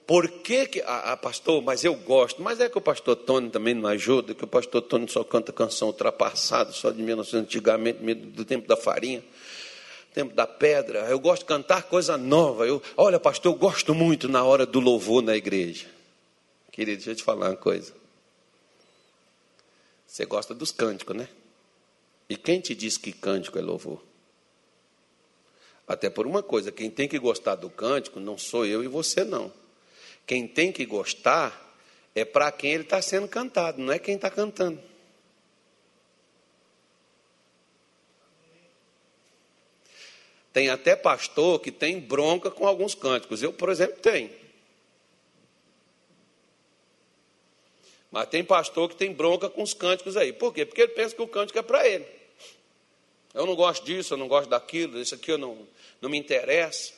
Por 0.07 0.29
que, 0.29 0.65
que 0.67 0.81
ah, 0.83 1.11
ah, 1.11 1.17
pastor, 1.17 1.61
mas 1.61 1.83
eu 1.83 1.93
gosto, 1.93 2.41
mas 2.41 2.61
é 2.61 2.69
que 2.69 2.77
o 2.77 2.81
pastor 2.81 3.17
Tony 3.17 3.49
também 3.49 3.73
não 3.73 3.89
ajuda, 3.89 4.33
que 4.33 4.45
o 4.45 4.47
pastor 4.47 4.81
Tony 4.81 5.05
só 5.11 5.21
canta 5.21 5.51
canção 5.51 5.89
ultrapassada, 5.89 6.71
só 6.71 6.91
de 6.91 7.03
1900 7.03 7.43
antigamente, 7.43 7.99
do 8.13 8.45
tempo 8.45 8.65
da 8.65 8.77
farinha, 8.77 9.21
tempo 10.13 10.33
da 10.33 10.47
pedra. 10.47 10.99
Eu 11.09 11.19
gosto 11.19 11.41
de 11.41 11.47
cantar 11.49 11.83
coisa 11.83 12.17
nova. 12.17 12.65
Eu, 12.65 12.81
olha, 12.95 13.19
pastor, 13.19 13.53
eu 13.53 13.59
gosto 13.59 13.93
muito 13.93 14.29
na 14.29 14.45
hora 14.45 14.65
do 14.65 14.79
louvor 14.79 15.21
na 15.21 15.35
igreja. 15.35 15.87
Querido, 16.71 16.99
deixa 16.99 17.11
eu 17.11 17.15
te 17.15 17.23
falar 17.23 17.49
uma 17.49 17.57
coisa. 17.57 17.93
Você 20.07 20.25
gosta 20.25 20.55
dos 20.55 20.71
cânticos, 20.71 21.17
né? 21.17 21.27
E 22.29 22.37
quem 22.37 22.61
te 22.61 22.73
diz 22.73 22.97
que 22.97 23.11
cântico 23.11 23.59
é 23.59 23.61
louvor? 23.61 24.01
Até 25.85 26.09
por 26.09 26.25
uma 26.25 26.41
coisa, 26.41 26.71
quem 26.71 26.89
tem 26.89 27.09
que 27.09 27.19
gostar 27.19 27.55
do 27.55 27.69
cântico 27.69 28.21
não 28.21 28.37
sou 28.37 28.65
eu 28.65 28.81
e 28.81 28.87
você, 28.87 29.25
não. 29.25 29.51
Quem 30.27 30.45
tem 30.45 30.73
que 30.73 30.85
gostar 30.85 31.65
é 32.13 32.25
para 32.25 32.51
quem 32.51 32.73
ele 32.73 32.83
está 32.83 33.01
sendo 33.01 33.27
cantado, 33.27 33.81
não 33.81 33.93
é 33.93 33.97
quem 33.97 34.15
está 34.15 34.29
cantando. 34.29 34.79
Tem 40.51 40.69
até 40.69 40.95
pastor 40.95 41.59
que 41.59 41.71
tem 41.71 41.99
bronca 41.99 42.51
com 42.51 42.67
alguns 42.67 42.95
cânticos. 42.95 43.43
Eu, 43.43 43.53
por 43.53 43.69
exemplo, 43.69 43.97
tenho. 44.01 44.31
Mas 48.11 48.27
tem 48.29 48.43
pastor 48.43 48.89
que 48.89 48.95
tem 48.95 49.13
bronca 49.13 49.49
com 49.49 49.61
os 49.61 49.73
cânticos 49.75 50.17
aí. 50.17 50.33
Por 50.33 50.53
quê? 50.53 50.65
Porque 50.65 50.81
ele 50.81 50.93
pensa 50.93 51.15
que 51.15 51.21
o 51.21 51.27
cântico 51.27 51.59
é 51.59 51.61
para 51.61 51.87
ele. 51.87 52.07
Eu 53.33 53.45
não 53.45 53.55
gosto 53.55 53.85
disso, 53.85 54.15
eu 54.15 54.17
não 54.17 54.27
gosto 54.27 54.49
daquilo, 54.49 54.99
isso 54.99 55.13
aqui 55.13 55.31
eu 55.31 55.37
não, 55.37 55.67
não 56.01 56.09
me 56.09 56.17
interessa. 56.17 56.91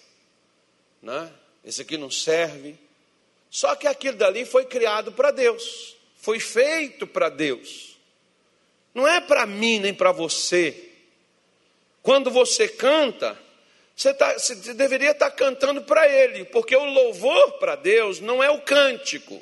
Né? 1.02 1.32
Esse 1.66 1.82
aqui 1.82 1.98
não 1.98 2.10
serve. 2.10 2.78
Só 3.50 3.76
que 3.76 3.88
aquilo 3.88 4.18
dali 4.18 4.46
foi 4.46 4.66
criado 4.66 5.12
para 5.12 5.32
Deus, 5.32 5.96
foi 6.18 6.40
feito 6.40 7.08
para 7.08 7.30
Deus. 7.30 7.98
Não 8.94 9.08
é 9.08 9.20
para 9.20 9.46
mim 9.46 9.80
nem 9.80 9.94
para 9.94 10.12
você. 10.12 10.90
Quando 12.02 12.30
você 12.30 12.68
canta, 12.68 13.38
você, 13.96 14.14
tá, 14.14 14.34
você 14.34 14.74
deveria 14.74 15.12
estar 15.12 15.30
tá 15.30 15.36
cantando 15.36 15.82
para 15.82 16.08
Ele, 16.08 16.46
porque 16.46 16.76
o 16.76 16.86
louvor 16.86 17.54
para 17.54 17.76
Deus 17.76 18.20
não 18.20 18.44
é 18.44 18.50
o 18.50 18.62
cântico, 18.62 19.42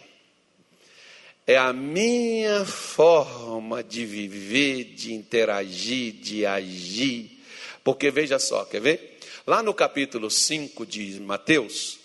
é 1.46 1.56
a 1.56 1.72
minha 1.72 2.66
forma 2.66 3.82
de 3.82 4.06
viver, 4.06 4.84
de 4.96 5.14
interagir, 5.14 6.14
de 6.14 6.46
agir. 6.46 7.40
Porque 7.84 8.12
veja 8.12 8.38
só, 8.38 8.66
quer 8.66 8.82
ver? 8.82 9.18
Lá 9.46 9.64
no 9.64 9.74
capítulo 9.74 10.30
5 10.30 10.86
de 10.86 11.22
Mateus, 11.22 11.97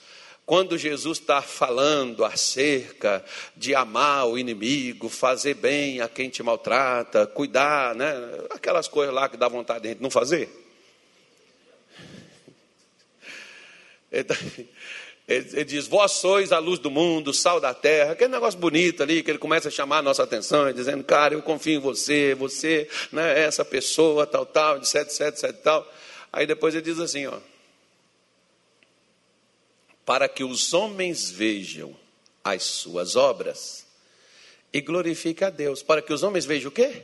quando 0.44 0.76
Jesus 0.76 1.18
está 1.18 1.40
falando 1.40 2.24
acerca 2.24 3.24
de 3.56 3.74
amar 3.74 4.26
o 4.26 4.36
inimigo, 4.36 5.08
fazer 5.08 5.54
bem 5.54 6.00
a 6.00 6.08
quem 6.08 6.28
te 6.28 6.42
maltrata, 6.42 7.26
cuidar, 7.26 7.94
né? 7.94 8.12
aquelas 8.50 8.88
coisas 8.88 9.14
lá 9.14 9.28
que 9.28 9.36
dá 9.36 9.48
vontade 9.48 9.82
de 9.82 9.88
gente 9.90 10.02
não 10.02 10.10
fazer. 10.10 10.48
Ele, 15.28 15.48
ele, 15.52 15.64
diz: 15.64 15.86
Vós 15.86 16.12
sois 16.12 16.50
a 16.50 16.58
luz 16.58 16.80
do 16.80 16.90
mundo, 16.90 17.32
sal 17.32 17.60
da 17.60 17.72
terra, 17.72 18.12
aquele 18.12 18.32
negócio 18.32 18.58
bonito 18.58 19.02
ali, 19.04 19.22
que 19.22 19.30
ele 19.30 19.38
começa 19.38 19.68
a 19.68 19.70
chamar 19.70 19.98
a 19.98 20.02
nossa 20.02 20.24
atenção, 20.24 20.70
dizendo: 20.72 21.02
Cara, 21.04 21.32
eu 21.32 21.40
confio 21.40 21.76
em 21.76 21.78
você, 21.78 22.34
você 22.34 22.88
né, 23.12 23.38
é 23.38 23.44
essa 23.44 23.64
pessoa, 23.64 24.26
tal, 24.26 24.44
tal, 24.44 24.78
etc, 24.78 24.96
etc, 24.96 25.20
etc, 25.28 25.52
tal. 25.62 25.92
Aí 26.30 26.44
depois 26.44 26.74
ele 26.74 26.82
diz 26.82 26.98
assim: 26.98 27.26
Ó 27.26 27.38
para 30.04 30.28
que 30.28 30.44
os 30.44 30.72
homens 30.72 31.30
vejam 31.30 31.96
as 32.42 32.62
suas 32.64 33.16
obras 33.16 33.86
e 34.72 34.80
glorifiquem 34.80 35.46
a 35.46 35.50
Deus. 35.50 35.82
Para 35.82 36.02
que 36.02 36.12
os 36.12 36.22
homens 36.22 36.44
vejam 36.44 36.70
o 36.70 36.72
quê? 36.72 37.02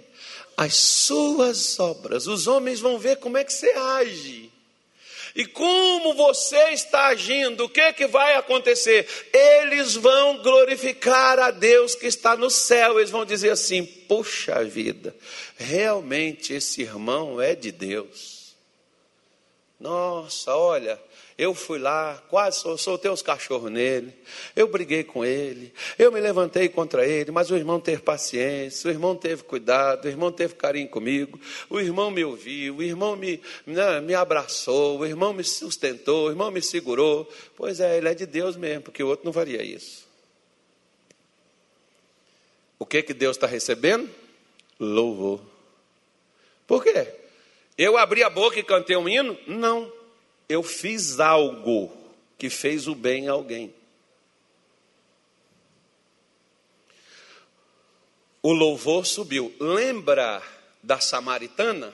As 0.56 0.74
suas 0.74 1.78
obras. 1.78 2.26
Os 2.26 2.46
homens 2.46 2.80
vão 2.80 2.98
ver 2.98 3.16
como 3.18 3.36
é 3.36 3.44
que 3.44 3.52
você 3.52 3.70
age. 3.70 4.50
E 5.34 5.44
como 5.46 6.14
você 6.14 6.70
está 6.70 7.06
agindo, 7.08 7.64
o 7.64 7.68
que, 7.68 7.92
que 7.92 8.06
vai 8.06 8.34
acontecer? 8.34 9.06
Eles 9.32 9.94
vão 9.94 10.42
glorificar 10.42 11.38
a 11.38 11.50
Deus 11.50 11.94
que 11.94 12.06
está 12.06 12.36
no 12.36 12.50
céu. 12.50 12.98
Eles 12.98 13.10
vão 13.10 13.24
dizer 13.24 13.50
assim: 13.50 13.84
Puxa 13.84 14.64
vida, 14.64 15.14
realmente 15.56 16.54
esse 16.54 16.82
irmão 16.82 17.40
é 17.40 17.54
de 17.54 17.70
Deus. 17.70 18.56
Nossa, 19.78 20.56
olha, 20.56 21.00
eu 21.38 21.54
fui 21.54 21.78
lá, 21.78 22.20
quase 22.28 22.58
soltei 22.78 23.08
os 23.08 23.22
cachorros 23.22 23.70
nele, 23.70 24.12
eu 24.56 24.66
briguei 24.66 25.04
com 25.04 25.24
ele, 25.24 25.72
eu 25.96 26.10
me 26.10 26.18
levantei 26.18 26.68
contra 26.68 27.06
ele, 27.06 27.30
mas 27.30 27.48
o 27.48 27.56
irmão 27.56 27.78
teve 27.78 28.02
paciência, 28.02 28.88
o 28.88 28.90
irmão 28.90 29.14
teve 29.14 29.44
cuidado, 29.44 30.04
o 30.04 30.08
irmão 30.08 30.32
teve 30.32 30.56
carinho 30.56 30.88
comigo, 30.88 31.38
o 31.70 31.78
irmão 31.78 32.10
me 32.10 32.24
ouviu, 32.24 32.78
o 32.78 32.82
irmão 32.82 33.14
me, 33.14 33.40
né, 33.64 34.00
me 34.00 34.14
abraçou, 34.14 34.98
o 34.98 35.06
irmão 35.06 35.32
me 35.32 35.44
sustentou, 35.44 36.26
o 36.26 36.30
irmão 36.30 36.50
me 36.50 36.60
segurou. 36.60 37.32
Pois 37.56 37.78
é, 37.78 37.96
ele 37.96 38.08
é 38.08 38.14
de 38.14 38.26
Deus 38.26 38.56
mesmo, 38.56 38.82
porque 38.82 39.02
o 39.02 39.06
outro 39.06 39.24
não 39.24 39.32
faria 39.32 39.62
isso. 39.62 40.08
O 42.80 42.84
que, 42.84 43.00
que 43.00 43.14
Deus 43.14 43.36
está 43.36 43.46
recebendo? 43.46 44.10
Louvor. 44.78 45.40
Por 46.66 46.82
quê? 46.82 47.06
Eu 47.76 47.96
abri 47.96 48.24
a 48.24 48.30
boca 48.30 48.58
e 48.58 48.64
cantei 48.64 48.96
um 48.96 49.08
hino? 49.08 49.38
Não 49.46 49.97
eu 50.48 50.62
fiz 50.62 51.20
algo 51.20 51.92
que 52.38 52.48
fez 52.48 52.88
o 52.88 52.94
bem 52.94 53.28
a 53.28 53.32
alguém. 53.32 53.74
O 58.42 58.52
louvor 58.52 59.04
subiu. 59.04 59.54
Lembra 59.60 60.42
da 60.82 61.00
samaritana? 61.00 61.92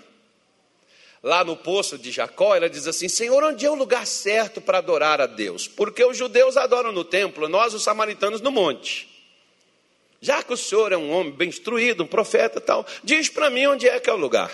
Lá 1.23 1.43
no 1.43 1.57
poço 1.57 1.97
de 1.97 2.13
Jacó, 2.13 2.55
ela 2.55 2.69
diz 2.69 2.87
assim: 2.87 3.09
Senhor, 3.09 3.43
onde 3.43 3.65
é 3.65 3.71
o 3.71 3.75
lugar 3.75 4.07
certo 4.07 4.61
para 4.61 4.79
adorar 4.79 5.23
a 5.23 5.27
Deus? 5.27 5.67
Porque 5.67 6.05
os 6.05 6.17
judeus 6.17 6.57
adoram 6.57 6.93
no 6.93 7.03
templo, 7.03 7.49
nós, 7.49 7.73
os 7.73 7.83
samaritanos, 7.83 8.43
no 8.43 8.51
monte. 8.51 9.09
Já 10.21 10.43
que 10.43 10.53
o 10.53 10.57
senhor 10.57 10.93
é 10.93 10.97
um 10.97 11.11
homem 11.11 11.33
bem 11.33 11.49
instruído, 11.49 12.05
um 12.05 12.07
profeta 12.07 12.61
tal, 12.61 12.87
diz 13.03 13.29
para 13.29 13.51
mim 13.51 13.67
onde 13.67 13.89
é 13.89 13.99
que 13.99 14.09
é 14.09 14.13
o 14.13 14.19
lugar. 14.19 14.53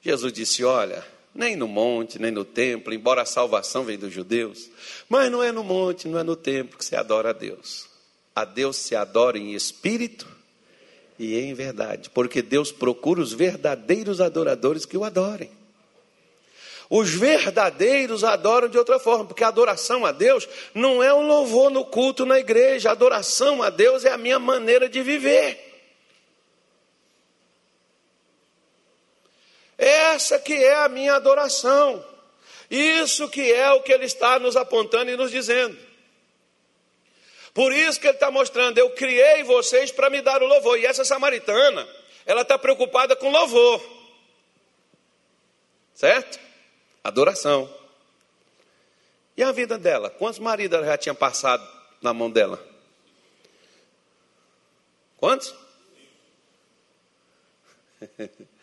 Jesus 0.00 0.32
disse: 0.32 0.64
Olha, 0.64 1.04
nem 1.34 1.56
no 1.56 1.66
monte, 1.66 2.18
nem 2.18 2.30
no 2.30 2.44
templo, 2.44 2.94
embora 2.94 3.22
a 3.22 3.26
salvação 3.26 3.84
venha 3.84 3.98
dos 3.98 4.12
judeus. 4.12 4.70
Mas 5.08 5.30
não 5.30 5.42
é 5.42 5.50
no 5.50 5.64
monte, 5.64 6.06
não 6.06 6.18
é 6.18 6.22
no 6.22 6.36
templo 6.36 6.78
que 6.78 6.84
se 6.84 6.94
adora 6.94 7.30
a 7.30 7.32
Deus. 7.32 7.88
A 8.34 8.44
Deus 8.44 8.76
se 8.76 8.94
adora 8.94 9.36
em 9.36 9.54
espírito 9.54 10.26
e 11.18 11.38
em 11.38 11.54
verdade, 11.54 12.10
porque 12.10 12.42
Deus 12.42 12.72
procura 12.72 13.20
os 13.20 13.32
verdadeiros 13.32 14.20
adoradores 14.20 14.84
que 14.84 14.96
o 14.96 15.04
adorem. 15.04 15.50
Os 16.90 17.10
verdadeiros 17.10 18.22
adoram 18.22 18.68
de 18.68 18.78
outra 18.78 18.98
forma, 18.98 19.24
porque 19.24 19.42
a 19.42 19.48
adoração 19.48 20.04
a 20.04 20.12
Deus 20.12 20.48
não 20.74 21.02
é 21.02 21.12
um 21.14 21.26
louvor 21.26 21.70
no 21.70 21.84
culto 21.84 22.26
na 22.26 22.38
igreja, 22.38 22.90
a 22.90 22.92
adoração 22.92 23.62
a 23.62 23.70
Deus 23.70 24.04
é 24.04 24.12
a 24.12 24.18
minha 24.18 24.38
maneira 24.38 24.88
de 24.88 25.02
viver. 25.02 25.73
Essa 29.76 30.38
que 30.38 30.54
é 30.54 30.74
a 30.76 30.88
minha 30.88 31.14
adoração. 31.14 32.04
Isso 32.70 33.28
que 33.28 33.52
é 33.52 33.70
o 33.72 33.82
que 33.82 33.92
ele 33.92 34.06
está 34.06 34.38
nos 34.38 34.56
apontando 34.56 35.10
e 35.10 35.16
nos 35.16 35.30
dizendo. 35.30 35.76
Por 37.52 37.72
isso 37.72 38.00
que 38.00 38.08
ele 38.08 38.16
está 38.16 38.30
mostrando, 38.30 38.78
eu 38.78 38.90
criei 38.90 39.44
vocês 39.44 39.92
para 39.92 40.10
me 40.10 40.20
dar 40.20 40.42
o 40.42 40.46
louvor. 40.46 40.78
E 40.78 40.86
essa 40.86 41.04
samaritana, 41.04 41.88
ela 42.26 42.42
está 42.42 42.58
preocupada 42.58 43.14
com 43.14 43.30
louvor. 43.30 43.80
Certo? 45.94 46.40
Adoração. 47.02 47.72
E 49.36 49.42
a 49.42 49.52
vida 49.52 49.78
dela? 49.78 50.10
Quantos 50.10 50.40
maridos 50.40 50.76
ela 50.78 50.86
já 50.86 50.98
tinha 50.98 51.14
passado 51.14 51.64
na 52.02 52.12
mão 52.12 52.30
dela? 52.30 52.60
Quantos? 55.16 55.54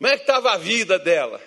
Como 0.00 0.10
é 0.10 0.16
que 0.16 0.22
estava 0.22 0.52
a 0.52 0.56
vida 0.56 0.98
dela? 0.98 1.38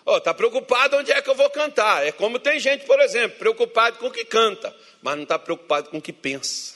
Está 0.00 0.12
oh, 0.12 0.20
tá 0.20 0.34
preocupado 0.34 0.98
onde 0.98 1.10
é 1.12 1.22
que 1.22 1.30
eu 1.30 1.34
vou 1.34 1.48
cantar. 1.48 2.06
É 2.06 2.12
como 2.12 2.38
tem 2.38 2.60
gente, 2.60 2.84
por 2.84 3.00
exemplo, 3.00 3.38
preocupado 3.38 3.96
com 3.96 4.08
o 4.08 4.10
que 4.10 4.22
canta, 4.22 4.76
mas 5.00 5.16
não 5.16 5.22
está 5.22 5.38
preocupado 5.38 5.88
com 5.88 5.96
o 5.96 6.02
que 6.02 6.12
pensa. 6.12 6.74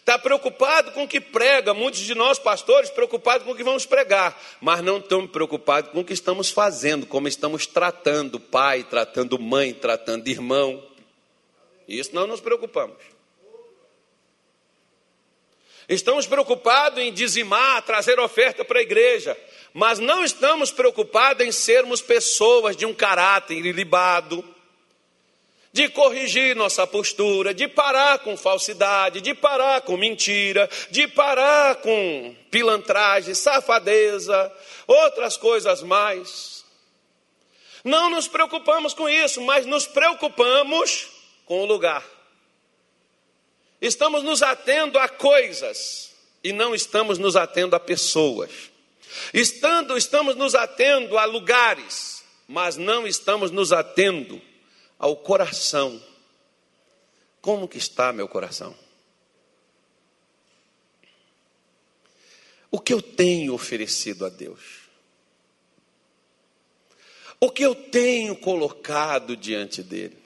Está 0.00 0.18
preocupado 0.18 0.90
com 0.90 1.04
o 1.04 1.08
que 1.08 1.20
prega, 1.20 1.72
muitos 1.72 2.00
de 2.00 2.12
nós 2.12 2.40
pastores 2.40 2.90
preocupados 2.90 3.46
com 3.46 3.52
o 3.52 3.56
que 3.56 3.62
vamos 3.62 3.86
pregar, 3.86 4.36
mas 4.60 4.82
não 4.82 4.98
estamos 4.98 5.30
preocupados 5.30 5.92
com 5.92 6.00
o 6.00 6.04
que 6.04 6.12
estamos 6.12 6.50
fazendo, 6.50 7.06
como 7.06 7.28
estamos 7.28 7.68
tratando 7.68 8.40
pai, 8.40 8.82
tratando 8.82 9.38
mãe, 9.38 9.72
tratando 9.72 10.26
irmão. 10.26 10.82
Isso 11.86 12.12
não 12.12 12.26
nos 12.26 12.40
preocupamos. 12.40 12.96
Estamos 15.90 16.24
preocupados 16.24 17.00
em 17.00 17.12
dizimar, 17.12 17.82
trazer 17.82 18.20
oferta 18.20 18.64
para 18.64 18.78
a 18.78 18.82
igreja, 18.82 19.36
mas 19.74 19.98
não 19.98 20.22
estamos 20.22 20.70
preocupados 20.70 21.44
em 21.44 21.50
sermos 21.50 22.00
pessoas 22.00 22.76
de 22.76 22.86
um 22.86 22.94
caráter 22.94 23.66
ilibado, 23.66 24.44
de 25.72 25.88
corrigir 25.88 26.54
nossa 26.54 26.86
postura, 26.86 27.52
de 27.52 27.66
parar 27.66 28.20
com 28.20 28.36
falsidade, 28.36 29.20
de 29.20 29.34
parar 29.34 29.80
com 29.80 29.96
mentira, 29.96 30.70
de 30.92 31.08
parar 31.08 31.74
com 31.76 32.36
pilantragem, 32.52 33.34
safadeza, 33.34 34.52
outras 34.86 35.36
coisas 35.36 35.82
mais. 35.82 36.64
Não 37.82 38.10
nos 38.10 38.28
preocupamos 38.28 38.94
com 38.94 39.08
isso, 39.08 39.40
mas 39.40 39.66
nos 39.66 39.88
preocupamos 39.88 41.08
com 41.44 41.62
o 41.62 41.66
lugar. 41.66 42.19
Estamos 43.80 44.22
nos 44.22 44.42
atendo 44.42 44.98
a 44.98 45.08
coisas 45.08 46.10
e 46.44 46.52
não 46.52 46.74
estamos 46.74 47.18
nos 47.18 47.34
atendo 47.34 47.74
a 47.74 47.80
pessoas. 47.80 48.70
Estando, 49.32 49.96
estamos 49.96 50.36
nos 50.36 50.54
atendo 50.54 51.18
a 51.18 51.24
lugares, 51.24 52.22
mas 52.46 52.76
não 52.76 53.06
estamos 53.06 53.50
nos 53.50 53.72
atendo 53.72 54.40
ao 54.98 55.16
coração. 55.16 56.00
Como 57.40 57.66
que 57.66 57.78
está 57.78 58.12
meu 58.12 58.28
coração? 58.28 58.76
O 62.70 62.78
que 62.78 62.92
eu 62.92 63.02
tenho 63.02 63.54
oferecido 63.54 64.26
a 64.26 64.28
Deus? 64.28 64.60
O 67.40 67.50
que 67.50 67.62
eu 67.62 67.74
tenho 67.74 68.36
colocado 68.36 69.34
diante 69.34 69.82
dele? 69.82 70.18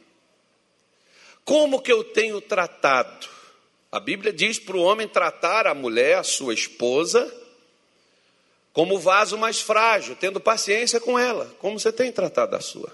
Como 1.45 1.81
que 1.81 1.93
eu 1.93 2.03
tenho 2.03 2.41
tratado? 2.41 3.29
A 3.95 4.01
Bíblia 4.01 4.33
diz 4.33 4.59
para 4.59 4.77
o 4.77 4.83
homem 4.83 5.07
tratar 5.07 5.69
a 5.69 5.73
mulher, 5.73 6.19
a 6.19 6.25
sua 6.25 6.53
esposa, 6.53 7.33
como 8.73 8.99
vaso 8.99 9.39
mais 9.39 9.61
frágil, 9.61 10.17
tendo 10.17 10.41
paciência 10.41 10.99
com 10.99 11.17
ela, 11.17 11.55
como 11.61 11.79
você 11.79 11.93
tem 11.93 12.11
tratado 12.11 12.57
a 12.57 12.61
sua. 12.61 12.93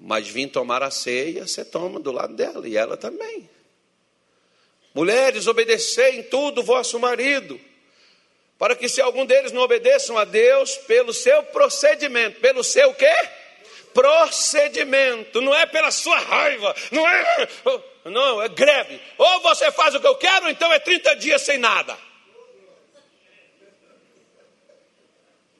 Mas 0.00 0.26
vim 0.26 0.48
tomar 0.48 0.82
a 0.82 0.90
ceia, 0.90 1.46
você 1.46 1.66
toma 1.66 2.00
do 2.00 2.10
lado 2.10 2.34
dela 2.34 2.66
e 2.66 2.74
ela 2.74 2.96
também. 2.96 3.46
Mulheres, 4.94 5.46
obedecei 5.46 6.20
em 6.20 6.22
tudo 6.22 6.62
vosso 6.62 6.98
marido, 6.98 7.60
para 8.58 8.74
que 8.74 8.88
se 8.88 9.02
algum 9.02 9.26
deles 9.26 9.52
não 9.52 9.60
obedeçam 9.60 10.16
a 10.16 10.24
Deus, 10.24 10.78
pelo 10.78 11.12
seu 11.12 11.42
procedimento, 11.42 12.40
pelo 12.40 12.64
seu 12.64 12.94
quê? 12.94 13.14
Procedimento, 13.92 15.42
não 15.42 15.54
é 15.54 15.66
pela 15.66 15.90
sua 15.90 16.18
raiva, 16.20 16.74
não 16.90 17.06
é 17.06 17.48
não, 18.10 18.42
é 18.42 18.48
greve. 18.48 19.00
Ou 19.16 19.40
você 19.40 19.70
faz 19.70 19.94
o 19.94 20.00
que 20.00 20.06
eu 20.06 20.16
quero, 20.16 20.48
então 20.48 20.72
é 20.72 20.78
30 20.78 21.14
dias 21.16 21.42
sem 21.42 21.58
nada. 21.58 21.96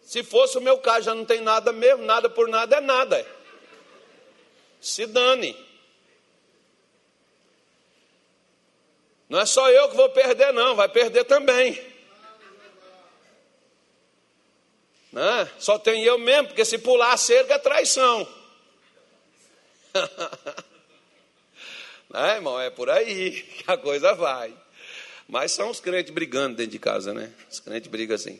Se 0.02 0.22
fosse 0.22 0.58
o 0.58 0.60
meu 0.60 0.78
caso, 0.78 1.06
já 1.06 1.14
não 1.14 1.24
tem 1.24 1.40
nada 1.40 1.72
mesmo, 1.72 2.04
nada 2.04 2.28
por 2.28 2.48
nada 2.48 2.76
é 2.76 2.80
nada. 2.80 3.26
Se 4.80 5.06
dane. 5.06 5.56
Não 9.28 9.40
é 9.40 9.46
só 9.46 9.70
eu 9.70 9.88
que 9.88 9.96
vou 9.96 10.10
perder, 10.10 10.52
não, 10.52 10.74
vai 10.74 10.88
perder 10.88 11.24
também. 11.24 11.80
Né? 15.12 15.50
Só 15.58 15.78
tem 15.78 16.02
eu 16.04 16.18
mesmo, 16.18 16.48
porque 16.48 16.64
se 16.64 16.78
pular 16.78 17.12
a 17.12 17.16
cerca 17.16 17.54
é 17.54 17.58
traição. 17.58 18.26
Né, 22.12 22.34
irmão? 22.34 22.60
É 22.60 22.68
por 22.68 22.90
aí 22.90 23.30
que 23.56 23.64
a 23.66 23.76
coisa 23.76 24.14
vai. 24.14 24.52
Mas 25.26 25.52
são 25.52 25.70
os 25.70 25.80
crentes 25.80 26.12
brigando 26.12 26.56
dentro 26.56 26.72
de 26.72 26.78
casa, 26.78 27.14
né? 27.14 27.32
Os 27.50 27.58
crentes 27.58 27.90
brigam 27.90 28.14
assim. 28.14 28.38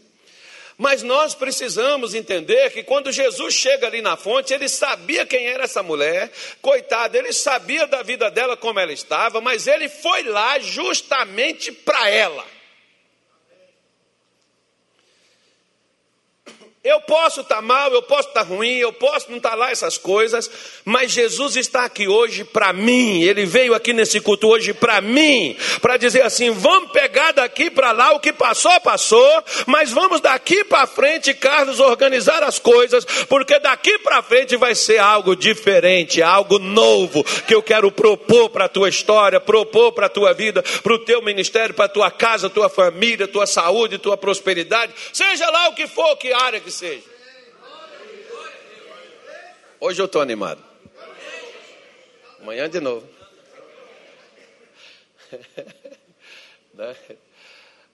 Mas 0.76 1.02
nós 1.02 1.34
precisamos 1.34 2.14
entender 2.14 2.70
que 2.70 2.82
quando 2.82 3.12
Jesus 3.12 3.54
chega 3.54 3.86
ali 3.86 4.02
na 4.02 4.16
fonte, 4.16 4.52
ele 4.52 4.68
sabia 4.68 5.24
quem 5.24 5.46
era 5.46 5.64
essa 5.64 5.82
mulher, 5.82 6.30
coitada, 6.60 7.16
ele 7.16 7.32
sabia 7.32 7.86
da 7.86 8.02
vida 8.02 8.30
dela 8.30 8.56
como 8.56 8.80
ela 8.80 8.92
estava, 8.92 9.40
mas 9.40 9.66
ele 9.66 9.88
foi 9.88 10.22
lá 10.24 10.58
justamente 10.58 11.70
para 11.70 12.10
ela. 12.10 12.44
Eu 16.84 17.00
posso 17.02 17.42
estar 17.42 17.56
tá 17.56 17.62
mal, 17.62 17.92
eu 17.92 18.02
posso 18.02 18.26
estar 18.26 18.44
tá 18.44 18.46
ruim, 18.46 18.78
eu 18.78 18.92
posso 18.92 19.30
não 19.30 19.36
estar 19.36 19.50
tá 19.50 19.54
lá 19.54 19.70
essas 19.70 19.96
coisas, 19.96 20.50
mas 20.84 21.12
Jesus 21.12 21.54
está 21.54 21.84
aqui 21.84 22.08
hoje 22.08 22.42
para 22.42 22.72
mim. 22.72 23.22
Ele 23.22 23.46
veio 23.46 23.72
aqui 23.72 23.92
nesse 23.92 24.20
culto 24.20 24.48
hoje 24.48 24.74
para 24.74 25.00
mim, 25.00 25.56
para 25.80 25.96
dizer 25.96 26.22
assim: 26.22 26.50
vamos 26.50 26.90
pegar 26.90 27.30
daqui 27.34 27.70
para 27.70 27.92
lá 27.92 28.10
o 28.10 28.18
que 28.18 28.32
passou, 28.32 28.80
passou, 28.80 29.44
mas 29.64 29.92
vamos 29.92 30.20
daqui 30.20 30.64
para 30.64 30.84
frente, 30.88 31.32
Carlos, 31.34 31.78
organizar 31.78 32.42
as 32.42 32.58
coisas, 32.58 33.04
porque 33.28 33.60
daqui 33.60 33.98
para 33.98 34.20
frente 34.20 34.56
vai 34.56 34.74
ser 34.74 34.98
algo 34.98 35.36
diferente, 35.36 36.20
algo 36.20 36.58
novo 36.58 37.22
que 37.46 37.54
eu 37.54 37.62
quero 37.62 37.92
propor 37.92 38.50
para 38.50 38.64
a 38.64 38.68
tua 38.68 38.88
história, 38.88 39.38
propor 39.38 39.92
para 39.92 40.06
a 40.06 40.10
tua 40.10 40.32
vida, 40.32 40.64
para 40.82 40.94
o 40.94 40.98
teu 40.98 41.22
ministério, 41.22 41.76
para 41.76 41.84
a 41.84 41.88
tua 41.88 42.10
casa, 42.10 42.50
tua 42.50 42.68
família, 42.68 43.28
tua 43.28 43.46
saúde, 43.46 43.98
tua 43.98 44.16
prosperidade, 44.16 44.92
seja 45.12 45.48
lá 45.48 45.68
o 45.68 45.76
que 45.76 45.86
for, 45.86 46.16
que 46.16 46.32
área 46.32 46.58
que 46.58 46.71
seja. 46.72 47.08
Hoje 49.78 50.00
eu 50.00 50.06
estou 50.06 50.20
animado. 50.20 50.64
Amanhã 52.40 52.68
de 52.68 52.80
novo. 52.80 53.08
Né? 56.74 56.96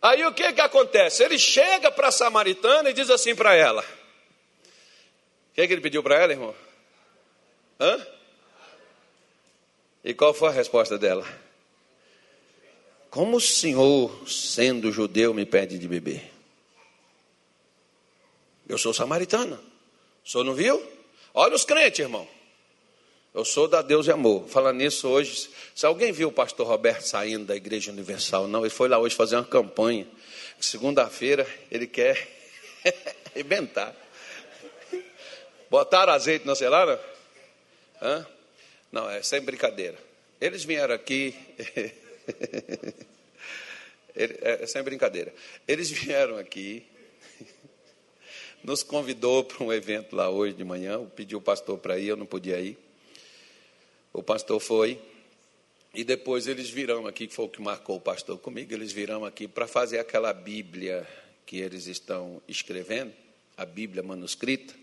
Aí 0.01 0.25
o 0.25 0.33
que 0.33 0.53
que 0.53 0.61
acontece? 0.61 1.25
Ele 1.25 1.37
chega 1.37 1.91
para 1.91 2.09
a 2.09 2.13
samaritana 2.13 2.91
e 2.91 2.93
diz 2.93 3.11
assim 3.11 3.35
para 3.35 3.57
ela. 3.57 3.83
O 3.83 5.55
que, 5.55 5.67
que 5.67 5.73
ele 5.73 5.83
pediu 5.83 6.01
para 6.01 6.15
ela, 6.15 6.33
irmão? 6.33 6.55
Hã? 7.81 8.07
E 10.05 10.15
qual 10.15 10.33
foi 10.33 10.51
a 10.51 10.53
resposta 10.53 10.97
dela? 10.97 11.27
Como 13.11 13.39
o 13.39 13.41
senhor, 13.41 14.29
sendo 14.29 14.93
judeu, 14.93 15.35
me 15.35 15.45
pede 15.45 15.77
de 15.77 15.89
beber? 15.89 16.38
Eu 18.69 18.77
sou 18.77 18.93
samaritana. 18.93 19.59
O 20.25 20.29
senhor 20.29 20.45
não 20.45 20.55
viu? 20.55 20.85
Olha 21.33 21.55
os 21.55 21.65
crentes, 21.65 22.01
irmão. 22.01 22.29
Eu 23.33 23.45
sou 23.45 23.69
da 23.69 23.83
Deus 23.83 24.07
e 24.07 24.11
Amor. 24.11 24.49
Falando 24.49 24.79
nisso 24.79 25.09
hoje, 25.09 25.49
se 25.75 25.87
alguém 25.87 26.13
viu 26.13 26.29
o 26.29 26.33
pastor 26.33 26.67
Roberto 26.67 27.03
saindo 27.03 27.47
da 27.47 27.57
Igreja 27.57 27.91
Universal, 27.91 28.49
não, 28.49 28.61
ele 28.61 28.71
foi 28.71 28.89
lá 28.89 28.99
hoje 28.99 29.15
fazer 29.15 29.37
uma 29.37 29.45
campanha. 29.45 30.07
Segunda-feira 30.61 31.47
ele 31.71 31.87
quer 31.87 32.29
arrebentar. 33.33 33.95
Botaram 35.71 36.13
azeite 36.13 36.45
celular? 36.57 36.87
Não? 36.87 36.99
Hã? 38.01 38.27
Não, 38.91 39.11
é 39.11 39.23
sem 39.23 39.41
brincadeira. 39.41 39.99
Eles 40.41 40.65
vieram 40.65 40.95
aqui. 40.95 41.35
é 44.15 44.67
sem 44.67 44.83
brincadeira. 44.83 45.33
Eles 45.67 45.91
vieram 45.91 46.39
aqui 46.39 46.87
nos 48.63 48.83
convidou 48.83 49.45
para 49.45 49.65
um 49.65 49.73
evento 49.73 50.15
lá 50.15 50.29
hoje 50.29 50.55
de 50.55 50.65
manhã, 50.65 51.05
pediu 51.17 51.39
o 51.39 51.43
pastor 51.43 51.79
para 51.79 51.99
ir, 51.99 52.09
eu 52.09 52.17
não 52.17 52.27
podia 52.27 52.61
ir. 52.61 52.79
O 54.13 54.23
pastor 54.23 54.61
foi, 54.61 55.01
e 55.95 56.05
depois 56.05 56.47
eles 56.47 56.69
virão 56.69 57.07
aqui, 57.07 57.27
que 57.27 57.35
foi 57.35 57.45
o 57.45 57.49
que 57.49 57.63
marcou 57.63 57.97
o 57.97 58.01
pastor 58.01 58.39
comigo, 58.39 58.73
eles 58.73 58.93
virão 58.93 59.25
aqui 59.25 59.47
para 59.47 59.67
fazer 59.67 59.99
aquela 59.99 60.33
Bíblia 60.33 61.07
que 61.47 61.59
eles 61.59 61.87
estão 61.87 62.43
escrevendo, 62.47 63.13
a 63.57 63.65
Bíblia 63.65 64.03
manuscrita, 64.03 64.75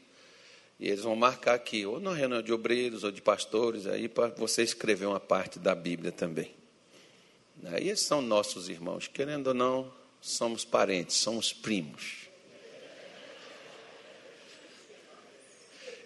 e 0.79 0.87
eles 0.87 1.01
vão 1.01 1.15
marcar 1.15 1.53
aqui, 1.53 1.85
ou 1.85 1.99
na 1.99 2.13
reunião 2.13 2.41
de 2.41 2.51
obreiros 2.51 3.03
ou 3.03 3.11
de 3.11 3.21
pastores, 3.21 3.87
aí 3.87 4.09
para 4.09 4.27
você 4.29 4.63
escrever 4.63 5.05
uma 5.05 5.19
parte 5.19 5.59
da 5.59 5.75
Bíblia 5.75 6.11
também. 6.11 6.51
Aí 7.65 7.89
esses 7.89 8.05
são 8.05 8.21
nossos 8.21 8.67
irmãos, 8.67 9.07
querendo 9.07 9.47
ou 9.47 9.53
não, 9.53 9.93
somos 10.19 10.65
parentes, 10.65 11.15
somos 11.17 11.53
primos. 11.53 12.24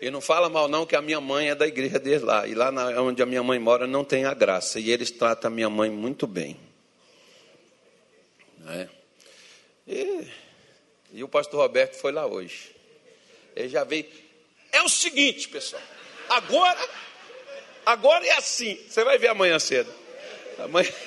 E 0.02 0.10
não 0.10 0.22
fala 0.22 0.50
mal 0.50 0.68
não 0.68 0.86
que 0.86 0.96
a 0.96 1.02
minha 1.02 1.20
mãe 1.20 1.50
é 1.50 1.56
da 1.56 1.68
igreja 1.68 2.00
deles 2.00 2.22
lá. 2.22 2.48
E 2.48 2.56
lá 2.56 2.72
na, 2.72 3.02
onde 3.02 3.22
a 3.22 3.26
minha 3.26 3.44
mãe 3.44 3.60
mora 3.60 3.86
não 3.86 4.06
tem 4.06 4.24
a 4.26 4.34
graça. 4.34 4.80
E 4.80 4.90
eles 4.90 5.12
tratam 5.12 5.52
a 5.52 5.54
minha 5.54 5.70
mãe 5.70 5.90
muito 5.90 6.26
bem. 6.26 6.58
É. 8.68 8.88
E, 9.88 10.28
e 11.14 11.24
o 11.24 11.28
pastor 11.28 11.60
Roberto 11.60 11.96
foi 11.96 12.14
lá 12.14 12.26
hoje. 12.26 12.74
Ele 13.56 13.68
já 13.68 13.84
veio. 13.84 14.06
É 14.72 14.82
o 14.82 14.88
seguinte, 14.88 15.50
pessoal. 15.50 15.82
Agora, 16.30 16.80
agora 17.86 18.26
é 18.26 18.38
assim. 18.38 18.80
Você 18.88 19.04
vai 19.04 19.18
ver 19.18 19.28
amanhã 19.28 19.60
cedo. 19.60 19.94
Amanhã... 20.60 20.90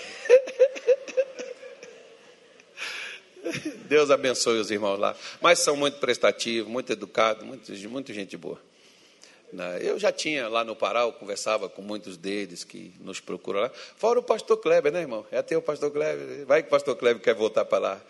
Deus 3.89 4.11
abençoe 4.11 4.59
os 4.59 4.71
irmãos 4.71 4.99
lá. 4.99 5.17
Mas 5.41 5.61
são 5.61 5.77
muito 5.77 5.99
prestativos, 5.99 6.71
muito 6.71 6.93
educados, 6.93 7.45
muito, 7.45 7.73
muito 7.89 8.13
gente 8.13 8.37
boa. 8.37 8.61
Né? 9.53 9.81
Eu 9.83 9.99
já 9.99 10.11
tinha 10.11 10.49
lá 10.49 10.65
no 10.65 10.75
Pará, 10.75 11.01
eu 11.03 11.13
conversava 11.13 11.69
com 11.69 11.83
muitos 11.83 12.17
deles 12.17 12.65
que 12.65 12.93
nos 13.01 13.21
procuram 13.21 13.61
lá. 13.61 13.71
Fora 13.97 14.19
o 14.19 14.23
pastor 14.23 14.57
Kleber, 14.57 14.91
né, 14.91 15.01
irmão? 15.01 15.27
É 15.31 15.39
até 15.39 15.57
o 15.57 15.63
pastor 15.63 15.91
Kleber. 15.91 16.47
Vai 16.47 16.63
que 16.63 16.69
o 16.69 16.71
pastor 16.71 16.97
Kleber 16.97 17.23
quer 17.23 17.35
voltar 17.35 17.67
para 17.67 17.79
lá. 17.79 18.01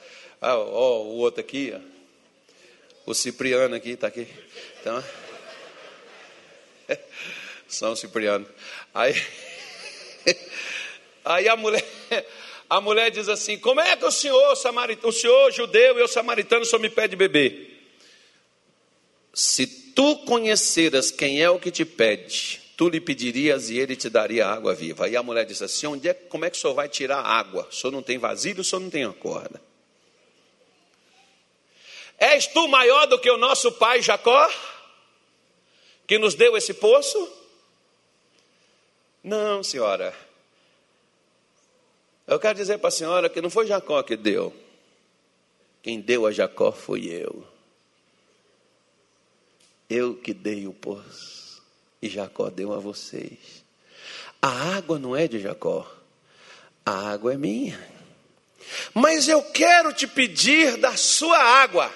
Ah, 0.40 0.57
ó, 0.57 1.03
o 1.03 1.18
outro 1.18 1.40
aqui, 1.40 1.74
ó. 1.74 3.11
o 3.11 3.14
Cipriano 3.14 3.74
aqui, 3.74 3.90
está 3.90 4.07
aqui. 4.07 4.28
Então, 4.80 5.03
São 7.66 7.97
Cipriano. 7.97 8.47
Aí, 8.95 9.14
aí 11.24 11.49
a 11.49 11.57
mulher, 11.57 11.84
a 12.70 12.80
mulher 12.80 13.11
diz 13.11 13.28
assim: 13.28 13.59
Como 13.59 13.80
é 13.80 13.97
que 13.97 14.05
o 14.05 14.11
senhor, 14.11 14.55
samaritano, 14.57 15.09
o 15.09 15.12
senhor 15.12 15.51
judeu 15.51 15.99
e 15.99 16.03
o 16.03 16.09
samaritano 16.09 16.64
só 16.64 16.78
me 16.78 16.88
pede 16.88 17.16
beber? 17.16 17.72
Se 19.33 19.66
tu 19.66 20.18
conheceras 20.24 21.11
quem 21.11 21.43
é 21.43 21.49
o 21.49 21.59
que 21.59 21.70
te 21.70 21.85
pede, 21.85 22.61
tu 22.76 22.89
lhe 22.89 23.01
pedirias 23.01 23.70
e 23.70 23.78
ele 23.78 23.97
te 23.97 24.11
daria 24.11 24.47
água 24.47 24.74
viva. 24.74 25.07
Aí 25.07 25.16
a 25.16 25.22
mulher 25.22 25.47
disse 25.47 25.64
assim: 25.64 25.87
Onde 25.87 26.09
é, 26.09 26.14
como 26.14 26.45
é 26.45 26.51
que 26.51 26.57
o 26.57 26.61
senhor 26.61 26.74
vai 26.74 26.89
tirar 26.89 27.20
água? 27.20 27.66
O 27.70 27.74
senhor 27.74 27.93
não 27.93 28.03
tem 28.03 28.18
vasilha, 28.18 28.61
o 28.61 28.64
senhor 28.64 28.80
não 28.80 28.91
tem 28.91 29.05
a 29.05 29.12
corda. 29.12 29.61
És 32.18 32.47
tu 32.47 32.68
maior 32.68 33.07
do 33.07 33.18
que 33.18 33.30
o 33.30 33.37
nosso 33.37 33.72
pai 33.72 34.03
Jacó, 34.03 34.51
que 36.07 36.18
nos 36.18 36.35
deu 36.35 36.57
esse 36.57 36.74
poço? 36.74 37.33
Não, 39.24 39.62
senhora. 39.62 40.14
Eu 42.26 42.39
quero 42.39 42.57
dizer 42.57 42.78
para 42.78 42.89
a 42.89 42.93
senhora 42.93 43.28
que 43.28 43.41
não 43.41 43.51
foi 43.51 43.66
Jacó 43.66 44.03
que 44.03 44.16
deu. 44.16 44.55
Quem 45.83 46.01
deu 46.01 46.26
a 46.26 46.33
Jacó 46.33 46.70
fui 46.70 47.09
eu. 47.09 47.52
Eu 49.93 50.14
que 50.14 50.32
dei 50.32 50.66
o 50.66 50.72
poço. 50.72 51.62
E 52.01 52.09
Jacó 52.09 52.49
deu 52.49 52.72
a 52.72 52.78
vocês. 52.78 53.62
A 54.40 54.76
água 54.76 54.99
não 54.99 55.14
é 55.14 55.28
de 55.28 55.38
Jacó. 55.38 55.86
A 56.84 57.11
água 57.11 57.34
é 57.34 57.36
minha. 57.36 57.78
Mas 58.95 59.28
eu 59.28 59.43
quero 59.43 59.93
te 59.93 60.07
pedir 60.07 60.78
da 60.78 60.97
sua 60.97 61.38
água. 61.38 61.93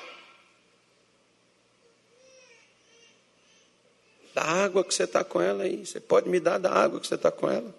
da 4.34 4.42
água 4.42 4.84
que 4.84 4.92
você 4.92 5.04
está 5.04 5.24
com 5.24 5.40
ela 5.40 5.64
aí. 5.64 5.86
Você 5.86 5.98
pode 5.98 6.28
me 6.28 6.38
dar 6.38 6.58
da 6.58 6.70
água 6.70 7.00
que 7.00 7.06
você 7.06 7.14
está 7.14 7.32
com 7.32 7.50
ela? 7.50 7.74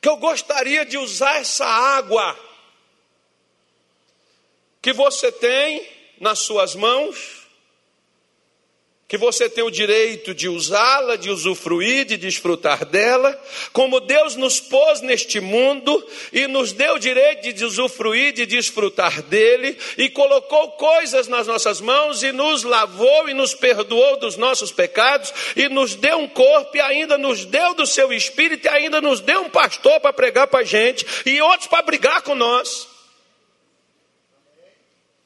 Que 0.00 0.08
eu 0.08 0.16
gostaria 0.16 0.86
de 0.86 0.96
usar 0.96 1.40
essa 1.40 1.66
água 1.66 2.38
que 4.80 4.92
você 4.92 5.32
tem 5.32 5.84
nas 6.20 6.38
suas 6.38 6.76
mãos 6.76 7.45
que 9.08 9.16
você 9.16 9.48
tem 9.48 9.62
o 9.62 9.70
direito 9.70 10.34
de 10.34 10.48
usá-la, 10.48 11.14
de 11.14 11.30
usufruir, 11.30 12.04
de 12.04 12.16
desfrutar 12.16 12.84
dela, 12.84 13.40
como 13.72 14.00
Deus 14.00 14.34
nos 14.34 14.58
pôs 14.58 15.00
neste 15.00 15.38
mundo 15.38 16.04
e 16.32 16.48
nos 16.48 16.72
deu 16.72 16.94
o 16.94 16.98
direito 16.98 17.52
de 17.52 17.64
usufruir, 17.64 18.32
de 18.32 18.44
desfrutar 18.44 19.22
dele, 19.22 19.78
e 19.96 20.10
colocou 20.10 20.72
coisas 20.72 21.28
nas 21.28 21.46
nossas 21.46 21.80
mãos 21.80 22.24
e 22.24 22.32
nos 22.32 22.64
lavou 22.64 23.28
e 23.28 23.34
nos 23.34 23.54
perdoou 23.54 24.18
dos 24.18 24.36
nossos 24.36 24.72
pecados, 24.72 25.32
e 25.54 25.68
nos 25.68 25.94
deu 25.94 26.18
um 26.18 26.28
corpo 26.28 26.76
e 26.76 26.80
ainda 26.80 27.16
nos 27.16 27.44
deu 27.44 27.74
do 27.74 27.86
seu 27.86 28.12
espírito 28.12 28.66
e 28.66 28.68
ainda 28.68 29.00
nos 29.00 29.20
deu 29.20 29.42
um 29.42 29.50
pastor 29.50 30.00
para 30.00 30.12
pregar 30.12 30.48
para 30.48 30.60
a 30.60 30.64
gente 30.64 31.06
e 31.24 31.40
outros 31.40 31.68
para 31.68 31.82
brigar 31.82 32.22
com 32.22 32.34
nós. 32.34 32.88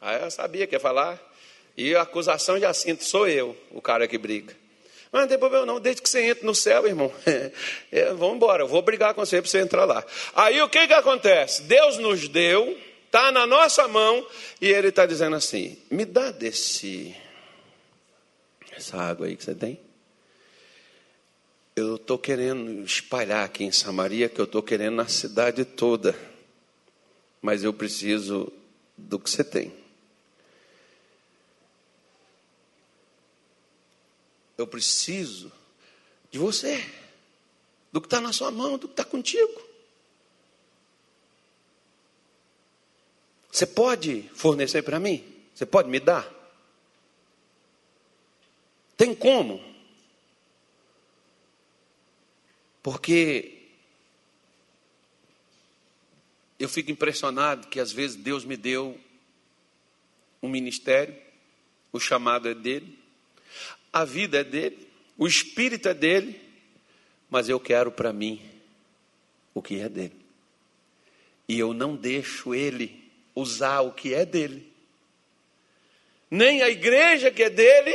Aí 0.02 0.16
ah, 0.16 0.24
eu 0.24 0.30
sabia 0.30 0.66
que 0.66 0.74
ia 0.74 0.80
falar. 0.80 1.29
E 1.76 1.94
a 1.94 2.02
acusação 2.02 2.56
de 2.56 2.62
Jacinto, 2.62 3.04
sou 3.04 3.26
eu, 3.28 3.56
o 3.70 3.80
cara 3.80 4.06
que 4.06 4.18
briga. 4.18 4.54
Mas 5.12 5.22
não 5.22 5.28
tem 5.28 5.38
problema 5.38 5.66
não, 5.66 5.80
desde 5.80 6.02
que 6.02 6.08
você 6.08 6.22
entre 6.22 6.46
no 6.46 6.54
céu, 6.54 6.86
irmão. 6.86 7.12
É, 7.92 8.12
vamos 8.12 8.36
embora, 8.36 8.62
eu 8.62 8.68
vou 8.68 8.82
brigar 8.82 9.14
com 9.14 9.24
você 9.24 9.42
para 9.42 9.50
você 9.50 9.58
entrar 9.58 9.84
lá. 9.84 10.04
Aí 10.34 10.60
o 10.62 10.68
que, 10.68 10.86
que 10.86 10.94
acontece? 10.94 11.62
Deus 11.62 11.98
nos 11.98 12.28
deu, 12.28 12.78
está 13.06 13.32
na 13.32 13.46
nossa 13.46 13.88
mão, 13.88 14.24
e 14.60 14.68
Ele 14.68 14.88
está 14.88 15.06
dizendo 15.06 15.34
assim: 15.34 15.76
me 15.90 16.04
dá 16.04 16.30
desse, 16.30 17.16
essa 18.70 18.96
água 18.96 19.26
aí 19.26 19.36
que 19.36 19.42
você 19.42 19.54
tem. 19.54 19.80
Eu 21.74 21.96
estou 21.96 22.18
querendo 22.18 22.84
espalhar 22.84 23.44
aqui 23.44 23.64
em 23.64 23.72
Samaria, 23.72 24.28
que 24.28 24.40
eu 24.40 24.44
estou 24.44 24.62
querendo 24.62 24.96
na 24.96 25.08
cidade 25.08 25.64
toda. 25.64 26.14
Mas 27.42 27.64
eu 27.64 27.72
preciso 27.72 28.52
do 28.96 29.18
que 29.18 29.30
você 29.30 29.42
tem. 29.42 29.79
Eu 34.60 34.66
preciso 34.66 35.50
de 36.30 36.38
você, 36.38 36.84
do 37.90 37.98
que 37.98 38.06
está 38.06 38.20
na 38.20 38.30
sua 38.30 38.50
mão, 38.50 38.76
do 38.76 38.86
que 38.86 38.92
está 38.92 39.04
contigo. 39.04 39.70
Você 43.50 43.66
pode 43.66 44.28
fornecer 44.34 44.82
para 44.82 45.00
mim? 45.00 45.24
Você 45.54 45.64
pode 45.64 45.88
me 45.88 45.98
dar? 45.98 46.30
Tem 48.98 49.14
como? 49.14 49.64
Porque 52.82 53.66
eu 56.58 56.68
fico 56.68 56.90
impressionado 56.90 57.68
que 57.68 57.80
às 57.80 57.90
vezes 57.90 58.14
Deus 58.14 58.44
me 58.44 58.58
deu 58.58 59.00
um 60.42 60.50
ministério, 60.50 61.16
o 61.90 61.98
chamado 61.98 62.46
é 62.46 62.54
dele, 62.54 62.99
a 63.92 64.04
vida 64.04 64.40
é 64.40 64.44
dele, 64.44 64.88
o 65.16 65.26
espírito 65.26 65.88
é 65.88 65.94
dele, 65.94 66.40
mas 67.28 67.48
eu 67.48 67.60
quero 67.60 67.90
para 67.90 68.12
mim 68.12 68.40
o 69.54 69.60
que 69.60 69.80
é 69.80 69.88
dele. 69.88 70.16
E 71.48 71.58
eu 71.58 71.72
não 71.72 71.96
deixo 71.96 72.54
ele 72.54 73.02
usar 73.34 73.80
o 73.80 73.92
que 73.92 74.14
é 74.14 74.24
dele. 74.24 74.70
Nem 76.30 76.62
a 76.62 76.68
igreja 76.68 77.30
que 77.30 77.42
é 77.42 77.50
dele, 77.50 77.94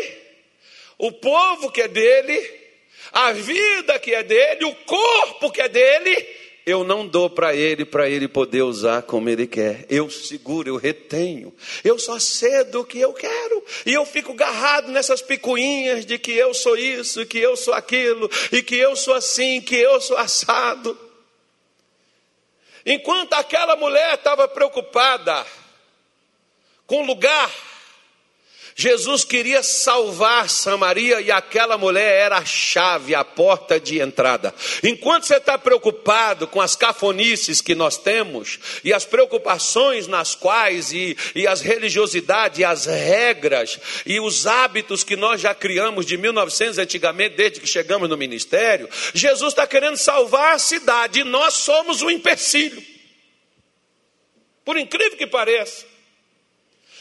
o 0.97 1.11
povo 1.11 1.71
que 1.71 1.81
é 1.81 1.87
dele, 1.87 2.65
a 3.11 3.31
vida 3.31 3.97
que 3.99 4.13
é 4.13 4.23
dele, 4.23 4.65
o 4.65 4.75
corpo 4.75 5.51
que 5.51 5.61
é 5.61 5.69
dele, 5.69 6.34
eu 6.65 6.83
não 6.83 7.07
dou 7.07 7.29
para 7.29 7.55
ele, 7.55 7.85
para 7.85 8.09
ele 8.09 8.27
poder 8.27 8.63
usar 8.63 9.03
como 9.03 9.29
ele 9.29 9.45
quer. 9.45 9.85
Eu 9.87 10.09
seguro, 10.09 10.67
eu 10.67 10.77
retenho. 10.77 11.53
Eu 11.83 11.99
só 11.99 12.17
cedo 12.17 12.81
o 12.81 12.85
que 12.85 12.99
eu 12.99 13.13
quero. 13.13 13.63
E 13.85 13.93
eu 13.93 14.03
fico 14.05 14.33
garrado 14.33 14.91
nessas 14.91 15.21
picuinhas 15.21 16.05
de 16.05 16.17
que 16.17 16.31
eu 16.31 16.53
sou 16.55 16.75
isso, 16.75 17.25
que 17.27 17.37
eu 17.37 17.55
sou 17.55 17.73
aquilo, 17.73 18.29
e 18.51 18.63
que 18.63 18.75
eu 18.75 18.95
sou 18.95 19.13
assim, 19.13 19.61
que 19.61 19.75
eu 19.75 20.01
sou 20.01 20.17
assado. 20.17 20.97
Enquanto 22.83 23.33
aquela 23.33 23.75
mulher 23.75 24.15
estava 24.15 24.47
preocupada 24.47 25.45
com 26.87 27.03
o 27.03 27.05
lugar 27.05 27.51
Jesus 28.77 29.23
queria 29.23 29.63
salvar 29.63 30.49
Samaria 30.49 31.21
e 31.21 31.31
aquela 31.31 31.77
mulher 31.77 32.11
era 32.25 32.39
a 32.39 32.45
chave, 32.45 33.15
a 33.15 33.23
porta 33.23 33.79
de 33.79 34.01
entrada. 34.01 34.53
Enquanto 34.83 35.23
você 35.23 35.37
está 35.37 35.57
preocupado 35.57 36.45
com 36.45 36.59
as 36.59 36.75
cafonices 36.75 37.61
que 37.61 37.73
nós 37.73 37.97
temos 37.97 38.59
e 38.83 38.91
as 38.91 39.05
preocupações 39.05 40.07
nas 40.07 40.35
quais 40.35 40.91
e, 40.91 41.15
e 41.33 41.47
as 41.47 41.61
religiosidades, 41.61 42.59
e 42.59 42.65
as 42.65 42.85
regras 42.85 43.79
e 44.05 44.19
os 44.19 44.45
hábitos 44.45 45.05
que 45.05 45.15
nós 45.15 45.39
já 45.39 45.55
criamos 45.55 46.05
de 46.05 46.17
1900 46.17 46.77
antigamente, 46.77 47.37
desde 47.37 47.61
que 47.61 47.67
chegamos 47.67 48.09
no 48.09 48.17
ministério, 48.17 48.89
Jesus 49.13 49.53
está 49.53 49.65
querendo 49.65 49.95
salvar 49.95 50.53
a 50.53 50.59
cidade 50.59 51.21
e 51.21 51.23
nós 51.23 51.53
somos 51.53 52.01
o 52.01 52.09
empecilho. 52.09 52.83
Por 54.65 54.77
incrível 54.77 55.17
que 55.17 55.27
pareça. 55.27 55.94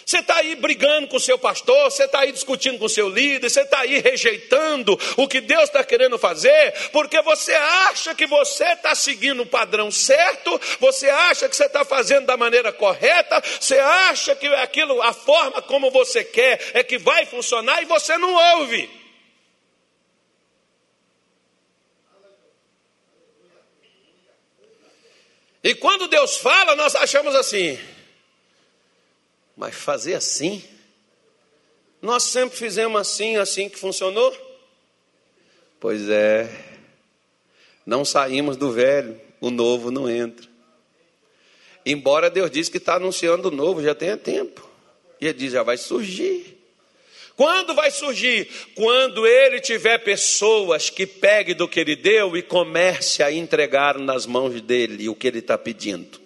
Você 0.06 0.18
está 0.18 0.36
aí 0.36 0.54
brigando 0.54 1.08
com 1.08 1.16
o 1.16 1.20
seu 1.20 1.38
pastor, 1.38 1.90
você 1.90 2.04
está 2.04 2.20
aí 2.20 2.32
discutindo 2.32 2.78
com 2.78 2.84
o 2.84 2.90
seu 2.90 3.08
líder, 3.08 3.48
você 3.48 3.62
está 3.62 3.80
aí 3.80 4.00
rejeitando 4.00 4.98
o 5.16 5.26
que 5.26 5.40
Deus 5.40 5.64
está 5.64 5.82
querendo 5.82 6.18
fazer, 6.18 6.90
porque 6.92 7.22
você 7.22 7.54
acha 7.54 8.14
que 8.14 8.26
você 8.26 8.64
está 8.64 8.94
seguindo 8.94 9.42
o 9.42 9.46
padrão 9.46 9.90
certo, 9.90 10.60
você 10.78 11.08
acha 11.08 11.48
que 11.48 11.56
você 11.56 11.64
está 11.64 11.84
fazendo 11.84 12.26
da 12.26 12.36
maneira 12.36 12.70
correta, 12.72 13.42
você 13.58 13.78
acha 13.78 14.36
que 14.36 14.46
aquilo, 14.46 15.00
a 15.00 15.12
forma 15.12 15.62
como 15.62 15.90
você 15.90 16.22
quer 16.22 16.60
é 16.74 16.82
que 16.82 16.98
vai 16.98 17.24
funcionar 17.24 17.82
e 17.82 17.86
você 17.86 18.18
não 18.18 18.34
ouve. 18.58 18.90
E 25.62 25.74
quando 25.74 26.06
Deus 26.08 26.36
fala, 26.36 26.76
nós 26.76 26.94
achamos 26.94 27.34
assim. 27.34 27.93
Mas 29.56 29.74
fazer 29.74 30.14
assim? 30.14 30.62
Nós 32.02 32.24
sempre 32.24 32.56
fizemos 32.56 33.00
assim, 33.00 33.36
assim 33.36 33.68
que 33.68 33.78
funcionou? 33.78 34.36
Pois 35.80 36.08
é, 36.08 36.48
não 37.86 38.04
saímos 38.04 38.56
do 38.56 38.72
velho, 38.72 39.20
o 39.40 39.50
novo 39.50 39.90
não 39.90 40.08
entra. 40.08 40.48
Embora 41.84 42.30
Deus 42.30 42.50
diz 42.50 42.68
que 42.68 42.78
está 42.78 42.96
anunciando 42.96 43.48
o 43.48 43.50
novo, 43.50 43.82
já 43.82 43.94
tem 43.94 44.16
tempo. 44.16 44.66
E 45.20 45.26
ele 45.26 45.34
diz, 45.34 45.52
já 45.52 45.62
vai 45.62 45.76
surgir. 45.76 46.54
Quando 47.36 47.74
vai 47.74 47.90
surgir? 47.90 48.48
Quando 48.74 49.26
ele 49.26 49.60
tiver 49.60 49.98
pessoas 49.98 50.88
que 50.88 51.06
peguem 51.06 51.54
do 51.54 51.68
que 51.68 51.80
ele 51.80 51.96
deu 51.96 52.36
e 52.36 52.42
comece 52.42 53.22
a 53.22 53.30
entregar 53.30 53.98
nas 53.98 54.24
mãos 54.24 54.60
dele 54.60 55.08
o 55.08 55.14
que 55.14 55.26
ele 55.26 55.40
está 55.40 55.58
pedindo. 55.58 56.23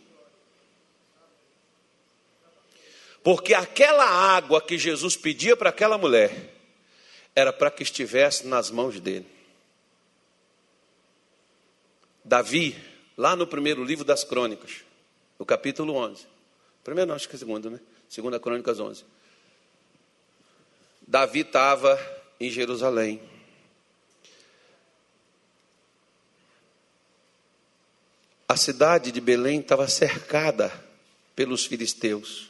Porque 3.28 3.52
aquela 3.52 4.06
água 4.06 4.58
que 4.58 4.78
Jesus 4.78 5.14
pedia 5.14 5.54
para 5.54 5.68
aquela 5.68 5.98
mulher 5.98 6.50
era 7.36 7.52
para 7.52 7.70
que 7.70 7.82
estivesse 7.82 8.46
nas 8.46 8.70
mãos 8.70 8.98
dele. 8.98 9.26
Davi, 12.24 12.74
lá 13.18 13.36
no 13.36 13.46
primeiro 13.46 13.84
livro 13.84 14.02
das 14.02 14.24
crônicas, 14.24 14.82
no 15.38 15.44
capítulo 15.44 15.94
11. 15.94 16.26
Primeiro, 16.82 17.08
não, 17.08 17.16
acho 17.16 17.28
que 17.28 17.36
é 17.36 17.38
segundo, 17.38 17.68
né? 17.68 17.78
Segunda 18.08 18.40
Crônicas 18.40 18.80
11. 18.80 19.04
Davi 21.06 21.40
estava 21.40 22.00
em 22.40 22.48
Jerusalém. 22.48 23.20
A 28.48 28.56
cidade 28.56 29.12
de 29.12 29.20
Belém 29.20 29.60
estava 29.60 29.86
cercada 29.86 30.72
pelos 31.36 31.66
filisteus. 31.66 32.47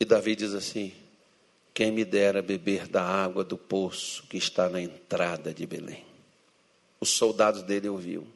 E 0.00 0.04
Davi 0.06 0.34
diz 0.34 0.54
assim: 0.54 0.94
Quem 1.74 1.92
me 1.92 2.06
dera 2.06 2.40
beber 2.40 2.88
da 2.88 3.04
água 3.04 3.44
do 3.44 3.58
poço 3.58 4.24
que 4.28 4.38
está 4.38 4.70
na 4.70 4.80
entrada 4.80 5.52
de 5.52 5.66
Belém. 5.66 6.06
Os 6.98 7.10
soldados 7.10 7.62
dele 7.62 7.88
ouviram. 7.88 8.26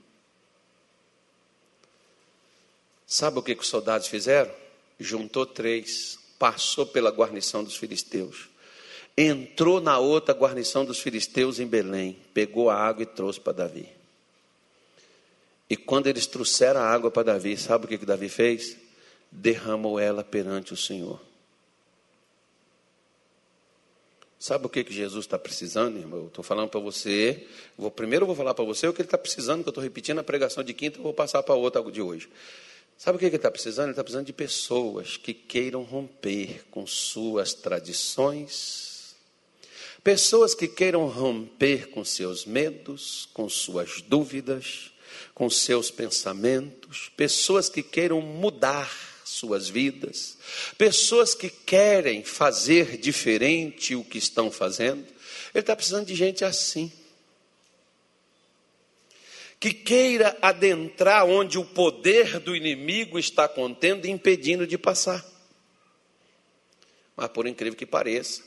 Sabe 3.07 3.39
o 3.39 3.43
que, 3.43 3.55
que 3.55 3.63
os 3.63 3.69
soldados 3.69 4.07
fizeram? 4.07 4.53
Juntou 4.99 5.47
três, 5.47 6.19
passou 6.39 6.87
pela 6.87 7.11
guarnição 7.11 7.65
dos 7.65 7.77
filisteus, 7.77 8.49
entrou 9.17 9.81
na 9.81 9.99
outra 9.99 10.35
guarnição 10.35 10.85
dos 10.85 11.01
filisteus 11.01 11.59
em 11.59 11.67
Belém, 11.67 12.19
pegou 12.33 12.71
a 12.71 12.77
água 12.77 13.03
e 13.03 13.07
trouxe 13.07 13.41
para 13.41 13.53
Davi. 13.53 13.89
E 15.69 15.77
quando 15.77 16.07
eles 16.07 16.27
trouxeram 16.27 16.81
a 16.81 16.87
água 16.87 17.11
para 17.11 17.25
Davi, 17.25 17.57
sabe 17.57 17.85
o 17.85 17.89
que, 17.89 17.99
que 17.99 18.07
Davi 18.07 18.29
fez? 18.29 18.77
Derramou 19.31 19.99
ela 19.99 20.23
perante 20.23 20.73
o 20.73 20.77
Senhor. 20.77 21.21
Sabe 24.45 24.67
o 24.67 24.69
que, 24.69 24.85
que 24.85 24.93
Jesus 24.93 25.25
está 25.25 25.39
precisando, 25.39 25.99
irmão? 25.99 26.19
Eu 26.19 26.27
estou 26.27 26.45
falando 26.45 26.69
para 26.69 26.79
você. 26.79 27.47
Vou, 27.79 27.91
primeiro 27.91 28.25
eu 28.25 28.27
vou 28.27 28.37
falar 28.37 28.53
para 28.53 28.63
você 28.63 28.87
o 28.87 28.93
que 28.93 29.01
ele 29.01 29.07
está 29.07 29.17
precisando, 29.17 29.63
que 29.63 29.69
eu 29.69 29.71
estou 29.71 29.83
repetindo 29.83 30.19
a 30.19 30.23
pregação 30.23 30.63
de 30.63 30.75
quinta, 30.75 30.99
eu 30.99 31.03
vou 31.03 31.15
passar 31.15 31.43
para 31.43 31.55
outra 31.55 31.83
de 31.91 32.03
hoje. 32.03 32.29
Sabe 32.99 33.17
o 33.17 33.19
que 33.19 33.25
ele 33.25 33.37
está 33.37 33.51
precisando? 33.51 33.87
Ele 33.87 33.93
está 33.93 34.05
precisando 34.05 34.27
de 34.27 34.35
pessoas 34.35 35.17
que 35.17 35.33
queiram 35.33 35.83
romper 35.83 36.63
com 36.71 36.87
suas 36.87 37.55
tradições, 37.55 39.17
pessoas 40.03 40.55
que 40.55 40.69
queiram 40.69 41.07
romper 41.07 41.89
com 41.89 42.05
seus 42.05 42.45
medos, 42.45 43.31
com 43.33 43.49
suas 43.49 44.03
dúvidas, 44.03 44.93
com 45.35 45.49
seus 45.49 45.91
pensamentos, 45.91 47.11
pessoas 47.17 47.71
que 47.71 47.83
queiram 47.83 48.21
mudar 48.21 49.14
suas 49.25 49.69
vidas, 49.69 50.37
pessoas 50.77 51.35
que 51.35 51.49
querem 51.49 52.23
fazer 52.23 52.99
diferente 52.99 53.95
o 53.95 54.05
que 54.05 54.19
estão 54.19 54.51
fazendo. 54.51 55.05
Ele 55.55 55.61
está 55.61 55.75
precisando 55.75 56.07
de 56.07 56.15
gente 56.15 56.45
assim 56.45 56.93
que 59.65 59.73
queira 59.73 60.37
adentrar 60.43 61.25
onde 61.25 61.57
o 61.57 61.65
poder 61.65 62.39
do 62.39 62.55
inimigo 62.55 63.19
está 63.19 63.49
contendo 63.49 64.07
e 64.07 64.11
impedindo 64.11 64.67
de 64.67 64.77
passar. 64.77 65.25
Mas 67.17 67.29
por 67.29 67.47
incrível 67.47 67.75
que 67.75 67.87
pareça, 67.87 68.43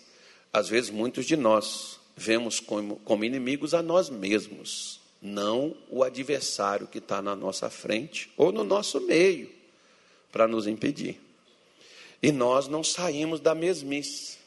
às 0.54 0.70
vezes 0.70 0.92
muitos 0.92 1.26
de 1.26 1.36
nós 1.36 2.00
vemos 2.16 2.60
como, 2.60 2.98
como 2.98 3.24
inimigos 3.24 3.74
a 3.74 3.82
nós 3.82 4.12
mesmos, 4.12 5.02
não 5.20 5.76
o 5.90 6.04
adversário 6.04 6.86
que 6.86 7.00
está 7.00 7.20
na 7.20 7.36
nossa 7.36 7.68
frente 7.68 8.30
ou 8.38 8.52
no 8.52 8.64
nosso 8.64 9.02
meio, 9.02 9.50
para 10.32 10.48
nos 10.48 10.68
impedir. 10.68 11.20
E 12.22 12.32
nós 12.32 12.68
não 12.68 12.84
saímos 12.84 13.40
da 13.40 13.54
mesmice. 13.54 14.38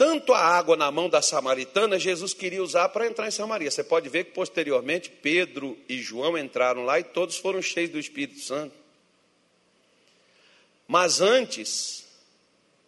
Tanto 0.00 0.32
a 0.32 0.40
água 0.40 0.78
na 0.78 0.90
mão 0.90 1.10
da 1.10 1.20
samaritana, 1.20 1.98
Jesus 1.98 2.32
queria 2.32 2.62
usar 2.62 2.88
para 2.88 3.06
entrar 3.06 3.28
em 3.28 3.30
Samaria. 3.30 3.70
Você 3.70 3.84
pode 3.84 4.08
ver 4.08 4.24
que 4.24 4.30
posteriormente 4.32 5.10
Pedro 5.10 5.76
e 5.86 5.98
João 5.98 6.38
entraram 6.38 6.86
lá 6.86 6.98
e 6.98 7.04
todos 7.04 7.36
foram 7.36 7.60
cheios 7.60 7.90
do 7.90 7.98
Espírito 7.98 8.40
Santo. 8.40 8.74
Mas 10.88 11.20
antes, 11.20 12.06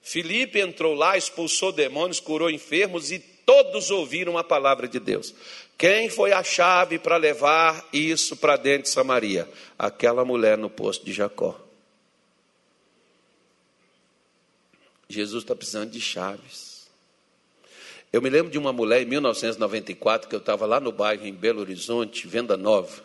Filipe 0.00 0.58
entrou 0.58 0.94
lá, 0.94 1.14
expulsou 1.14 1.70
demônios, 1.70 2.18
curou 2.18 2.50
enfermos 2.50 3.12
e 3.12 3.18
todos 3.18 3.90
ouviram 3.90 4.38
a 4.38 4.42
palavra 4.42 4.88
de 4.88 4.98
Deus. 4.98 5.34
Quem 5.76 6.08
foi 6.08 6.32
a 6.32 6.44
chave 6.44 6.98
para 6.98 7.16
levar 7.16 7.88
isso 7.92 8.36
para 8.36 8.56
dentro 8.56 8.84
de 8.84 8.88
Samaria? 8.90 9.48
Aquela 9.78 10.24
mulher 10.24 10.56
no 10.56 10.70
posto 10.70 11.04
de 11.04 11.12
Jacó. 11.12 11.60
Jesus 15.08 15.42
está 15.42 15.54
precisando 15.54 15.90
de 15.90 16.00
chaves. 16.00 16.88
Eu 18.12 18.20
me 18.20 18.28
lembro 18.30 18.50
de 18.50 18.58
uma 18.58 18.72
mulher 18.72 19.02
em 19.02 19.06
1994 19.06 20.28
que 20.28 20.34
eu 20.34 20.38
estava 20.38 20.66
lá 20.66 20.78
no 20.78 20.92
bairro 20.92 21.26
em 21.26 21.32
Belo 21.32 21.60
Horizonte, 21.60 22.26
Venda 22.26 22.56
Nova. 22.56 23.02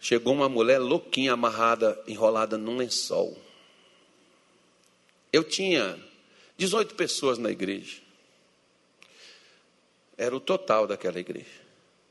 Chegou 0.00 0.34
uma 0.34 0.48
mulher 0.48 0.78
louquinha, 0.78 1.32
amarrada, 1.32 1.98
enrolada 2.06 2.58
num 2.58 2.76
lençol. 2.76 3.38
Eu 5.32 5.42
tinha 5.42 5.98
18 6.58 6.94
pessoas 6.94 7.38
na 7.38 7.50
igreja. 7.50 8.03
Era 10.16 10.34
o 10.34 10.40
total 10.40 10.86
daquela 10.86 11.18
igreja. 11.18 11.64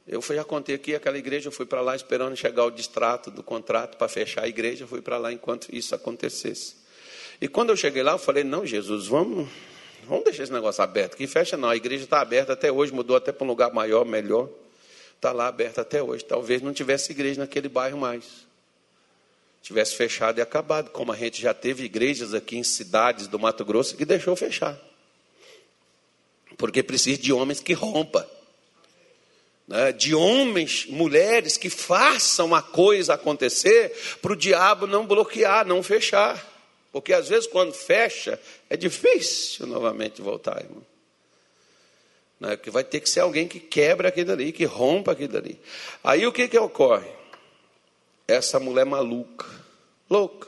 Eu 0.06 0.22
fui, 0.22 0.36
já 0.36 0.44
contei 0.44 0.76
aqui, 0.76 0.94
aquela 0.94 1.18
igreja, 1.18 1.48
eu 1.48 1.52
fui 1.52 1.66
para 1.66 1.82
lá 1.82 1.96
esperando 1.96 2.36
chegar 2.36 2.66
o 2.66 2.72
distrato 2.72 3.32
do 3.32 3.42
contrato 3.42 3.98
para 3.98 4.08
fechar 4.10 4.44
a 4.44 4.48
igreja, 4.48 4.86
fui 4.86 5.02
para 5.02 5.18
lá 5.18 5.32
enquanto 5.32 5.74
isso 5.74 5.96
acontecesse. 5.96 6.76
E 7.40 7.48
quando 7.48 7.70
eu 7.70 7.78
cheguei 7.78 8.04
lá, 8.04 8.12
eu 8.12 8.20
falei, 8.20 8.44
não, 8.44 8.66
Jesus, 8.66 9.08
vamos, 9.08 9.48
Vamos 10.06 10.26
deixar 10.26 10.44
esse 10.44 10.52
negócio 10.52 10.84
aberto. 10.84 11.16
Que 11.16 11.28
fecha 11.28 11.56
não. 11.56 11.70
A 11.70 11.76
igreja 11.76 12.04
está 12.04 12.22
aberta 12.22 12.54
até 12.54 12.72
hoje, 12.72 12.94
mudou 12.94 13.16
até 13.16 13.32
para 13.32 13.44
um 13.46 13.48
lugar 13.48 13.74
maior, 13.74 14.06
melhor. 14.06 14.50
Está 15.16 15.32
lá 15.32 15.48
aberta 15.48 15.82
até 15.82 16.04
hoje. 16.04 16.26
Talvez 16.26 16.62
não 16.62 16.74
tivesse 16.74 17.12
igreja 17.12 17.40
naquele 17.40 17.70
bairro 17.70 17.98
mais. 17.98 18.46
Tivesse 19.62 19.96
fechado 19.96 20.40
e 20.40 20.42
acabado. 20.42 20.90
Como 20.90 21.12
a 21.12 21.16
gente 21.16 21.42
já 21.42 21.54
teve 21.54 21.86
igrejas 21.86 22.34
aqui 22.34 22.58
em 22.58 22.64
cidades 22.64 23.28
do 23.28 23.40
Mato 23.40 23.64
Grosso 23.64 23.96
que 23.96 24.06
deixou 24.06 24.36
fechar. 24.36 24.78
Porque 26.58 26.84
precisa 26.84 27.22
de 27.22 27.34
homens 27.34 27.60
que 27.60 27.74
rompa. 27.74 28.30
Né? 29.68 29.92
De 29.92 30.14
homens, 30.14 30.86
mulheres 30.88 31.58
que 31.58 31.70
façam 31.70 32.54
a 32.54 32.62
coisa 32.62 33.14
acontecer 33.14 33.92
para 34.22 34.34
o 34.34 34.36
diabo 34.36 34.88
não 34.88 35.06
bloquear, 35.06 35.66
não 35.66 35.82
fechar. 35.82 36.52
Porque 36.92 37.12
às 37.14 37.30
vezes 37.30 37.48
quando 37.48 37.74
fecha, 37.74 38.40
é 38.70 38.78
difícil 38.78 39.66
novamente 39.66 40.22
voltar, 40.22 40.62
irmão. 40.64 40.86
Não 42.40 42.52
é? 42.52 42.58
Que 42.58 42.70
vai 42.70 42.84
ter 42.84 43.00
que 43.00 43.10
ser 43.10 43.22
alguém 43.22 43.48
que 43.48 43.60
quebra 43.60 44.10
aquilo 44.10 44.32
ali, 44.32 44.52
que 44.52 44.66
rompa 44.66 45.14
aquilo 45.14 45.38
ali. 45.38 45.60
Aí 46.04 46.28
o 46.28 46.32
que, 46.32 46.48
que 46.48 46.58
ocorre? 46.60 47.10
Essa 48.28 48.60
mulher 48.60 48.86
maluca, 48.86 49.48
louca, 50.10 50.48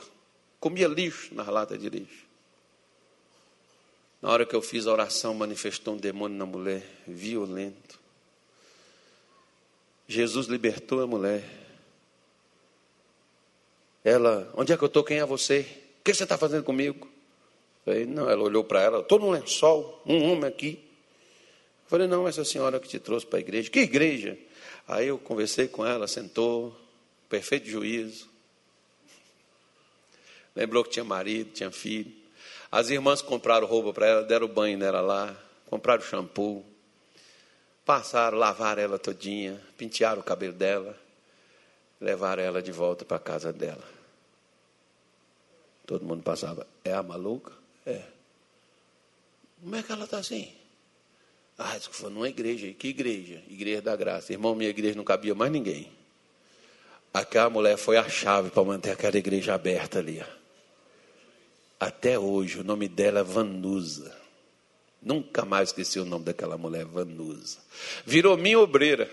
comia 0.60 0.86
lixo 0.86 1.34
na 1.34 1.42
lata 1.50 1.76
de 1.76 1.88
lixo. 1.88 2.25
Na 4.26 4.32
hora 4.32 4.44
que 4.44 4.56
eu 4.56 4.60
fiz 4.60 4.88
a 4.88 4.92
oração, 4.92 5.32
manifestou 5.34 5.94
um 5.94 5.96
demônio 5.96 6.36
na 6.36 6.44
mulher, 6.44 6.82
violento. 7.06 7.96
Jesus 10.08 10.48
libertou 10.48 11.00
a 11.00 11.06
mulher. 11.06 11.44
Ela, 14.02 14.52
onde 14.56 14.72
é 14.72 14.76
que 14.76 14.82
eu 14.82 14.88
estou? 14.88 15.04
Quem 15.04 15.20
é 15.20 15.24
você? 15.24 15.64
que 16.02 16.12
você 16.12 16.24
está 16.24 16.36
fazendo 16.36 16.64
comigo? 16.64 17.08
Falei, 17.84 18.04
não, 18.04 18.28
ela 18.28 18.42
olhou 18.42 18.64
para 18.64 18.82
ela, 18.82 18.98
estou 18.98 19.20
num 19.20 19.30
lençol, 19.30 20.02
um 20.04 20.32
homem 20.32 20.46
aqui. 20.46 20.84
Falei, 21.86 22.08
não, 22.08 22.26
essa 22.26 22.44
senhora 22.44 22.80
que 22.80 22.88
te 22.88 22.98
trouxe 22.98 23.24
para 23.24 23.38
a 23.38 23.42
igreja. 23.42 23.70
Que 23.70 23.78
igreja? 23.78 24.36
Aí 24.88 25.06
eu 25.06 25.18
conversei 25.20 25.68
com 25.68 25.86
ela, 25.86 26.08
sentou, 26.08 26.76
perfeito 27.28 27.68
juízo. 27.68 28.28
Lembrou 30.52 30.82
que 30.82 30.90
tinha 30.90 31.04
marido, 31.04 31.52
tinha 31.52 31.70
filho. 31.70 32.25
As 32.70 32.90
irmãs 32.90 33.22
compraram 33.22 33.66
roupa 33.66 33.92
para 33.92 34.06
ela, 34.06 34.22
deram 34.22 34.48
banho 34.48 34.76
nela 34.76 35.00
lá, 35.00 35.36
compraram 35.66 36.02
shampoo, 36.02 36.64
passaram, 37.84 38.36
lavaram 38.36 38.82
ela 38.82 38.98
todinha, 38.98 39.60
pentearam 39.76 40.20
o 40.20 40.24
cabelo 40.24 40.52
dela, 40.52 40.98
levaram 42.00 42.42
ela 42.42 42.62
de 42.62 42.72
volta 42.72 43.04
para 43.04 43.16
a 43.16 43.20
casa 43.20 43.52
dela. 43.52 43.84
Todo 45.86 46.04
mundo 46.04 46.22
passava. 46.22 46.66
É 46.84 46.92
a 46.92 47.02
maluca? 47.02 47.52
É. 47.86 48.02
Como 49.60 49.76
é 49.76 49.82
que 49.82 49.92
ela 49.92 50.04
está 50.04 50.18
assim? 50.18 50.52
Ah, 51.56 51.76
isso 51.76 51.90
foi 51.90 52.10
numa 52.10 52.28
igreja. 52.28 52.72
Que 52.74 52.88
igreja? 52.88 53.42
Igreja 53.48 53.80
da 53.80 53.96
Graça. 53.96 54.32
Irmão, 54.32 54.54
minha 54.54 54.68
igreja 54.68 54.96
não 54.96 55.04
cabia 55.04 55.34
mais 55.34 55.50
ninguém. 55.50 55.90
Aquela 57.14 57.48
mulher 57.48 57.78
foi 57.78 57.96
a 57.96 58.08
chave 58.08 58.50
para 58.50 58.64
manter 58.64 58.90
aquela 58.90 59.16
igreja 59.16 59.54
aberta 59.54 60.00
ali. 60.00 60.22
Até 61.78 62.18
hoje, 62.18 62.60
o 62.60 62.64
nome 62.64 62.88
dela 62.88 63.20
é 63.20 63.22
Vanusa. 63.22 64.16
Nunca 65.02 65.44
mais 65.44 65.68
esqueci 65.68 66.00
o 66.00 66.04
nome 66.04 66.24
daquela 66.24 66.56
mulher, 66.56 66.84
Vanusa. 66.84 67.58
Virou 68.04 68.36
minha 68.36 68.58
obreira. 68.58 69.10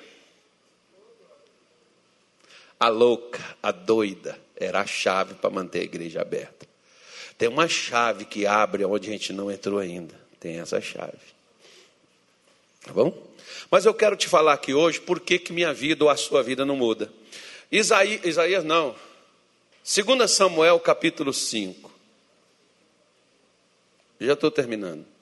A 2.80 2.90
louca, 2.90 3.44
a 3.62 3.72
doida, 3.72 4.40
era 4.56 4.82
a 4.82 4.86
chave 4.86 5.36
para 5.36 5.50
manter 5.50 5.82
a 5.82 5.84
igreja 5.84 6.22
aberta. 6.22 6.68
Tem 7.38 7.48
uma 7.48 7.68
chave 7.68 8.26
que 8.26 8.46
abre 8.46 8.86
onde 8.86 9.10
a 9.10 9.12
gente 9.12 9.34
não 9.34 9.52
entrou 9.52 9.80
ainda. 9.80 10.16
Tem 10.40 10.60
essa 10.60 10.80
chave. 10.82 11.34
Tá 12.82 12.92
bom? 12.92 13.16
Mas 13.70 13.86
eu 13.86 13.94
quero 13.94 14.16
te 14.16 14.28
falar 14.28 14.54
aqui 14.54 14.74
hoje 14.74 15.00
por 15.00 15.20
que, 15.20 15.40
que 15.40 15.54
minha 15.54 15.74
vida 15.74 16.04
ou 16.04 16.10
a 16.10 16.16
sua 16.16 16.44
vida 16.44 16.66
não 16.66 16.76
muda. 16.76 17.12
Isaías, 17.72 18.64
não. 18.64 18.96
2 19.84 20.30
Samuel 20.30 20.80
capítulo 20.80 21.34
5. 21.34 21.93
Já 24.20 24.34
estou 24.34 24.52
terminando. 24.52 25.13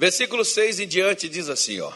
Versículo 0.00 0.46
6 0.46 0.80
em 0.80 0.88
diante 0.88 1.28
diz 1.28 1.50
assim, 1.50 1.78
ó: 1.82 1.92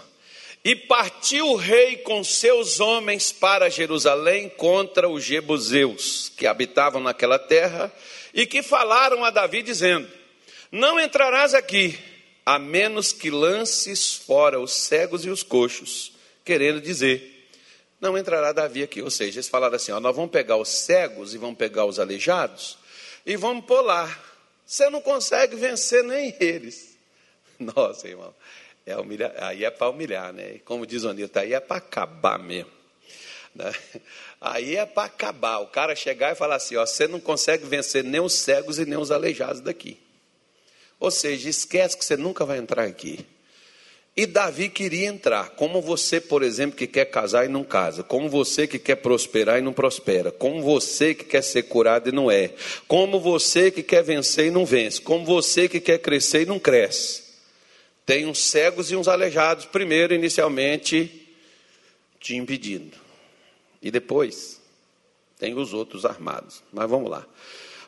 E 0.63 0.77
partiu 0.77 1.47
o 1.47 1.57
rei 1.57 1.97
com 1.97 2.23
seus 2.23 2.79
homens 2.79 3.33
para 3.33 3.71
Jerusalém 3.71 4.51
contra 4.51 5.09
os 5.09 5.25
jebuseus 5.25 6.31
que 6.37 6.47
habitavam 6.47 7.01
naquela 7.01 7.39
terra 7.39 7.91
e 8.35 8.45
que 8.45 8.63
falaram 8.63 9.25
a 9.25 9.31
Davi 9.31 9.63
dizendo: 9.63 10.07
Não 10.71 11.01
entrarás 11.01 11.55
aqui, 11.55 11.99
a 12.45 12.59
menos 12.59 13.11
que 13.11 13.31
lances 13.31 14.13
fora 14.13 14.61
os 14.61 14.75
cegos 14.75 15.25
e 15.25 15.31
os 15.31 15.43
coxos, 15.43 16.13
querendo 16.45 16.83
dizer: 16.83 17.49
Não 17.99 18.19
entrará 18.19 18.53
Davi 18.53 18.83
aqui. 18.83 19.01
Ou 19.01 19.11
seja, 19.11 19.37
eles 19.37 19.49
falaram 19.49 19.77
assim: 19.77 19.93
ó, 19.93 19.99
nós 19.99 20.15
vamos 20.15 20.31
pegar 20.31 20.59
os 20.59 20.69
cegos 20.69 21.33
e 21.33 21.39
vamos 21.39 21.57
pegar 21.57 21.87
os 21.87 21.99
aleijados 21.99 22.77
e 23.25 23.35
vamos 23.35 23.65
pular. 23.65 24.23
Você 24.67 24.91
não 24.91 25.01
consegue 25.01 25.57
vencer 25.57 26.05
nem 26.05 26.37
eles. 26.39 26.94
Nossa, 27.77 28.09
irmão. 28.09 28.35
É 28.87 28.95
aí 29.39 29.65
é 29.65 29.71
para 29.71 29.89
humilhar, 29.89 30.33
né? 30.33 30.61
Como 30.65 30.87
diz 30.87 31.05
o 31.05 31.09
Anilton, 31.09 31.41
aí 31.41 31.55
é 31.55 31.61
para 31.61 31.79
acabar 31.79 32.39
mesmo. 32.39 32.71
Né? 33.55 33.73
Aí 34.41 34.77
é 34.77 34.85
para 34.85 35.05
acabar. 35.05 35.61
O 35.61 35.69
cara 35.69 35.95
chegar 35.95 36.33
e 36.33 36.35
falar 36.35 36.57
assim: 36.57 36.77
ó, 36.77 36.85
você 36.85 37.07
não 37.07 37.21
consegue 37.21 37.65
vencer 37.65 38.03
nem 38.03 38.21
os 38.21 38.35
cegos 38.35 38.79
e 38.79 38.85
nem 38.85 38.99
os 38.99 39.11
aleijados 39.11 39.61
daqui. 39.61 39.97
Ou 41.01 41.11
seja, 41.11 41.49
esquece 41.49 41.97
que 41.97 42.05
você 42.05 42.17
nunca 42.17 42.45
vai 42.45 42.59
entrar 42.59 42.85
aqui. 42.85 43.25
E 44.17 44.27
Davi 44.27 44.69
queria 44.69 45.09
entrar, 45.09 45.51
como 45.51 45.83
você, 45.83 46.21
por 46.21 46.45
exemplo, 46.45 46.77
que 46.77 46.87
quer 46.87 47.07
casar 47.07 47.47
e 47.47 47.49
não 47.49 47.65
casa, 47.65 48.05
como 48.05 48.29
você 48.29 48.65
que 48.65 48.79
quer 48.79 48.97
prosperar 48.97 49.59
e 49.59 49.63
não 49.63 49.73
prospera, 49.73 50.31
como 50.31 50.63
você 50.63 51.15
que 51.15 51.25
quer 51.25 51.43
ser 51.43 51.65
curado 51.65 52.09
e 52.09 52.13
não 52.13 52.31
é, 52.31 52.53
como 52.87 53.19
você 53.19 53.73
que 53.73 53.83
quer 53.83 54.05
vencer 54.05 54.47
e 54.47 54.51
não 54.53 54.65
vence, 54.65 55.01
como 55.01 55.25
você 55.25 55.69
que 55.69 55.81
quer 55.81 55.99
crescer 55.99 56.43
e 56.43 56.47
não 56.47 56.61
cresce. 56.61 57.24
Tem 58.07 58.27
uns 58.27 58.39
cegos 58.39 58.91
e 58.91 58.97
uns 58.97 59.09
aleijados, 59.09 59.65
primeiro, 59.65 60.15
inicialmente, 60.15 61.27
te 62.21 62.37
impedindo. 62.37 62.97
E 63.81 63.91
depois, 63.91 64.61
tem 65.39 65.55
os 65.55 65.73
outros 65.73 66.05
armados. 66.05 66.63
Mas 66.73 66.89
vamos 66.89 67.11
lá. 67.11 67.27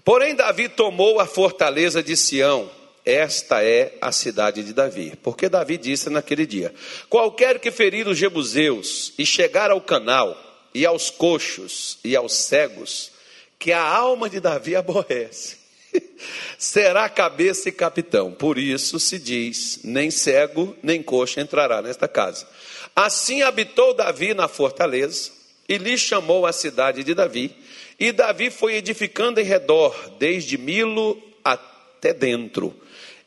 Porém, 0.04 0.34
Davi 0.34 0.68
tomou 0.68 1.20
a 1.20 1.26
fortaleza 1.26 2.02
de 2.02 2.16
Sião. 2.16 2.70
Esta 3.04 3.62
é 3.62 3.96
a 4.00 4.10
cidade 4.10 4.64
de 4.64 4.72
Davi. 4.72 5.14
Porque 5.22 5.48
Davi 5.48 5.76
disse 5.76 6.08
naquele 6.10 6.46
dia: 6.46 6.74
Qualquer 7.08 7.60
que 7.60 7.70
ferir 7.70 8.08
os 8.08 8.18
jebuseus 8.18 9.12
e 9.18 9.26
chegar 9.26 9.70
ao 9.70 9.80
canal, 9.80 10.36
e 10.74 10.84
aos 10.84 11.10
coxos 11.10 11.98
e 12.04 12.16
aos 12.16 12.34
cegos, 12.34 13.12
que 13.58 13.72
a 13.72 13.82
alma 13.82 14.28
de 14.28 14.40
Davi 14.40 14.74
aborrece 14.76 15.65
será 16.58 17.08
cabeça 17.08 17.68
e 17.68 17.72
capitão. 17.72 18.32
Por 18.32 18.58
isso 18.58 18.98
se 18.98 19.18
diz: 19.18 19.80
nem 19.84 20.10
cego, 20.10 20.76
nem 20.82 21.02
coxa 21.02 21.40
entrará 21.40 21.82
nesta 21.82 22.08
casa. 22.08 22.46
Assim 22.94 23.42
habitou 23.42 23.94
Davi 23.94 24.32
na 24.34 24.48
fortaleza, 24.48 25.30
e 25.68 25.76
lhe 25.76 25.98
chamou 25.98 26.46
a 26.46 26.52
cidade 26.52 27.04
de 27.04 27.14
Davi. 27.14 27.54
E 27.98 28.12
Davi 28.12 28.50
foi 28.50 28.74
edificando 28.74 29.40
em 29.40 29.44
redor, 29.44 29.94
desde 30.18 30.58
Milo 30.58 31.20
até 31.44 32.12
dentro. 32.12 32.74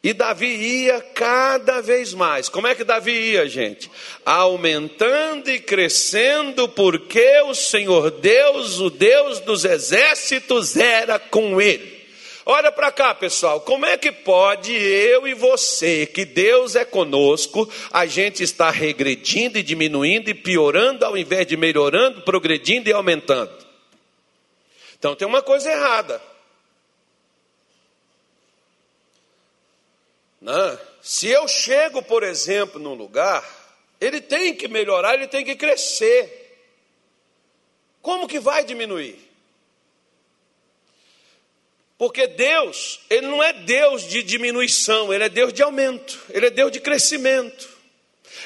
E 0.01 0.13
Davi 0.13 0.45
ia 0.45 1.01
cada 1.13 1.81
vez 1.81 2.13
mais. 2.13 2.47
Como 2.47 2.67
é 2.67 2.73
que 2.73 2.85
Davi 2.85 3.11
ia, 3.11 3.49
gente? 3.49 3.91
Aumentando 4.25 5.51
e 5.51 5.59
crescendo, 5.59 6.69
porque 6.69 7.41
o 7.41 7.53
Senhor 7.53 8.09
Deus, 8.09 8.79
o 8.79 8.89
Deus 8.89 9.41
dos 9.41 9.65
exércitos, 9.65 10.77
era 10.77 11.19
com 11.19 11.59
ele. 11.59 11.98
Olha 12.51 12.71
para 12.71 12.91
cá, 12.91 13.13
pessoal, 13.13 13.61
como 13.61 13.85
é 13.85 13.95
que 13.95 14.11
pode 14.11 14.73
eu 14.73 15.27
e 15.27 15.35
você, 15.35 16.07
que 16.07 16.25
Deus 16.25 16.75
é 16.75 16.83
conosco, 16.83 17.71
a 17.91 18.07
gente 18.07 18.41
está 18.41 18.71
regredindo 18.71 19.59
e 19.59 19.61
diminuindo 19.61 20.31
e 20.31 20.33
piorando 20.33 21.05
ao 21.05 21.15
invés 21.15 21.45
de 21.45 21.55
melhorando, 21.55 22.23
progredindo 22.23 22.89
e 22.89 22.91
aumentando? 22.91 23.55
Então 24.97 25.15
tem 25.15 25.27
uma 25.27 25.43
coisa 25.43 25.71
errada. 25.71 26.19
Não. 30.41 30.71
Né? 30.71 30.79
Se 31.03 31.27
eu 31.27 31.47
chego, 31.47 32.01
por 32.01 32.23
exemplo, 32.23 32.79
num 32.81 32.95
lugar, 32.95 33.47
ele 34.01 34.19
tem 34.21 34.55
que 34.55 34.67
melhorar, 34.67 35.13
ele 35.13 35.27
tem 35.27 35.45
que 35.45 35.55
crescer. 35.55 36.65
Como 38.01 38.27
que 38.27 38.39
vai 38.39 38.63
diminuir? 38.63 39.28
Porque 41.99 42.27
Deus, 42.27 43.01
Ele 43.09 43.27
não 43.27 43.43
é 43.43 43.51
Deus 43.51 44.07
de 44.07 44.23
diminuição, 44.23 45.13
Ele 45.13 45.25
é 45.25 45.29
Deus 45.29 45.51
de 45.51 45.61
aumento, 45.61 46.17
Ele 46.29 46.45
é 46.45 46.49
Deus 46.49 46.71
de 46.71 46.79
crescimento, 46.79 47.67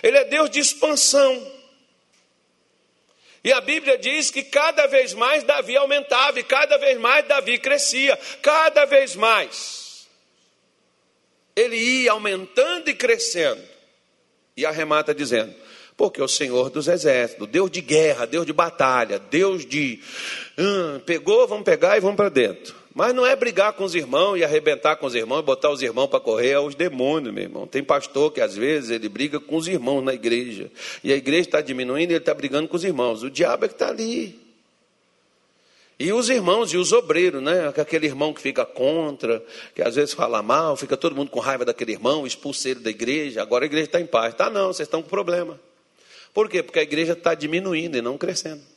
Ele 0.01 0.18
é 0.18 0.26
Deus 0.26 0.49
de 0.49 0.60
expansão. 0.60 1.54
E 3.43 3.54
a 3.54 3.62
Bíblia 3.62 3.95
diz 3.95 4.32
que 4.32 4.41
cada 4.41 4.88
vez 4.88 5.14
mais 5.14 5.43
Davi 5.43 5.78
aumentava 5.78 6.39
e 6.39 6.43
cada 6.43 6.78
vez 6.78 6.97
mais 6.97 7.28
Davi 7.28 7.60
crescia, 7.60 8.18
cada 8.41 8.86
vez 8.86 9.16
mais. 9.16 10.08
Ele 11.56 11.76
ia 11.76 12.12
aumentando 12.12 12.89
e 12.89 12.95
crescendo. 12.95 13.62
E 14.58 14.66
arremata 14.66 15.14
dizendo: 15.14 15.54
porque 15.95 16.22
o 16.22 16.28
Senhor 16.28 16.72
dos 16.72 16.88
exércitos, 16.88 17.47
Deus 17.47 17.70
de 17.70 17.82
guerra, 17.82 18.26
Deus 18.26 18.47
de 18.47 18.54
batalha, 18.54 19.20
Deus 19.20 19.64
de. 19.64 20.01
Hum, 20.58 20.99
pegou, 21.06 21.47
vamos 21.47 21.66
pegar 21.66 21.97
e 21.97 21.99
vamos 21.99 22.16
para 22.16 22.30
dentro. 22.30 22.83
Mas 22.94 23.14
não 23.14 23.26
é 23.26 23.36
brigar 23.36 23.74
com 23.74 23.84
os 23.84 23.96
irmãos 23.96 24.38
e 24.38 24.44
arrebentar 24.44 24.96
com 24.98 25.08
os 25.08 25.16
irmãos 25.16 25.39
e 25.39 25.44
botar 25.44 25.72
os 25.72 25.82
irmãos 25.82 26.08
para 26.08 26.20
correr 26.20 26.52
é 26.52 26.60
os 26.60 26.76
demônios, 26.76 27.34
meu 27.34 27.44
irmão. 27.44 27.66
Tem 27.66 27.84
pastor 27.84 28.32
que 28.32 28.39
às 28.39 28.56
vezes 28.56 28.91
ele 28.91 29.10
briga 29.10 29.39
com 29.39 29.56
os 29.56 29.68
irmãos 29.68 30.04
na 30.04 30.14
igreja. 30.14 30.70
E 31.04 31.12
a 31.12 31.16
igreja 31.16 31.48
está 31.48 31.62
diminuindo 31.62 32.12
e 32.12 32.14
ele 32.14 32.22
está 32.22 32.34
brigando 32.34 32.68
com 32.68 32.76
os 32.76 32.84
irmãos. 32.84 33.24
O 33.24 33.32
diabo 33.32 33.66
é 33.66 33.68
que 33.68 33.74
está 33.74 33.89
ali. 33.89 34.39
E 36.00 36.12
os 36.14 36.30
irmãos 36.30 36.72
e 36.72 36.78
os 36.78 36.91
obreiros, 36.91 37.41
né? 37.41 37.68
Aquele 37.70 38.06
irmão 38.06 38.34
que 38.34 38.41
fica 38.41 38.66
contra, 38.66 39.44
que 39.74 39.82
às 39.82 39.96
vezes 39.96 40.14
fala 40.14 40.44
mal, 40.44 40.76
fica 40.76 40.96
todo 40.96 41.16
mundo 41.16 41.32
com 41.32 41.39
raiva 41.39 41.66
daquele 41.66 41.94
irmão, 41.94 42.28
expulsa 42.28 42.70
ele 42.70 42.82
da 42.82 42.89
igreja. 42.91 43.41
Agora 43.41 43.66
a 43.66 43.68
igreja 43.68 43.86
está 43.86 44.02
em 44.02 44.06
paz. 44.06 44.36
Tá 44.36 44.50
não, 44.50 44.68
vocês 44.68 44.88
estão 44.88 45.02
com 45.02 45.10
problema. 45.10 45.60
Por 46.32 46.50
quê? 46.50 46.62
Porque 46.62 46.80
a 46.80 46.84
igreja 46.84 47.14
está 47.14 47.34
diminuindo 47.34 47.98
e 47.98 48.02
não 48.02 48.18
crescendo. 48.18 48.73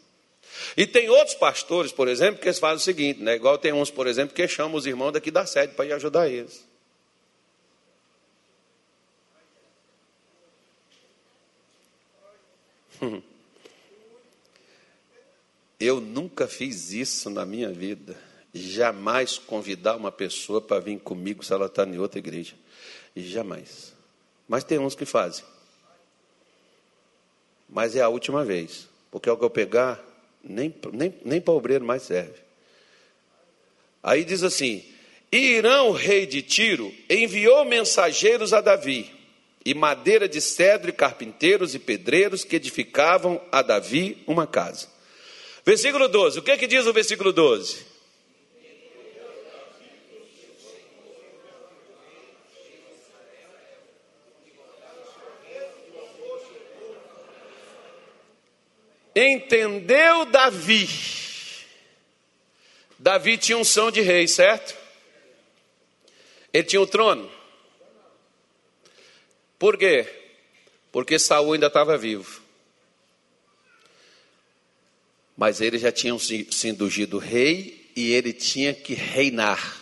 E 0.76 0.86
tem 0.86 1.08
outros 1.08 1.34
pastores, 1.34 1.92
por 1.92 2.08
exemplo, 2.08 2.40
que 2.40 2.48
eles 2.48 2.58
fazem 2.58 2.76
o 2.76 2.80
seguinte, 2.80 3.20
né? 3.22 3.34
igual 3.34 3.58
tem 3.58 3.72
uns, 3.72 3.90
por 3.90 4.06
exemplo, 4.06 4.34
que 4.34 4.46
chamam 4.46 4.76
os 4.76 4.86
irmãos 4.86 5.12
daqui 5.12 5.30
da 5.30 5.46
sede 5.46 5.74
para 5.74 5.86
ir 5.86 5.92
ajudar 5.92 6.28
eles. 6.28 6.64
Eu 15.78 16.00
nunca 16.00 16.48
fiz 16.48 16.92
isso 16.92 17.28
na 17.28 17.44
minha 17.44 17.70
vida. 17.70 18.16
Jamais 18.52 19.36
convidar 19.36 19.96
uma 19.96 20.10
pessoa 20.10 20.60
para 20.60 20.80
vir 20.80 20.98
comigo 20.98 21.44
se 21.44 21.52
ela 21.52 21.66
está 21.66 21.84
em 21.84 21.98
outra 21.98 22.18
igreja. 22.18 22.54
Jamais. 23.14 23.94
Mas 24.48 24.64
tem 24.64 24.78
uns 24.78 24.94
que 24.94 25.04
fazem. 25.04 25.44
mas 27.68 27.96
é 27.96 28.00
a 28.00 28.08
última 28.08 28.44
vez, 28.44 28.88
porque 29.10 29.28
o 29.28 29.36
que 29.36 29.44
eu 29.44 29.50
pegar, 29.50 30.02
nem, 30.48 30.74
nem, 30.92 31.14
nem 31.24 31.40
para 31.40 31.54
obreiro 31.54 31.84
mais 31.84 32.02
serve. 32.02 32.34
Aí 34.02 34.24
diz 34.24 34.42
assim: 34.42 34.84
Irão, 35.30 35.92
rei 35.92 36.26
de 36.26 36.42
Tiro, 36.42 36.92
enviou 37.10 37.64
mensageiros 37.64 38.52
a 38.52 38.60
Davi, 38.60 39.10
e 39.64 39.74
madeira 39.74 40.28
de 40.28 40.40
cedro, 40.40 40.90
e 40.90 40.92
carpinteiros 40.92 41.74
e 41.74 41.78
pedreiros 41.78 42.44
que 42.44 42.56
edificavam 42.56 43.40
a 43.50 43.62
Davi 43.62 44.22
uma 44.26 44.46
casa. 44.46 44.88
Versículo 45.64 46.08
12, 46.08 46.38
o 46.38 46.42
que, 46.42 46.52
é 46.52 46.56
que 46.56 46.68
diz 46.68 46.86
o 46.86 46.92
versículo 46.92 47.32
12? 47.32 47.85
Entendeu 59.18 60.26
Davi? 60.26 60.86
Davi 62.98 63.38
tinha 63.38 63.56
unção 63.56 63.90
de 63.90 64.02
rei, 64.02 64.28
certo? 64.28 64.76
Ele 66.52 66.64
tinha 66.64 66.82
o 66.82 66.86
trono. 66.86 67.30
Por 69.58 69.78
quê? 69.78 70.06
Porque 70.92 71.18
Saul 71.18 71.54
ainda 71.54 71.68
estava 71.68 71.96
vivo. 71.96 72.42
Mas 75.34 75.62
ele 75.62 75.78
já 75.78 75.90
tinha 75.90 76.18
se 76.18 76.68
induzido 76.68 77.16
rei 77.16 77.90
e 77.96 78.12
ele 78.12 78.34
tinha 78.34 78.74
que 78.74 78.92
reinar. 78.92 79.80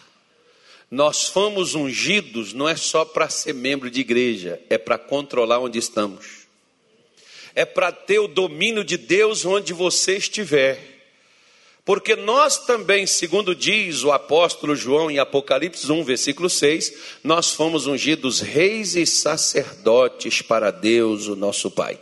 Nós 0.89 1.27
fomos 1.27 1.75
ungidos 1.75 2.53
não 2.53 2.69
é 2.69 2.77
só 2.77 3.05
para 3.05 3.29
ser 3.29 3.53
membro 3.53 3.91
de 3.91 4.01
igreja, 4.01 4.63
é 4.71 4.79
para 4.79 4.97
controlar 4.97 5.59
onde 5.59 5.79
estamos 5.79 6.44
é 7.55 7.65
para 7.65 7.93
ter 7.93 8.19
o 8.19 8.29
domínio 8.29 8.85
de 8.85 8.97
Deus 8.97 9.45
onde 9.45 9.73
você 9.73 10.17
estiver. 10.17 10.95
Porque 11.85 12.17
nós 12.17 12.65
também, 12.65 13.07
segundo 13.07 13.55
diz 13.55 14.05
o 14.05 14.11
apóstolo 14.11 14.75
João 14.75 15.11
em 15.11 15.19
Apocalipse 15.19 15.91
1, 15.91 16.03
versículo 16.03 16.49
6, 16.49 16.95
nós 17.23 17.51
fomos 17.51 17.87
ungidos 17.87 18.41
reis 18.41 18.97
e 18.97 19.05
sacerdotes 19.05 20.41
para 20.41 20.71
Deus, 20.71 21.27
o 21.27 21.37
nosso 21.37 21.71
Pai. 21.71 22.01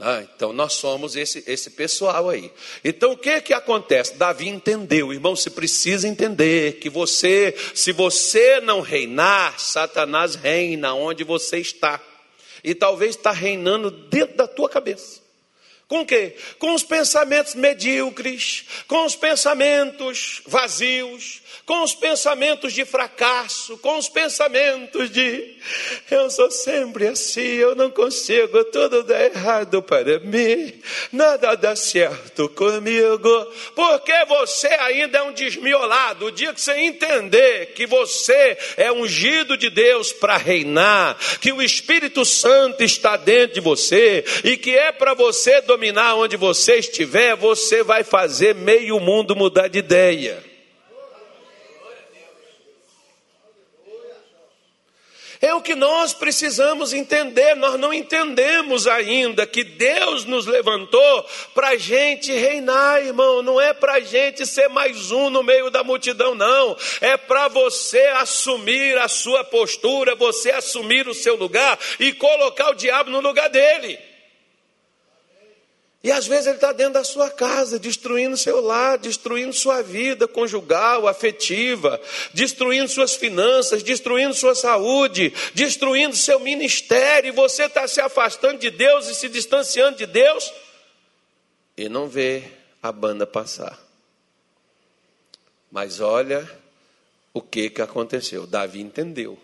Ah, 0.00 0.24
então 0.34 0.52
nós 0.52 0.72
somos 0.72 1.14
esse, 1.14 1.44
esse 1.46 1.70
pessoal 1.70 2.28
aí. 2.28 2.50
Então 2.84 3.12
o 3.12 3.16
que 3.16 3.40
que 3.40 3.52
acontece? 3.52 4.16
Davi 4.16 4.48
entendeu, 4.48 5.12
irmão, 5.12 5.36
se 5.36 5.50
precisa 5.50 6.08
entender 6.08 6.80
que 6.80 6.90
você, 6.90 7.54
se 7.74 7.92
você 7.92 8.60
não 8.60 8.80
reinar, 8.80 9.60
Satanás 9.60 10.34
reina 10.34 10.94
onde 10.94 11.22
você 11.22 11.58
está 11.58 12.00
e 12.64 12.74
talvez 12.74 13.14
está 13.14 13.30
reinando 13.30 13.90
dentro 13.90 14.38
da 14.38 14.48
tua 14.48 14.70
cabeça. 14.70 15.23
Com 15.88 16.00
o 16.00 16.06
quê? 16.06 16.34
Com 16.58 16.74
os 16.74 16.82
pensamentos 16.82 17.54
medíocres, 17.54 18.64
com 18.88 19.04
os 19.04 19.14
pensamentos 19.14 20.40
vazios, 20.46 21.42
com 21.66 21.82
os 21.82 21.94
pensamentos 21.94 22.72
de 22.72 22.84
fracasso, 22.84 23.78
com 23.78 23.96
os 23.96 24.08
pensamentos 24.08 25.10
de 25.10 25.54
eu 26.10 26.28
sou 26.30 26.50
sempre 26.50 27.08
assim, 27.08 27.40
eu 27.40 27.74
não 27.74 27.90
consigo, 27.90 28.64
tudo 28.64 29.02
dá 29.02 29.24
errado 29.24 29.82
para 29.82 30.18
mim, 30.20 30.74
nada 31.10 31.54
dá 31.54 31.74
certo 31.74 32.48
comigo, 32.50 33.52
porque 33.74 34.12
você 34.26 34.68
ainda 34.68 35.18
é 35.18 35.22
um 35.22 35.32
desmiolado. 35.32 36.26
O 36.26 36.30
dia 36.30 36.52
que 36.52 36.60
você 36.60 36.72
entender 36.72 37.72
que 37.74 37.86
você 37.86 38.58
é 38.76 38.92
ungido 38.92 39.56
de 39.56 39.70
Deus 39.70 40.12
para 40.12 40.36
reinar, 40.36 41.16
que 41.40 41.52
o 41.52 41.62
Espírito 41.62 42.24
Santo 42.24 42.82
está 42.82 43.16
dentro 43.16 43.54
de 43.54 43.60
você 43.60 44.24
e 44.44 44.56
que 44.56 44.76
é 44.76 44.92
para 44.92 45.14
você 45.14 45.62
dominar 45.74 46.14
onde 46.14 46.36
você 46.36 46.76
estiver, 46.76 47.34
você 47.34 47.82
vai 47.82 48.04
fazer 48.04 48.54
meio 48.54 49.00
mundo 49.00 49.34
mudar 49.34 49.66
de 49.66 49.80
ideia. 49.80 50.42
É 55.40 55.52
o 55.52 55.60
que 55.60 55.74
nós 55.74 56.14
precisamos 56.14 56.94
entender. 56.94 57.54
Nós 57.56 57.78
não 57.78 57.92
entendemos 57.92 58.86
ainda 58.86 59.46
que 59.46 59.62
Deus 59.62 60.24
nos 60.24 60.46
levantou 60.46 61.26
para 61.52 61.70
a 61.70 61.76
gente 61.76 62.32
reinar, 62.32 63.04
irmão. 63.04 63.42
Não 63.42 63.60
é 63.60 63.74
para 63.74 63.94
a 63.94 64.00
gente 64.00 64.46
ser 64.46 64.68
mais 64.68 65.10
um 65.10 65.28
no 65.28 65.42
meio 65.42 65.68
da 65.70 65.84
multidão, 65.84 66.34
não. 66.34 66.74
É 67.00 67.18
para 67.18 67.48
você 67.48 68.06
assumir 68.14 68.96
a 68.96 69.08
sua 69.08 69.44
postura, 69.44 70.14
você 70.14 70.50
assumir 70.50 71.08
o 71.08 71.14
seu 71.14 71.34
lugar 71.34 71.78
e 71.98 72.12
colocar 72.12 72.70
o 72.70 72.74
diabo 72.74 73.10
no 73.10 73.20
lugar 73.20 73.50
dele. 73.50 74.13
E 76.04 76.12
às 76.12 76.26
vezes 76.26 76.46
ele 76.46 76.56
está 76.56 76.70
dentro 76.70 76.92
da 76.92 77.02
sua 77.02 77.30
casa, 77.30 77.78
destruindo 77.78 78.36
seu 78.36 78.60
lar, 78.60 78.98
destruindo 78.98 79.54
sua 79.54 79.80
vida 79.80 80.28
conjugal, 80.28 81.08
afetiva, 81.08 81.98
destruindo 82.34 82.88
suas 82.88 83.14
finanças, 83.14 83.82
destruindo 83.82 84.34
sua 84.34 84.54
saúde, 84.54 85.32
destruindo 85.54 86.14
seu 86.14 86.38
ministério, 86.38 87.28
e 87.28 87.32
você 87.32 87.64
está 87.64 87.88
se 87.88 88.02
afastando 88.02 88.58
de 88.58 88.68
Deus 88.68 89.08
e 89.08 89.14
se 89.14 89.30
distanciando 89.30 89.96
de 89.96 90.04
Deus, 90.04 90.52
e 91.74 91.88
não 91.88 92.06
vê 92.06 92.44
a 92.82 92.92
banda 92.92 93.26
passar. 93.26 93.82
Mas 95.72 96.00
olha 96.00 96.46
o 97.32 97.40
que, 97.40 97.70
que 97.70 97.80
aconteceu. 97.80 98.46
Davi 98.46 98.82
entendeu. 98.82 99.38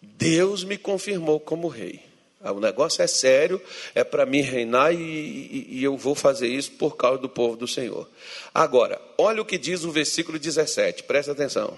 Deus 0.00 0.62
me 0.62 0.78
confirmou 0.78 1.40
como 1.40 1.66
rei. 1.66 2.05
Ah, 2.46 2.52
o 2.52 2.60
negócio 2.60 3.02
é 3.02 3.08
sério, 3.08 3.60
é 3.92 4.04
para 4.04 4.24
mim 4.24 4.40
reinar 4.40 4.94
e, 4.94 4.98
e, 4.98 5.66
e, 5.70 5.84
eu 5.84 5.96
vou 5.96 6.14
fazer 6.14 6.46
isso 6.46 6.70
por 6.70 6.96
causa 6.96 7.18
do 7.18 7.28
povo 7.28 7.56
do 7.56 7.66
Senhor. 7.66 8.08
Agora, 8.54 9.00
olha 9.18 9.42
o 9.42 9.44
que 9.44 9.58
diz 9.58 9.82
o 9.82 9.90
versículo 9.90 10.38
17, 10.38 11.02
presta 11.02 11.32
atenção. 11.32 11.76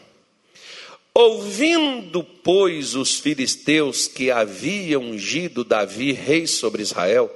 Ouvindo, 1.14 2.23
pois, 2.23 2.95
os 2.95 3.19
filisteus 3.19 4.07
que 4.07 4.31
haviam 4.31 5.01
ungido 5.01 5.64
Davi 5.64 6.12
rei 6.12 6.47
sobre 6.47 6.83
Israel, 6.83 7.35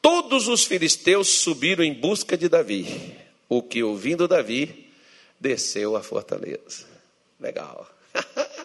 todos 0.00 0.48
os 0.48 0.64
filisteus 0.64 1.28
subiram 1.28 1.84
em 1.84 1.92
busca 1.92 2.38
de 2.38 2.48
Davi. 2.48 2.86
O 3.50 3.62
que, 3.62 3.82
ouvindo 3.82 4.26
Davi, 4.26 4.88
desceu 5.38 5.94
à 5.94 6.02
fortaleza. 6.02 6.86
Legal. 7.38 7.91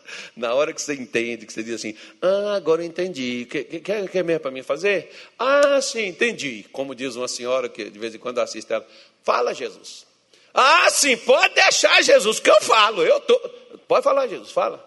Na 0.35 0.53
hora 0.53 0.73
que 0.73 0.81
você 0.81 0.93
entende, 0.93 1.45
que 1.45 1.53
você 1.53 1.63
diz 1.63 1.75
assim, 1.75 1.95
ah, 2.21 2.55
agora 2.55 2.81
eu 2.81 2.85
entendi. 2.85 3.45
Quer, 3.49 3.63
quer, 3.63 4.09
quer 4.09 4.23
mesmo 4.23 4.39
para 4.41 4.51
mim 4.51 4.63
fazer? 4.63 5.11
Ah, 5.37 5.79
sim, 5.81 6.07
entendi. 6.07 6.65
Como 6.71 6.95
diz 6.95 7.15
uma 7.15 7.27
senhora 7.27 7.69
que 7.69 7.89
de 7.89 7.99
vez 7.99 8.13
em 8.15 8.19
quando 8.19 8.39
assiste 8.39 8.71
ela, 8.71 8.85
fala 9.23 9.53
Jesus. 9.53 10.05
Ah, 10.53 10.89
sim, 10.89 11.15
pode 11.17 11.53
deixar 11.53 12.01
Jesus, 12.01 12.39
que 12.39 12.49
eu 12.49 12.61
falo. 12.61 13.03
Eu 13.03 13.19
tô, 13.19 13.37
pode 13.87 14.03
falar, 14.03 14.27
Jesus, 14.27 14.51
fala. 14.51 14.83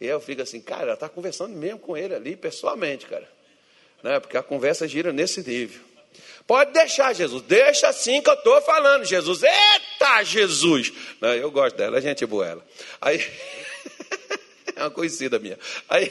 E 0.00 0.06
eu 0.06 0.20
fico 0.20 0.42
assim, 0.42 0.60
cara, 0.60 0.82
ela 0.82 0.94
está 0.94 1.08
conversando 1.08 1.54
mesmo 1.54 1.78
com 1.78 1.96
ele 1.96 2.14
ali, 2.14 2.34
pessoalmente, 2.34 3.06
cara. 3.06 3.28
Né? 4.02 4.18
Porque 4.18 4.36
a 4.36 4.42
conversa 4.42 4.88
gira 4.88 5.12
nesse 5.12 5.46
nível. 5.46 5.80
Pode 6.46 6.72
deixar, 6.72 7.14
Jesus, 7.14 7.42
deixa 7.42 7.88
assim 7.88 8.20
que 8.20 8.28
eu 8.28 8.34
estou 8.34 8.60
falando, 8.62 9.04
Jesus. 9.04 9.42
Eita, 9.42 10.22
Jesus! 10.24 10.92
Né? 11.20 11.38
Eu 11.38 11.50
gosto 11.50 11.76
dela, 11.76 11.98
é 11.98 12.00
gente 12.00 12.26
boa 12.26 12.46
ela. 12.46 12.66
Aí. 13.00 13.18
É 14.76 14.82
uma 14.82 14.90
conhecida 14.90 15.38
minha. 15.38 15.58
Aí, 15.88 16.10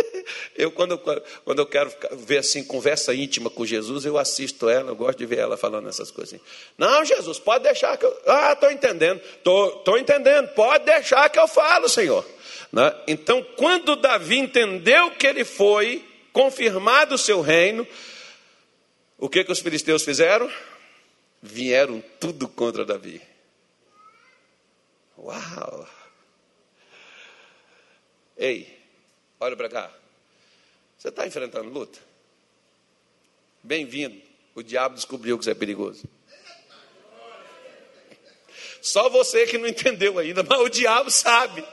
eu 0.56 0.70
quando, 0.70 0.98
quando 0.98 1.58
eu 1.58 1.66
quero 1.66 1.92
ver 2.12 2.38
assim, 2.38 2.62
conversa 2.62 3.14
íntima 3.14 3.48
com 3.50 3.64
Jesus, 3.64 4.04
eu 4.04 4.18
assisto 4.18 4.68
ela, 4.68 4.90
eu 4.90 4.96
gosto 4.96 5.18
de 5.18 5.26
ver 5.26 5.38
ela 5.38 5.56
falando 5.56 5.88
essas 5.88 6.10
coisas 6.10 6.34
assim. 6.34 6.44
Não, 6.76 7.04
Jesus, 7.04 7.38
pode 7.38 7.64
deixar 7.64 7.96
que 7.96 8.04
eu. 8.04 8.16
Ah, 8.26 8.52
estou 8.52 8.70
entendendo, 8.70 9.20
estou 9.36 9.98
entendendo, 9.98 10.48
pode 10.48 10.84
deixar 10.84 11.28
que 11.28 11.38
eu 11.38 11.48
falo, 11.48 11.88
Senhor. 11.88 12.24
Né? 12.72 12.94
Então, 13.06 13.42
quando 13.56 13.96
Davi 13.96 14.38
entendeu 14.38 15.10
que 15.12 15.26
ele 15.26 15.44
foi 15.44 16.04
confirmado 16.32 17.14
o 17.14 17.18
seu 17.18 17.40
reino, 17.40 17.86
o 19.18 19.28
que, 19.28 19.44
que 19.44 19.52
os 19.52 19.60
filisteus 19.60 20.04
fizeram? 20.04 20.50
Vieram 21.40 22.02
tudo 22.18 22.48
contra 22.48 22.84
Davi. 22.84 23.22
Uau! 25.16 25.86
Ei, 28.36 28.80
olha 29.38 29.56
para 29.56 29.68
cá. 29.68 29.90
Você 30.98 31.08
está 31.08 31.26
enfrentando 31.26 31.68
luta? 31.68 31.98
Bem-vindo. 33.62 34.20
O 34.54 34.62
diabo 34.62 34.94
descobriu 34.94 35.38
que 35.38 35.44
você 35.44 35.52
é 35.52 35.54
perigoso. 35.54 36.04
Só 38.80 39.08
você 39.08 39.46
que 39.46 39.56
não 39.56 39.66
entendeu 39.66 40.18
ainda, 40.18 40.42
mas 40.42 40.60
o 40.60 40.68
diabo 40.68 41.10
sabe. 41.10 41.64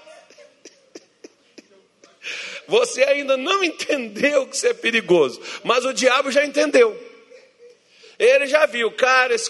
Você 2.67 3.03
ainda 3.03 3.35
não 3.35 3.63
entendeu 3.63 4.47
que 4.47 4.55
você 4.55 4.69
é 4.69 4.73
perigoso, 4.73 5.41
mas 5.63 5.83
o 5.83 5.93
diabo 5.93 6.31
já 6.31 6.45
entendeu. 6.45 6.97
Ele 8.17 8.47
já 8.47 8.65
viu, 8.65 8.91
cara, 8.91 9.33
esse, 9.33 9.49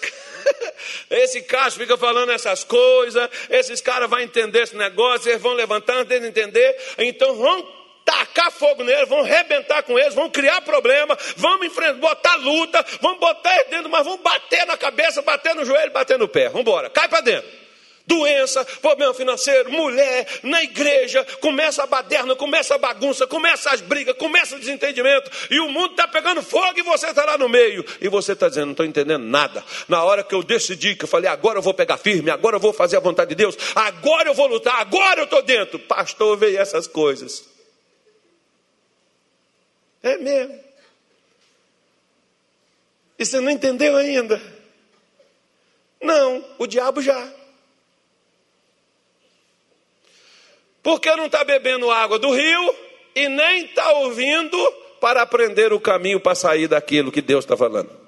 esse 1.10 1.42
caso 1.42 1.78
fica 1.78 1.98
falando 1.98 2.32
essas 2.32 2.64
coisas, 2.64 3.30
esses 3.50 3.82
caras 3.82 4.10
vão 4.10 4.20
entender 4.20 4.64
esse 4.64 4.76
negócio, 4.76 5.30
eles 5.30 5.42
vão 5.42 5.54
levantar 5.54 5.98
antes 5.98 6.20
de 6.20 6.28
entender, 6.28 6.78
então 6.98 7.36
vão 7.36 7.82
tacar 8.04 8.52
fogo 8.52 8.84
neles, 8.84 9.08
vamos 9.08 9.28
rebentar 9.28 9.84
com 9.84 9.98
eles, 9.98 10.14
vamos 10.14 10.32
criar 10.32 10.62
problema, 10.62 11.18
vamos 11.38 11.68
enfrentar, 11.68 12.00
botar 12.00 12.36
luta, 12.36 12.86
vamos 13.00 13.20
botar 13.20 13.54
eles 13.56 13.70
dentro, 13.70 13.90
mas 13.90 14.04
vamos 14.04 14.22
bater 14.22 14.66
na 14.66 14.78
cabeça, 14.78 15.22
bater 15.22 15.56
no 15.56 15.66
joelho, 15.66 15.92
bater 15.92 16.18
no 16.18 16.28
pé. 16.28 16.46
Vamos 16.46 16.62
embora, 16.62 16.90
cai 16.90 17.08
para 17.08 17.22
dentro 17.22 17.61
doença, 18.12 18.66
problema 18.82 19.14
financeiro, 19.14 19.72
mulher, 19.72 20.28
na 20.44 20.62
igreja, 20.62 21.26
começa 21.40 21.84
a 21.84 21.88
baderna, 21.88 22.36
começa 22.36 22.76
a 22.76 22.78
bagunça, 22.78 23.26
começa 23.26 23.72
as 23.72 23.80
brigas, 23.80 24.18
começa 24.18 24.58
o 24.58 24.60
desentendimento, 24.60 25.32
e 25.50 25.62
o 25.62 25.70
mundo 25.70 25.92
está 25.92 26.10
pegando 26.10 26.44
fogo 26.44 26.78
e 26.78 26.82
você 26.82 27.08
está 27.08 27.24
lá 27.24 27.38
no 27.38 27.48
meio, 27.48 27.86
e 28.02 28.10
você 28.10 28.34
está 28.34 28.50
dizendo, 28.50 28.66
não 28.66 28.72
estou 28.72 28.86
entendendo 28.86 29.24
nada. 29.24 29.64
Na 29.88 30.04
hora 30.04 30.24
que 30.24 30.36
eu 30.36 30.44
decidi, 30.44 30.94
que 30.94 31.06
eu 31.06 31.08
falei, 31.08 31.30
agora 31.30 31.60
eu 31.60 31.62
vou 31.62 31.74
pegar 31.74 31.98
firme, 31.98 32.30
agora 32.30 32.58
eu 32.58 32.60
vou 32.60 32.74
fazer 32.74 32.98
a 32.98 33.00
vontade 33.00 33.30
de 33.30 33.36
Deus, 33.36 33.58
agora 33.74 34.30
eu 34.30 34.34
vou 34.34 34.48
lutar, 34.48 34.82
agora 34.82 35.22
eu 35.22 35.26
estou 35.26 35.42
dentro. 35.42 35.80
Pastor, 35.80 36.38
veio 36.38 36.60
essas 36.60 36.88
coisas. 36.88 37.46
É 40.04 40.18
mesmo. 40.18 40.60
E 43.18 43.26
você 43.26 43.40
não 43.40 43.52
entendeu 43.52 43.96
ainda? 43.96 44.42
Não, 46.02 46.44
o 46.58 46.68
diabo 46.68 47.02
já. 47.02 47.41
Porque 50.84 51.16
não 51.16 51.26
está 51.28 51.44
bebendo 51.44 51.92
água 51.92 52.18
do 52.18 52.32
rio 52.32 52.76
e 53.16 53.28
nem 53.30 53.66
está 53.66 53.92
ouvindo 53.94 54.58
para 55.00 55.22
aprender 55.22 55.74
o 55.74 55.80
caminho 55.80 56.20
para 56.20 56.36
sair 56.36 56.68
daquilo 56.68 57.12
que 57.12 57.22
Deus 57.22 57.44
está 57.44 57.56
falando. 57.56 58.01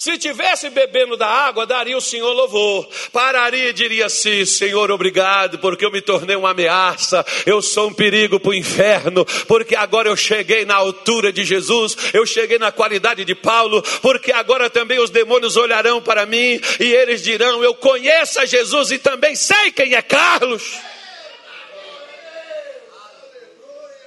Se 0.00 0.16
tivesse 0.16 0.70
bebendo 0.70 1.14
da 1.14 1.26
água, 1.26 1.66
daria 1.66 1.94
o 1.94 2.00
Senhor 2.00 2.32
louvor. 2.32 2.88
Pararia 3.12 3.68
e 3.68 3.72
diria 3.74 4.06
assim: 4.06 4.46
Senhor, 4.46 4.90
obrigado, 4.90 5.58
porque 5.58 5.84
eu 5.84 5.90
me 5.90 6.00
tornei 6.00 6.34
uma 6.34 6.52
ameaça, 6.52 7.22
eu 7.44 7.60
sou 7.60 7.88
um 7.88 7.92
perigo 7.92 8.40
para 8.40 8.48
o 8.48 8.54
inferno, 8.54 9.26
porque 9.46 9.76
agora 9.76 10.08
eu 10.08 10.16
cheguei 10.16 10.64
na 10.64 10.76
altura 10.76 11.30
de 11.30 11.44
Jesus, 11.44 11.94
eu 12.14 12.24
cheguei 12.24 12.58
na 12.58 12.72
qualidade 12.72 13.26
de 13.26 13.34
Paulo, 13.34 13.82
porque 14.00 14.32
agora 14.32 14.70
também 14.70 14.98
os 14.98 15.10
demônios 15.10 15.58
olharão 15.58 16.00
para 16.00 16.24
mim 16.24 16.58
e 16.80 16.94
eles 16.94 17.22
dirão: 17.22 17.62
Eu 17.62 17.74
conheço 17.74 18.40
a 18.40 18.46
Jesus 18.46 18.92
e 18.92 18.98
também 18.98 19.34
sei 19.34 19.70
quem 19.70 19.92
é 19.92 20.00
Carlos. 20.00 20.78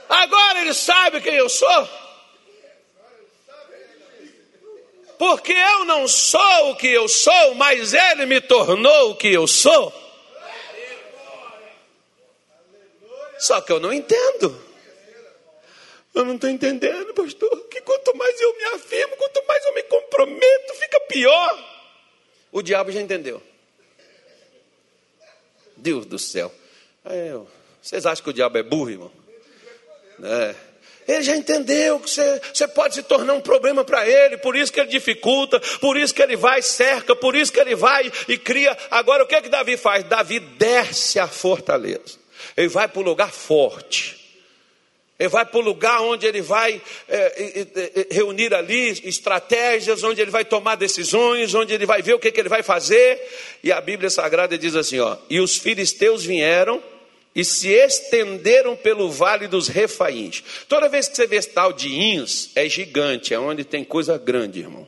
Agora 0.10 0.62
ele 0.62 0.74
sabe 0.74 1.22
quem 1.22 1.36
eu 1.36 1.50
sou. 1.50 2.03
Porque 5.18 5.54
eu 5.54 5.86
não 5.86 6.08
sou 6.08 6.72
o 6.72 6.76
que 6.76 6.88
eu 6.88 7.08
sou, 7.08 7.56
mas 7.56 7.94
Ele 7.94 8.26
me 8.26 8.42
tornou 8.42 9.12
o 9.12 9.16
que 9.16 9.28
eu 9.28 9.48
sou. 9.48 9.94
Só 13.40 13.62
que 13.62 13.72
eu 13.72 13.80
não 13.80 13.92
entendo. 13.92 14.64
Eu 16.14 16.26
não 16.26 16.36
estou 16.36 16.50
entendendo, 16.50 17.14
pastor, 17.14 17.68
que 17.70 17.82
quanto 17.82 18.16
mais 18.16 18.40
eu 18.40 18.56
me 18.56 18.64
afirmo, 18.76 19.18
quanto 19.18 19.46
mais 19.48 19.66
eu 19.66 19.74
me 19.74 19.84
comprometo, 19.84 20.74
fica 20.76 21.00
pior. 21.02 21.70
O 22.52 22.62
diabo 22.62 22.92
já 22.92 23.02
entendeu. 23.02 23.42
Deus 25.76 26.06
do 26.06 26.20
céu. 26.20 26.54
É, 27.04 27.38
vocês 27.82 28.06
acham 28.06 28.24
que 28.24 28.30
o 28.30 28.34
diabo 28.34 28.58
é 28.58 28.64
burro, 28.64 28.90
irmão? 28.92 29.12
É. 30.24 30.73
Ele 31.08 31.22
já 31.22 31.36
entendeu 31.36 32.00
que 32.00 32.10
você, 32.10 32.42
você 32.54 32.68
pode 32.68 32.96
se 32.96 33.04
tornar 33.04 33.34
um 33.34 33.42
problema 33.42 33.84
para 33.84 34.08
ele, 34.08 34.38
por 34.38 34.56
isso 34.56 34.72
que 34.72 34.80
ele 34.80 34.90
dificulta, 34.90 35.60
por 35.80 35.98
isso 35.98 36.14
que 36.14 36.22
ele 36.22 36.36
vai 36.36 36.62
cerca, 36.62 37.16
por 37.16 37.36
isso 37.36 37.52
que 37.52 37.60
ele 37.60 37.76
vai 37.76 38.12
e 38.28 38.38
cria. 38.38 38.78
Agora 38.90 39.24
o 39.24 39.28
que 39.28 39.36
é 39.36 39.42
que 39.42 39.50
Davi 39.50 39.78
faz? 39.78 40.04
Davi 40.04 40.40
desce 40.40 41.20
a 41.20 41.28
fortaleza. 41.28 42.20
Ele 42.56 42.68
vai 42.68 42.88
para 42.88 43.00
o 43.00 43.04
lugar 43.04 43.32
forte. 43.32 44.24
Ele 45.20 45.30
vai 45.30 45.46
para 45.46 45.60
o 45.60 45.62
lugar 45.62 46.02
onde 46.02 46.26
ele 46.26 46.42
vai 46.42 46.82
é, 47.08 48.08
reunir 48.10 48.54
ali 48.54 48.90
estratégias, 49.08 50.04
onde 50.04 50.22
ele 50.22 50.32
vai 50.32 50.44
tomar 50.44 50.76
decisões, 50.76 51.54
onde 51.54 51.74
ele 51.74 51.86
vai 51.86 52.02
ver 52.02 52.16
o 52.16 52.20
que, 52.20 52.32
que 52.32 52.40
ele 52.40 52.50
vai 52.50 52.64
fazer. 52.64 53.22
E 53.64 53.72
a 53.72 53.80
Bíblia 53.80 54.10
Sagrada 54.10 54.58
diz 54.58 54.76
assim: 54.76 55.00
ó, 55.00 55.16
e 55.30 55.40
os 55.40 55.58
filisteus 55.58 56.26
vieram 56.26 56.82
e 57.36 57.44
se 57.44 57.70
estenderam 57.70 58.76
pelo 58.76 59.10
vale 59.10 59.48
dos 59.48 59.68
refaíns. 59.68 60.44
Toda 60.68 60.90
vez 60.90 61.08
que 61.08 61.16
você 61.16 61.26
vê 61.26 61.38
esse 61.38 61.50
tal 61.50 61.74
de 61.74 61.90
Ins, 61.94 62.52
é 62.56 62.68
gigante, 62.70 63.34
é 63.34 63.40
onde 63.40 63.64
tem 63.64 63.84
coisa 63.84 64.18
grande, 64.18 64.60
irmão. 64.60 64.88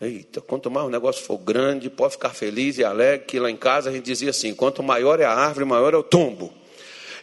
Eita, 0.00 0.40
quanto 0.40 0.70
mais 0.70 0.86
o 0.86 0.90
negócio 0.90 1.24
for 1.24 1.38
grande, 1.38 1.90
pode 1.90 2.12
ficar 2.12 2.30
feliz 2.30 2.78
e 2.78 2.84
alegre, 2.84 3.26
que 3.26 3.40
lá 3.40 3.50
em 3.50 3.56
casa 3.56 3.90
a 3.90 3.92
gente 3.92 4.04
dizia 4.04 4.30
assim: 4.30 4.54
quanto 4.54 4.82
maior 4.82 5.18
é 5.18 5.24
a 5.24 5.32
árvore, 5.32 5.64
maior 5.64 5.92
é 5.92 5.96
o 5.96 6.02
tombo. 6.04 6.52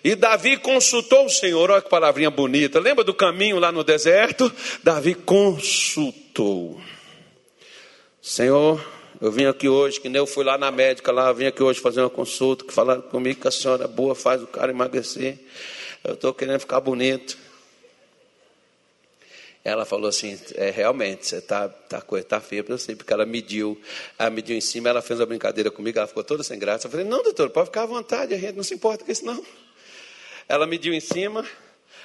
E 0.03 0.13
Davi 0.13 0.57
consultou 0.57 1.25
o 1.25 1.29
Senhor, 1.29 1.71
olha 1.71 1.81
que 1.81 1.89
palavrinha 1.89 2.29
bonita. 2.29 2.79
Lembra 2.79 3.03
do 3.03 3.13
caminho 3.13 3.57
lá 3.59 3.71
no 3.71 3.83
deserto? 3.83 4.51
Davi 4.83 5.15
consultou. 5.15 6.79
Senhor, 8.21 8.85
eu 9.21 9.31
vim 9.31 9.45
aqui 9.45 9.69
hoje, 9.69 9.99
que 9.99 10.09
nem 10.09 10.19
eu 10.19 10.27
fui 10.27 10.43
lá 10.43 10.57
na 10.57 10.71
médica 10.71 11.11
lá, 11.11 11.31
vim 11.31 11.45
aqui 11.45 11.63
hoje 11.63 11.79
fazer 11.79 12.01
uma 12.01 12.09
consulta, 12.09 12.65
que 12.65 12.73
falaram 12.73 13.01
comigo 13.01 13.39
que 13.39 13.47
a 13.47 13.51
senhora 13.51 13.85
é 13.85 13.87
boa, 13.87 14.13
faz 14.13 14.41
o 14.41 14.47
cara 14.47 14.71
emagrecer. 14.71 15.39
Eu 16.03 16.13
estou 16.13 16.33
querendo 16.33 16.59
ficar 16.59 16.79
bonito. 16.79 17.37
Ela 19.63 19.83
falou 19.83 20.07
assim, 20.07 20.39
é, 20.53 20.69
realmente, 20.69 21.25
você 21.25 21.41
tá, 21.41 21.67
tá, 21.67 21.99
tá 22.01 22.39
feia 22.39 22.63
para 22.63 22.77
você, 22.77 22.95
porque 22.95 23.11
ela 23.11 23.25
mediu, 23.25 23.81
ela 24.19 24.29
mediu 24.29 24.55
em 24.55 24.61
cima, 24.61 24.89
ela 24.89 25.01
fez 25.01 25.19
uma 25.19 25.25
brincadeira 25.25 25.71
comigo, 25.71 25.97
ela 25.97 26.07
ficou 26.07 26.23
toda 26.23 26.43
sem 26.43 26.59
graça. 26.59 26.85
Eu 26.85 26.91
falei, 26.91 27.05
não, 27.05 27.23
doutor, 27.23 27.49
pode 27.49 27.67
ficar 27.67 27.83
à 27.83 27.85
vontade, 27.87 28.33
a 28.33 28.37
gente 28.37 28.55
não 28.55 28.63
se 28.63 28.75
importa 28.75 29.03
com 29.03 29.11
isso 29.11 29.25
não. 29.25 29.43
Ela 30.47 30.67
mediu 30.67 30.93
em 30.93 30.99
cima, 30.99 31.43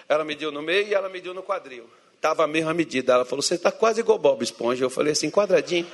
ela 0.09 0.25
mediu 0.25 0.51
no 0.51 0.63
meio 0.63 0.89
e 0.89 0.95
ela 0.95 1.11
mediu 1.11 1.35
no 1.35 1.43
quadril. 1.43 1.85
Estava 2.15 2.45
a 2.45 2.47
mesma 2.47 2.73
medida. 2.73 3.13
Ela 3.13 3.25
falou, 3.25 3.43
você 3.43 3.55
está 3.55 3.71
quase 3.71 4.01
igual 4.01 4.19
Bob 4.19 4.43
Esponja. 4.43 4.85
Eu 4.85 4.91
falei 4.91 5.13
assim, 5.13 5.31
quadradinho. 5.31 5.87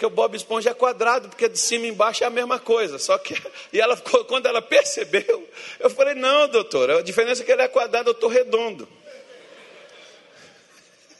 Que 0.00 0.06
o 0.06 0.10
Bob 0.10 0.34
Esponja 0.34 0.70
é 0.70 0.74
quadrado, 0.74 1.28
porque 1.28 1.46
de 1.46 1.58
cima 1.58 1.84
e 1.84 1.90
embaixo 1.90 2.24
é 2.24 2.26
a 2.26 2.30
mesma 2.30 2.58
coisa. 2.58 2.98
Só 2.98 3.18
que, 3.18 3.34
e 3.70 3.78
ela, 3.78 3.94
quando 4.26 4.46
ela 4.46 4.62
percebeu, 4.62 5.46
eu 5.78 5.90
falei: 5.90 6.14
não, 6.14 6.48
doutor, 6.48 6.88
a 6.90 7.02
diferença 7.02 7.42
é 7.42 7.44
que 7.44 7.52
ele 7.52 7.60
é 7.60 7.68
quadrado, 7.68 8.08
eu 8.08 8.14
estou 8.14 8.30
redondo. 8.30 8.88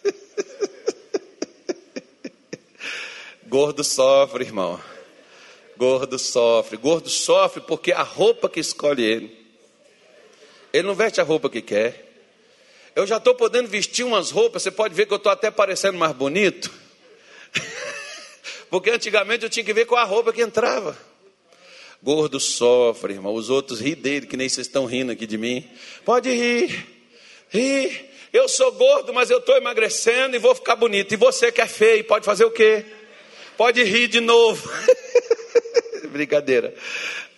Gordo 3.47 3.85
sofre, 3.85 4.45
irmão. 4.45 4.81
Gordo 5.77 6.19
sofre. 6.19 6.79
Gordo 6.79 7.11
sofre 7.11 7.61
porque 7.61 7.93
a 7.93 8.03
roupa 8.03 8.49
que 8.49 8.61
escolhe 8.61 9.05
ele. 9.05 9.39
Ele 10.73 10.87
não 10.87 10.95
veste 10.95 11.21
a 11.21 11.25
roupa 11.25 11.51
que 11.51 11.61
quer. 11.61 12.07
Eu 12.97 13.07
já 13.07 13.19
estou 13.19 13.35
podendo 13.35 13.69
vestir 13.69 14.05
umas 14.05 14.31
roupas, 14.31 14.63
você 14.63 14.71
pode 14.71 14.95
ver 14.95 15.05
que 15.05 15.13
eu 15.13 15.19
estou 15.19 15.31
até 15.31 15.51
parecendo 15.51 15.99
mais 15.99 16.15
bonito. 16.15 16.73
Porque 18.71 18.91
antigamente 18.91 19.45
eu 19.45 19.51
tinha 19.51 19.65
que 19.65 19.73
ver 19.73 19.85
com 19.85 19.97
a 19.97 20.05
roupa 20.05 20.33
que 20.33 20.41
entrava. 20.41 20.97
Gordo 22.03 22.41
sofre, 22.41 23.15
irmão. 23.15 23.35
Os 23.35 23.51
outros 23.51 23.81
ri 23.81 23.95
dele, 23.95 24.27
que 24.27 24.37
nem 24.37 24.49
vocês 24.49 24.67
estão 24.67 24.87
rindo 24.87 25.13
aqui 25.13 25.27
de 25.27 25.37
mim. 25.37 25.69
Pode 26.05 26.31
rir, 26.31 26.87
rir. 27.51 28.11
Eu 28.33 28.49
sou 28.49 28.71
gordo, 28.73 29.13
mas 29.13 29.29
eu 29.29 29.39
estou 29.39 29.57
emagrecendo 29.57 30.37
e 30.37 30.39
vou 30.39 30.55
ficar 30.55 30.77
bonito. 30.77 31.13
E 31.13 31.17
você 31.17 31.51
que 31.51 31.61
é 31.61 31.67
feio, 31.67 32.05
pode 32.05 32.25
fazer 32.25 32.45
o 32.45 32.51
quê? 32.51 32.85
Pode 33.57 33.83
rir 33.83 34.07
de 34.07 34.21
novo. 34.21 34.71
Brincadeira. 36.21 36.75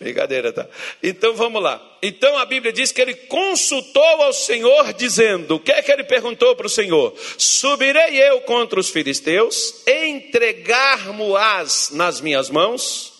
Brincadeira, 0.00 0.52
tá? 0.52 0.66
Então 1.00 1.36
vamos 1.36 1.62
lá. 1.62 1.80
Então 2.02 2.36
a 2.36 2.44
Bíblia 2.44 2.72
diz 2.72 2.90
que 2.90 3.00
ele 3.00 3.14
consultou 3.14 4.02
ao 4.02 4.32
Senhor, 4.32 4.92
dizendo: 4.92 5.54
O 5.54 5.60
que 5.60 5.70
é 5.70 5.80
que 5.80 5.92
ele 5.92 6.02
perguntou 6.02 6.56
para 6.56 6.66
o 6.66 6.70
Senhor? 6.70 7.14
Subirei 7.38 8.20
eu 8.20 8.40
contra 8.40 8.80
os 8.80 8.90
filisteus, 8.90 9.86
entregar-mo-ás 9.86 11.90
nas 11.92 12.20
minhas 12.20 12.50
mãos? 12.50 13.12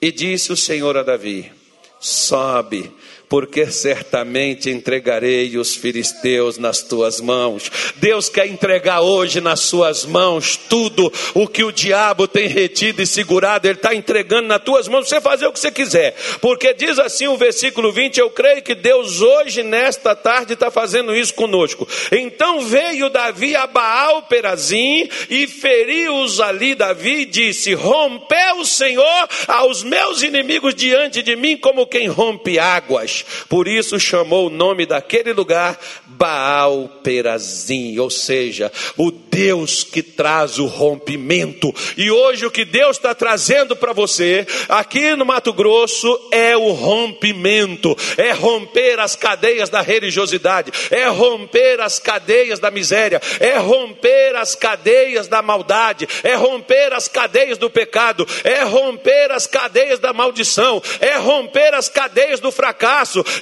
E 0.00 0.12
disse 0.12 0.52
o 0.52 0.56
Senhor 0.56 0.96
a 0.96 1.02
Davi: 1.02 1.50
Sobe 1.98 2.92
porque 3.28 3.70
certamente 3.70 4.70
entregarei 4.70 5.56
os 5.56 5.74
filisteus 5.74 6.58
nas 6.58 6.82
tuas 6.82 7.20
mãos. 7.20 7.70
Deus 7.96 8.28
quer 8.28 8.46
entregar 8.46 9.00
hoje 9.00 9.40
nas 9.40 9.60
suas 9.60 10.04
mãos 10.04 10.56
tudo 10.56 11.12
o 11.34 11.46
que 11.48 11.64
o 11.64 11.72
diabo 11.72 12.28
tem 12.28 12.46
retido 12.48 13.02
e 13.02 13.06
segurado, 13.06 13.66
ele 13.66 13.74
está 13.74 13.94
entregando 13.94 14.48
nas 14.48 14.62
tuas 14.62 14.88
mãos, 14.88 15.08
você 15.08 15.20
fazer 15.20 15.46
o 15.46 15.52
que 15.52 15.60
você 15.60 15.70
quiser, 15.70 16.14
porque 16.40 16.74
diz 16.74 16.98
assim 16.98 17.26
o 17.26 17.36
versículo 17.36 17.92
20: 17.92 18.18
Eu 18.18 18.30
creio 18.30 18.62
que 18.62 18.74
Deus 18.74 19.20
hoje, 19.20 19.62
nesta 19.62 20.14
tarde, 20.14 20.54
está 20.54 20.70
fazendo 20.70 21.14
isso 21.14 21.34
conosco. 21.34 21.86
Então 22.12 22.60
veio 22.62 23.10
Davi 23.10 23.54
a 23.56 23.66
Baal 23.66 24.22
Perazim 24.22 25.08
e 25.30 25.46
feriu-os 25.46 26.40
ali. 26.40 26.74
Davi 26.74 27.22
e 27.22 27.26
disse: 27.26 27.74
Rompeu 27.74 28.58
o 28.60 28.64
Senhor 28.64 29.28
aos 29.46 29.82
meus 29.82 30.22
inimigos 30.22 30.74
diante 30.74 31.22
de 31.22 31.36
mim, 31.36 31.56
como 31.56 31.86
quem 31.86 32.08
rompe 32.08 32.58
águas. 32.58 33.13
Por 33.48 33.68
isso 33.68 33.98
chamou 34.00 34.46
o 34.46 34.50
nome 34.50 34.86
daquele 34.86 35.32
lugar 35.32 35.78
Baal 36.06 36.88
Perazim, 37.02 37.98
ou 37.98 38.10
seja, 38.10 38.70
o 38.96 39.10
Deus 39.10 39.82
que 39.82 40.02
traz 40.02 40.58
o 40.58 40.66
rompimento. 40.66 41.74
E 41.96 42.10
hoje 42.10 42.46
o 42.46 42.50
que 42.50 42.64
Deus 42.64 42.96
está 42.96 43.14
trazendo 43.14 43.74
para 43.74 43.92
você 43.92 44.46
aqui 44.68 45.14
no 45.16 45.24
Mato 45.24 45.52
Grosso 45.52 46.28
é 46.30 46.56
o 46.56 46.70
rompimento, 46.70 47.96
é 48.16 48.32
romper 48.32 49.00
as 49.00 49.16
cadeias 49.16 49.68
da 49.68 49.80
religiosidade, 49.80 50.72
é 50.90 51.06
romper 51.08 51.80
as 51.80 51.98
cadeias 51.98 52.58
da 52.58 52.70
miséria, 52.70 53.20
é 53.40 53.58
romper 53.58 54.36
as 54.36 54.54
cadeias 54.54 55.26
da 55.26 55.42
maldade, 55.42 56.08
é 56.22 56.34
romper 56.34 56.92
as 56.92 57.08
cadeias 57.08 57.58
do 57.58 57.68
pecado, 57.68 58.26
é 58.44 58.62
romper 58.62 59.32
as 59.32 59.46
cadeias 59.46 59.98
da 59.98 60.12
maldição, 60.12 60.82
é 61.00 61.16
romper 61.16 61.74
as 61.74 61.88
cadeias 61.88 62.40
do 62.40 62.52
fracasso, 62.52 62.84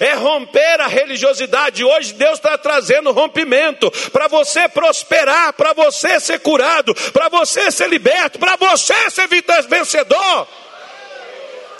é 0.00 0.14
romper 0.14 0.80
a 0.80 0.86
religiosidade. 0.86 1.84
Hoje 1.84 2.12
Deus 2.14 2.34
está 2.34 2.56
trazendo 2.58 3.12
rompimento 3.12 3.90
para 4.10 4.28
você 4.28 4.68
prosperar, 4.68 5.52
para 5.52 5.72
você 5.72 6.20
ser 6.20 6.40
curado, 6.40 6.94
para 7.12 7.28
você 7.28 7.70
ser 7.70 7.88
liberto, 7.88 8.38
para 8.38 8.56
você 8.56 9.10
ser 9.10 9.28
vencedor. 9.68 10.48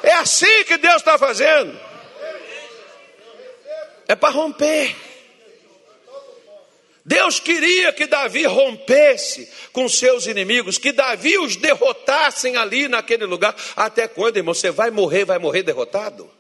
É 0.03 0.15
assim 0.15 0.65
que 0.65 0.77
Deus 0.77 0.97
está 0.97 1.17
fazendo. 1.17 1.79
É 4.09 4.15
para 4.15 4.31
romper. 4.31 4.95
Deus 7.05 7.41
queria 7.41 7.93
que 7.93 8.07
Davi 8.07 8.45
rompesse 8.45 9.51
com 9.73 9.89
seus 9.89 10.27
inimigos, 10.27 10.79
que 10.79 10.93
Davi 10.93 11.37
os 11.39 11.57
derrotassem 11.57 12.57
ali 12.57 12.87
naquele 12.87 13.25
lugar. 13.27 13.55
Até 13.75 14.07
quando, 14.07 14.37
irmão? 14.37 14.55
Você 14.55 14.71
vai 14.71 14.91
morrer, 14.91 15.25
vai 15.25 15.39
morrer 15.39 15.63
derrotado? 15.63 16.31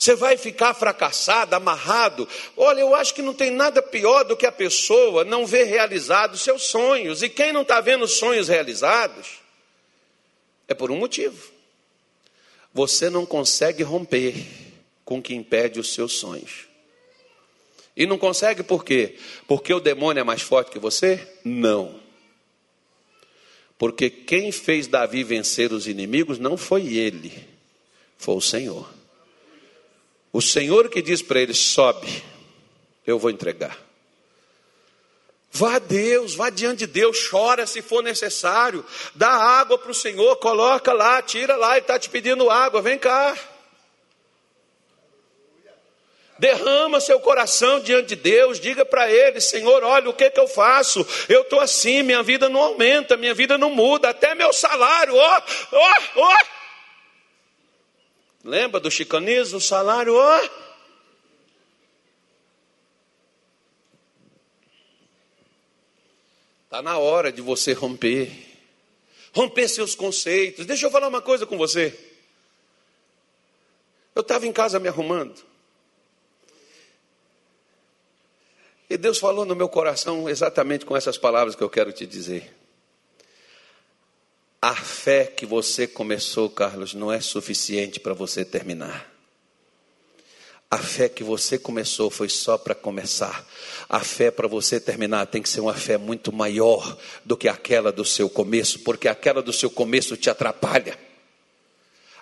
Você 0.00 0.14
vai 0.14 0.38
ficar 0.38 0.72
fracassado, 0.72 1.54
amarrado. 1.54 2.26
Olha, 2.56 2.80
eu 2.80 2.94
acho 2.94 3.14
que 3.14 3.20
não 3.20 3.34
tem 3.34 3.50
nada 3.50 3.82
pior 3.82 4.24
do 4.24 4.34
que 4.34 4.46
a 4.46 4.52
pessoa 4.52 5.24
não 5.24 5.44
ver 5.44 5.64
realizados 5.64 6.40
seus 6.40 6.62
sonhos. 6.62 7.22
E 7.22 7.28
quem 7.28 7.52
não 7.52 7.60
está 7.60 7.82
vendo 7.82 8.08
sonhos 8.08 8.48
realizados 8.48 9.40
é 10.66 10.72
por 10.72 10.90
um 10.90 10.96
motivo. 10.96 11.52
Você 12.72 13.10
não 13.10 13.26
consegue 13.26 13.82
romper 13.82 14.34
com 15.04 15.18
o 15.18 15.22
que 15.22 15.34
impede 15.34 15.78
os 15.78 15.92
seus 15.92 16.14
sonhos. 16.14 16.66
E 17.94 18.06
não 18.06 18.16
consegue 18.16 18.62
por 18.62 18.82
quê? 18.82 19.18
Porque 19.46 19.74
o 19.74 19.80
demônio 19.80 20.22
é 20.22 20.24
mais 20.24 20.40
forte 20.40 20.70
que 20.70 20.78
você? 20.78 21.28
Não. 21.44 22.00
Porque 23.76 24.08
quem 24.08 24.50
fez 24.50 24.86
Davi 24.86 25.22
vencer 25.24 25.74
os 25.74 25.86
inimigos 25.86 26.38
não 26.38 26.56
foi 26.56 26.94
ele, 26.94 27.46
foi 28.16 28.36
o 28.36 28.40
Senhor. 28.40 28.99
O 30.32 30.40
Senhor 30.40 30.88
que 30.88 31.02
diz 31.02 31.22
para 31.22 31.40
ele: 31.40 31.54
sobe, 31.54 32.22
eu 33.06 33.18
vou 33.18 33.30
entregar. 33.30 33.76
Vá 35.52 35.76
a 35.76 35.78
Deus, 35.80 36.34
vá 36.34 36.48
diante 36.48 36.80
de 36.80 36.86
Deus, 36.86 37.28
chora 37.28 37.66
se 37.66 37.82
for 37.82 38.02
necessário, 38.02 38.84
dá 39.16 39.28
água 39.28 39.76
para 39.76 39.90
o 39.90 39.94
Senhor, 39.94 40.36
coloca 40.36 40.92
lá, 40.92 41.20
tira 41.20 41.56
lá, 41.56 41.72
Ele 41.72 41.80
está 41.80 41.98
te 41.98 42.08
pedindo 42.08 42.48
água, 42.48 42.80
vem 42.80 42.96
cá. 42.96 43.36
Derrama 46.38 47.00
seu 47.00 47.18
coração 47.20 47.80
diante 47.80 48.14
de 48.14 48.16
Deus, 48.16 48.60
diga 48.60 48.84
para 48.84 49.10
Ele: 49.10 49.40
Senhor, 49.40 49.82
olha 49.82 50.08
o 50.08 50.14
que, 50.14 50.30
que 50.30 50.40
eu 50.40 50.46
faço, 50.46 51.04
eu 51.28 51.42
estou 51.42 51.60
assim, 51.60 52.02
minha 52.04 52.22
vida 52.22 52.48
não 52.48 52.60
aumenta, 52.60 53.16
minha 53.16 53.34
vida 53.34 53.58
não 53.58 53.70
muda, 53.70 54.10
até 54.10 54.36
meu 54.36 54.52
salário, 54.52 55.16
ó, 55.16 55.42
ó, 55.72 55.94
ó. 56.16 56.59
Lembra 58.42 58.80
do 58.80 58.90
chicanismo? 58.90 59.58
O 59.58 59.60
salário, 59.60 60.14
ó. 60.14 60.48
Está 66.64 66.80
na 66.82 66.98
hora 66.98 67.32
de 67.32 67.42
você 67.42 67.72
romper. 67.72 68.30
Romper 69.34 69.68
seus 69.68 69.94
conceitos. 69.94 70.66
Deixa 70.66 70.86
eu 70.86 70.90
falar 70.90 71.08
uma 71.08 71.20
coisa 71.20 71.44
com 71.44 71.58
você. 71.58 71.98
Eu 74.14 74.22
estava 74.22 74.46
em 74.46 74.52
casa 74.52 74.78
me 74.78 74.88
arrumando. 74.88 75.44
E 78.88 78.96
Deus 78.96 79.18
falou 79.18 79.44
no 79.44 79.54
meu 79.54 79.68
coração 79.68 80.28
exatamente 80.28 80.84
com 80.84 80.96
essas 80.96 81.16
palavras 81.16 81.54
que 81.54 81.62
eu 81.62 81.70
quero 81.70 81.92
te 81.92 82.06
dizer. 82.06 82.59
A 84.62 84.74
fé 84.74 85.24
que 85.24 85.46
você 85.46 85.86
começou, 85.86 86.50
Carlos, 86.50 86.92
não 86.92 87.10
é 87.10 87.18
suficiente 87.18 87.98
para 87.98 88.12
você 88.12 88.44
terminar. 88.44 89.10
A 90.70 90.76
fé 90.76 91.08
que 91.08 91.24
você 91.24 91.58
começou 91.58 92.10
foi 92.10 92.28
só 92.28 92.58
para 92.58 92.74
começar. 92.74 93.44
A 93.88 94.00
fé 94.00 94.30
para 94.30 94.46
você 94.46 94.78
terminar 94.78 95.26
tem 95.26 95.40
que 95.40 95.48
ser 95.48 95.60
uma 95.60 95.74
fé 95.74 95.96
muito 95.96 96.30
maior 96.30 96.96
do 97.24 97.38
que 97.38 97.48
aquela 97.48 97.90
do 97.90 98.04
seu 98.04 98.28
começo, 98.28 98.80
porque 98.80 99.08
aquela 99.08 99.42
do 99.42 99.52
seu 99.52 99.70
começo 99.70 100.14
te 100.14 100.28
atrapalha. 100.28 100.96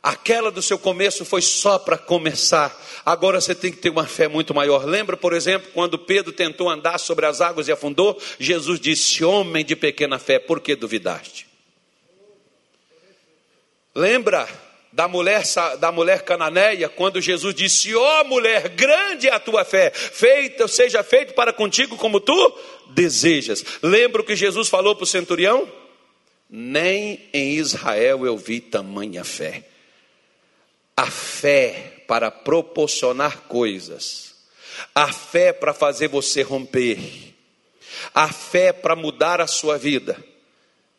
Aquela 0.00 0.52
do 0.52 0.62
seu 0.62 0.78
começo 0.78 1.24
foi 1.24 1.42
só 1.42 1.76
para 1.76 1.98
começar. 1.98 2.74
Agora 3.04 3.40
você 3.40 3.52
tem 3.52 3.72
que 3.72 3.78
ter 3.78 3.90
uma 3.90 4.06
fé 4.06 4.28
muito 4.28 4.54
maior. 4.54 4.86
Lembra, 4.86 5.16
por 5.16 5.32
exemplo, 5.32 5.70
quando 5.74 5.98
Pedro 5.98 6.32
tentou 6.32 6.70
andar 6.70 6.98
sobre 6.98 7.26
as 7.26 7.40
águas 7.40 7.66
e 7.66 7.72
afundou? 7.72 8.16
Jesus 8.38 8.78
disse: 8.78 9.24
Homem 9.24 9.64
de 9.64 9.74
pequena 9.74 10.20
fé, 10.20 10.38
por 10.38 10.60
que 10.60 10.76
duvidaste? 10.76 11.47
Lembra 13.98 14.48
da 14.92 15.08
mulher, 15.08 15.42
da 15.80 15.90
mulher 15.90 16.22
cananeia, 16.22 16.88
quando 16.88 17.20
Jesus 17.20 17.52
disse: 17.52 17.96
Ó 17.96 18.20
oh, 18.20 18.24
mulher, 18.26 18.68
grande 18.68 19.26
é 19.26 19.32
a 19.32 19.40
tua 19.40 19.64
fé, 19.64 19.90
feita, 19.90 20.68
seja 20.68 21.02
feito 21.02 21.34
para 21.34 21.52
contigo 21.52 21.96
como 21.96 22.20
tu 22.20 22.54
desejas. 22.90 23.64
Lembra 23.82 24.22
o 24.22 24.24
que 24.24 24.36
Jesus 24.36 24.68
falou 24.68 24.94
para 24.94 25.02
o 25.02 25.06
centurião? 25.06 25.68
Nem 26.48 27.28
em 27.32 27.54
Israel 27.54 28.24
eu 28.24 28.38
vi 28.38 28.60
tamanha 28.60 29.24
fé. 29.24 29.64
A 30.96 31.10
fé 31.10 32.04
para 32.06 32.30
proporcionar 32.30 33.48
coisas, 33.48 34.36
a 34.94 35.12
fé 35.12 35.52
para 35.52 35.74
fazer 35.74 36.06
você 36.06 36.42
romper, 36.42 37.34
a 38.14 38.28
fé 38.28 38.72
para 38.72 38.94
mudar 38.94 39.40
a 39.40 39.48
sua 39.48 39.76
vida 39.76 40.16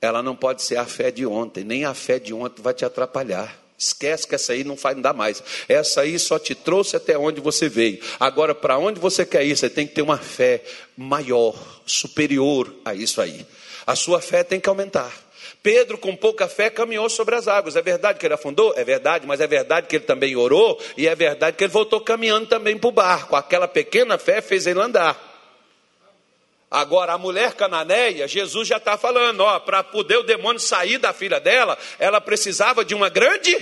ela 0.02 0.24
não 0.24 0.36
pode 0.36 0.62
ser 0.62 0.78
a 0.78 0.86
fé 0.86 1.12
de 1.12 1.26
ontem, 1.26 1.64
nem 1.64 1.86
a 1.86 1.94
fé 1.94 2.20
de 2.20 2.34
ontem 2.34 2.62
vai 2.62 2.74
te 2.74 2.86
atrapalhar. 2.86 3.58
Esquece 3.78 4.28
que 4.28 4.36
essa 4.36 4.52
aí 4.52 4.66
não 4.66 4.76
vai 4.76 4.94
dar 4.94 5.14
mais. 5.14 5.42
Essa 5.70 6.02
aí 6.02 6.20
só 6.20 6.38
te 6.38 6.54
trouxe 6.54 6.98
até 6.98 7.18
onde 7.18 7.40
você 7.40 7.70
veio. 7.70 8.00
Agora, 8.20 8.54
para 8.54 8.78
onde 8.78 9.00
você 9.00 9.26
quer 9.26 9.46
ir, 9.46 9.56
você 9.56 9.70
tem 9.70 9.88
que 9.88 9.96
ter 9.96 10.02
uma 10.02 10.18
fé 10.18 10.62
maior, 10.98 11.56
superior 11.86 12.74
a 12.84 12.94
isso 12.94 13.22
aí. 13.22 13.46
A 13.88 13.96
sua 13.96 14.20
fé 14.20 14.44
tem 14.44 14.60
que 14.60 14.68
aumentar. 14.68 15.12
Pedro, 15.64 15.98
com 15.98 16.16
pouca 16.16 16.48
fé, 16.48 16.70
caminhou 16.70 17.10
sobre 17.10 17.36
as 17.36 17.48
águas. 17.48 17.76
É 17.76 17.82
verdade 17.82 18.20
que 18.20 18.26
ele 18.26 18.34
afundou? 18.34 18.74
É 18.76 18.84
verdade, 18.84 19.26
mas 19.26 19.42
é 19.42 19.48
verdade 19.48 19.88
que 19.88 19.96
ele 19.96 20.06
também 20.06 20.36
orou, 20.36 20.80
e 20.98 21.08
é 21.08 21.16
verdade 21.16 21.58
que 21.58 21.64
ele 21.64 21.72
voltou 21.72 22.00
caminhando 22.02 22.48
também 22.48 22.78
para 22.78 22.88
o 22.88 22.92
barco. 22.92 23.36
Aquela 23.36 23.68
pequena 23.68 24.18
fé 24.18 24.42
fez 24.42 24.68
ele 24.68 24.80
andar. 24.80 25.29
Agora, 26.72 27.14
a 27.14 27.18
mulher 27.18 27.54
cananeia, 27.54 28.28
Jesus 28.28 28.68
já 28.68 28.78
está 28.78 28.98
falando, 28.98 29.44
para 29.62 29.84
poder 29.84 30.18
o 30.18 30.24
demônio 30.24 30.60
sair 30.60 31.00
da 31.00 31.12
filha 31.12 31.40
dela, 31.40 31.78
ela 31.98 32.22
precisava 32.22 32.86
de 32.86 32.94
uma 32.94 33.10
grande, 33.10 33.58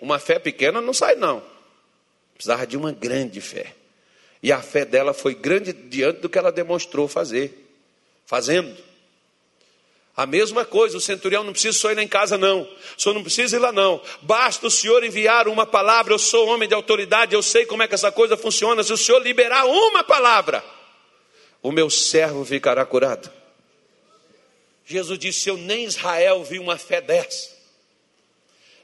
uma 0.00 0.18
fé 0.18 0.38
pequena 0.38 0.80
não 0.80 0.92
sai 0.92 1.14
não. 1.14 1.42
Precisava 2.34 2.66
de 2.66 2.76
uma 2.76 2.92
grande 2.92 3.40
fé. 3.40 3.74
E 4.42 4.52
a 4.52 4.60
fé 4.60 4.84
dela 4.84 5.14
foi 5.14 5.34
grande 5.34 5.72
diante 5.72 6.20
do 6.20 6.28
que 6.28 6.38
ela 6.38 6.52
demonstrou 6.52 7.08
fazer, 7.08 7.66
fazendo. 8.26 8.76
A 10.16 10.26
mesma 10.26 10.64
coisa, 10.66 10.98
o 10.98 11.00
centurião 11.00 11.42
não 11.42 11.52
precisa 11.52 11.78
só 11.78 11.90
ir 11.90 11.94
lá 11.94 12.02
em 12.02 12.08
casa, 12.08 12.36
não. 12.36 12.68
Senhor 12.98 13.14
não 13.14 13.22
precisa 13.22 13.56
ir 13.56 13.58
lá, 13.58 13.72
não. 13.72 14.02
Basta 14.20 14.66
o 14.66 14.70
senhor 14.70 15.02
enviar 15.02 15.48
uma 15.48 15.64
palavra. 15.64 16.12
Eu 16.12 16.18
sou 16.18 16.48
homem 16.48 16.68
de 16.68 16.74
autoridade, 16.74 17.34
eu 17.34 17.42
sei 17.42 17.64
como 17.64 17.82
é 17.82 17.88
que 17.88 17.94
essa 17.94 18.12
coisa 18.12 18.36
funciona. 18.36 18.82
Se 18.82 18.92
o 18.92 18.98
senhor 18.98 19.22
liberar 19.22 19.64
uma 19.64 20.04
palavra, 20.04 20.62
o 21.62 21.70
meu 21.70 21.90
servo 21.90 22.44
ficará 22.44 22.84
curado. 22.84 23.30
Jesus 24.84 25.18
disse: 25.18 25.48
Eu 25.48 25.56
nem 25.56 25.84
Israel 25.84 26.42
vi 26.42 26.58
uma 26.58 26.76
fé 26.76 27.00
dessa. 27.00 27.50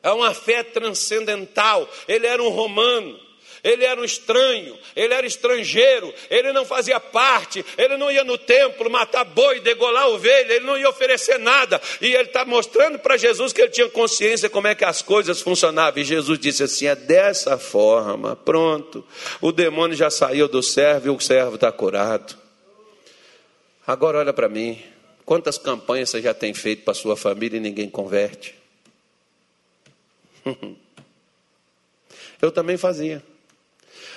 É 0.02 0.10
uma 0.10 0.32
fé 0.32 0.62
transcendental. 0.62 1.88
Ele 2.06 2.26
era 2.26 2.40
um 2.40 2.48
romano, 2.48 3.18
ele 3.64 3.84
era 3.84 4.00
um 4.00 4.04
estranho, 4.04 4.78
ele 4.94 5.12
era 5.12 5.26
estrangeiro, 5.26 6.14
ele 6.30 6.52
não 6.52 6.64
fazia 6.64 7.00
parte, 7.00 7.64
ele 7.76 7.96
não 7.96 8.08
ia 8.12 8.22
no 8.22 8.38
templo 8.38 8.88
matar 8.88 9.24
boi, 9.24 9.58
degolar 9.58 10.06
ovelha, 10.06 10.52
ele 10.52 10.64
não 10.64 10.78
ia 10.78 10.88
oferecer 10.88 11.38
nada. 11.40 11.80
E 12.00 12.14
ele 12.14 12.28
está 12.28 12.44
mostrando 12.44 13.00
para 13.00 13.16
Jesus 13.16 13.52
que 13.52 13.62
ele 13.62 13.72
tinha 13.72 13.88
consciência 13.88 14.48
como 14.48 14.68
é 14.68 14.76
que 14.76 14.84
as 14.84 15.02
coisas 15.02 15.40
funcionavam. 15.40 16.00
E 16.00 16.04
Jesus 16.04 16.38
disse 16.38 16.62
assim: 16.62 16.86
é 16.86 16.94
dessa 16.94 17.58
forma, 17.58 18.36
pronto. 18.36 19.04
O 19.40 19.50
demônio 19.50 19.96
já 19.96 20.10
saiu 20.10 20.46
do 20.46 20.62
servo 20.62 21.08
e 21.08 21.10
o 21.10 21.18
servo 21.18 21.56
está 21.56 21.72
curado. 21.72 22.45
Agora 23.86 24.18
olha 24.18 24.32
para 24.32 24.48
mim. 24.48 24.82
Quantas 25.24 25.58
campanhas 25.58 26.10
você 26.10 26.22
já 26.22 26.32
tem 26.32 26.54
feito 26.54 26.84
para 26.84 26.94
sua 26.94 27.16
família 27.16 27.56
e 27.56 27.60
ninguém 27.60 27.88
converte? 27.88 28.54
Eu 32.40 32.52
também 32.52 32.76
fazia. 32.76 33.22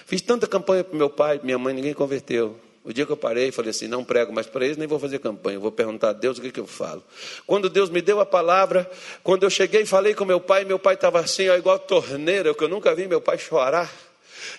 Fiz 0.06 0.22
tanta 0.22 0.48
campanha 0.48 0.84
para 0.84 0.98
meu 0.98 1.10
pai, 1.10 1.40
minha 1.44 1.58
mãe, 1.58 1.74
ninguém 1.74 1.94
converteu. 1.94 2.60
O 2.84 2.94
dia 2.94 3.06
que 3.06 3.12
eu 3.12 3.18
parei, 3.18 3.52
falei 3.52 3.72
assim: 3.72 3.88
não 3.88 4.04
prego 4.04 4.34
mais 4.34 4.48
para 4.48 4.66
eles, 4.66 4.76
nem 4.76 4.88
vou 4.88 5.00
fazer 5.00 5.20
campanha, 5.20 5.60
vou 5.60 5.72
perguntar 5.72 6.10
a 6.10 6.14
Deus 6.14 6.38
o 6.38 6.41
que, 6.41 6.52
que 6.52 6.60
eu 6.60 6.66
falo. 6.66 7.04
Quando 7.46 7.70
Deus 7.70 7.90
me 7.90 8.02
deu 8.02 8.20
a 8.20 8.26
palavra, 8.26 8.90
quando 9.24 9.44
eu 9.44 9.50
cheguei 9.50 9.82
e 9.82 9.86
falei 9.86 10.16
com 10.16 10.26
meu 10.26 10.40
pai, 10.40 10.66
meu 10.66 10.80
pai 10.80 10.96
estava 10.96 11.20
assim, 11.20 11.48
ó, 11.50 11.56
igual 11.56 11.78
torneira, 11.78 12.54
que 12.54 12.64
eu 12.64 12.68
nunca 12.68 12.96
vi 12.96 13.08
meu 13.08 13.22
pai 13.22 13.38
chorar. 13.38 13.91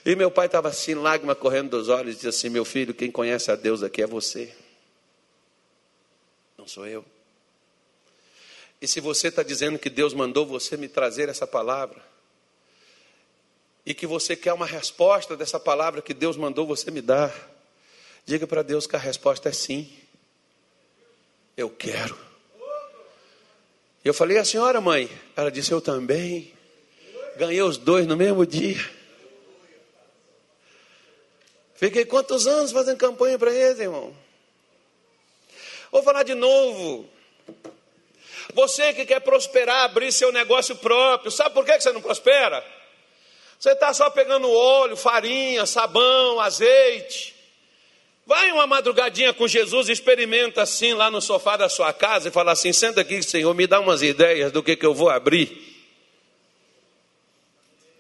E 0.05 0.15
meu 0.15 0.31
pai 0.31 0.47
estava 0.47 0.69
assim, 0.69 0.95
lágrima 0.95 1.35
correndo 1.35 1.71
dos 1.71 1.89
olhos, 1.89 2.13
e 2.13 2.17
disse 2.17 2.29
assim: 2.29 2.49
Meu 2.49 2.65
filho, 2.65 2.95
quem 2.95 3.11
conhece 3.11 3.51
a 3.51 3.57
Deus 3.57 3.83
aqui 3.83 4.03
é 4.03 4.07
você, 4.07 4.53
não 6.61 6.69
sou 6.69 6.87
eu. 6.87 7.03
E 8.83 8.87
se 8.87 9.01
você 9.01 9.29
está 9.29 9.43
dizendo 9.43 9.79
que 9.79 9.89
Deus 9.89 10.13
mandou 10.13 10.45
você 10.45 10.77
me 10.77 10.89
trazer 10.89 11.31
essa 11.31 11.47
palavra, 11.47 12.03
e 13.85 13.95
que 13.95 14.07
você 14.07 14.37
quer 14.37 14.53
uma 14.53 14.67
resposta 14.67 15.35
dessa 15.35 15.59
palavra 15.59 16.03
que 16.03 16.13
Deus 16.13 16.37
mandou 16.37 16.67
você 16.67 16.91
me 16.91 17.01
dar, 17.01 17.35
diga 18.27 18.47
para 18.47 18.63
Deus 18.63 18.87
que 18.87 18.95
a 18.95 18.99
resposta 18.99 19.49
é 19.49 19.53
sim. 19.53 19.91
Eu 21.57 21.71
quero. 21.71 22.17
Eu 24.05 24.13
falei, 24.13 24.37
a 24.37 24.45
senhora 24.45 24.83
mãe? 24.83 25.11
Ela 25.35 25.51
disse, 25.51 25.73
eu 25.73 25.81
também. 25.81 26.53
Ganhei 27.37 27.63
os 27.63 27.79
dois 27.79 28.07
no 28.07 28.19
mesmo 28.19 28.45
dia. 28.45 28.79
Fiquei 31.75 32.05
quantos 32.05 32.47
anos 32.47 32.71
fazendo 32.71 32.99
campanha 32.99 33.39
para 33.39 33.51
eles, 33.51 33.81
irmão? 33.81 34.15
Vou 35.91 36.03
falar 36.03 36.23
de 36.23 36.35
novo. 36.35 37.09
Você 38.55 38.93
que 38.93 39.05
quer 39.05 39.21
prosperar, 39.21 39.85
abrir 39.85 40.13
seu 40.13 40.33
negócio 40.33 40.75
próprio, 40.77 41.31
sabe 41.31 41.55
por 41.55 41.65
que 41.65 41.81
você 41.81 41.93
não 41.93 42.01
prospera? 42.01 42.65
Você 43.59 43.73
está 43.73 43.93
só 43.93 44.09
pegando 44.11 44.51
óleo, 44.51 44.97
farinha, 44.97 45.67
sabão, 45.67 46.41
azeite. 46.41 47.35
Vai 48.27 48.53
uma 48.53 48.67
madrugadinha 48.67 49.35
com 49.35 49.47
Jesus, 49.47 49.89
experimenta 49.89 50.63
assim 50.63 50.95
lá 50.95 51.11
no 51.11 51.21
sofá 51.21 51.57
da 51.57 51.69
sua 51.69 51.93
casa 51.93 52.29
e 52.29 52.33
fala 52.33 52.53
assim: 52.53 52.73
senta 52.73 53.01
aqui, 53.01 53.23
Senhor, 53.23 53.53
me 53.55 53.67
dá 53.67 53.81
umas 53.81 54.03
ideias 54.03 54.53
do 54.53 54.63
que, 54.63 54.77
que 54.77 54.87
eu 54.87 54.95
vou 54.95 55.11
abrir. 55.11 55.69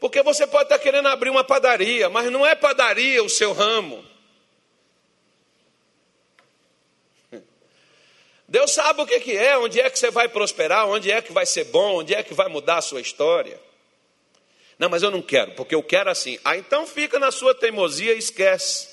Porque 0.00 0.22
você 0.22 0.46
pode 0.46 0.64
estar 0.64 0.78
querendo 0.78 1.08
abrir 1.08 1.28
uma 1.28 1.44
padaria, 1.44 2.08
mas 2.08 2.30
não 2.30 2.46
é 2.46 2.54
padaria 2.54 3.22
o 3.22 3.28
seu 3.28 3.52
ramo. 3.52 4.02
Deus 8.50 8.72
sabe 8.72 9.00
o 9.00 9.06
que, 9.06 9.20
que 9.20 9.36
é, 9.36 9.56
onde 9.56 9.80
é 9.80 9.88
que 9.88 9.96
você 9.96 10.10
vai 10.10 10.28
prosperar, 10.28 10.88
onde 10.88 11.08
é 11.08 11.22
que 11.22 11.32
vai 11.32 11.46
ser 11.46 11.66
bom, 11.66 12.00
onde 12.00 12.12
é 12.12 12.20
que 12.20 12.34
vai 12.34 12.48
mudar 12.48 12.78
a 12.78 12.82
sua 12.82 13.00
história. 13.00 13.60
Não, 14.76 14.88
mas 14.88 15.04
eu 15.04 15.10
não 15.10 15.22
quero, 15.22 15.52
porque 15.52 15.72
eu 15.72 15.84
quero 15.84 16.10
assim. 16.10 16.36
Ah, 16.44 16.56
então 16.56 16.84
fica 16.84 17.16
na 17.20 17.30
sua 17.30 17.54
teimosia 17.54 18.12
e 18.12 18.18
esquece. 18.18 18.88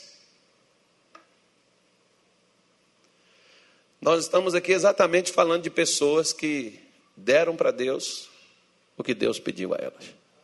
Nós 4.00 4.26
estamos 4.26 4.54
aqui 4.54 4.74
exatamente 4.74 5.32
falando 5.32 5.64
de 5.64 5.72
pessoas 5.72 6.32
que 6.32 6.80
deram 7.16 7.56
para 7.56 7.72
Deus 7.72 8.30
o 8.96 9.04
que 9.04 9.16
Deus 9.16 9.40
pediu 9.40 9.74
a 9.74 9.78
elas. 9.78 10.06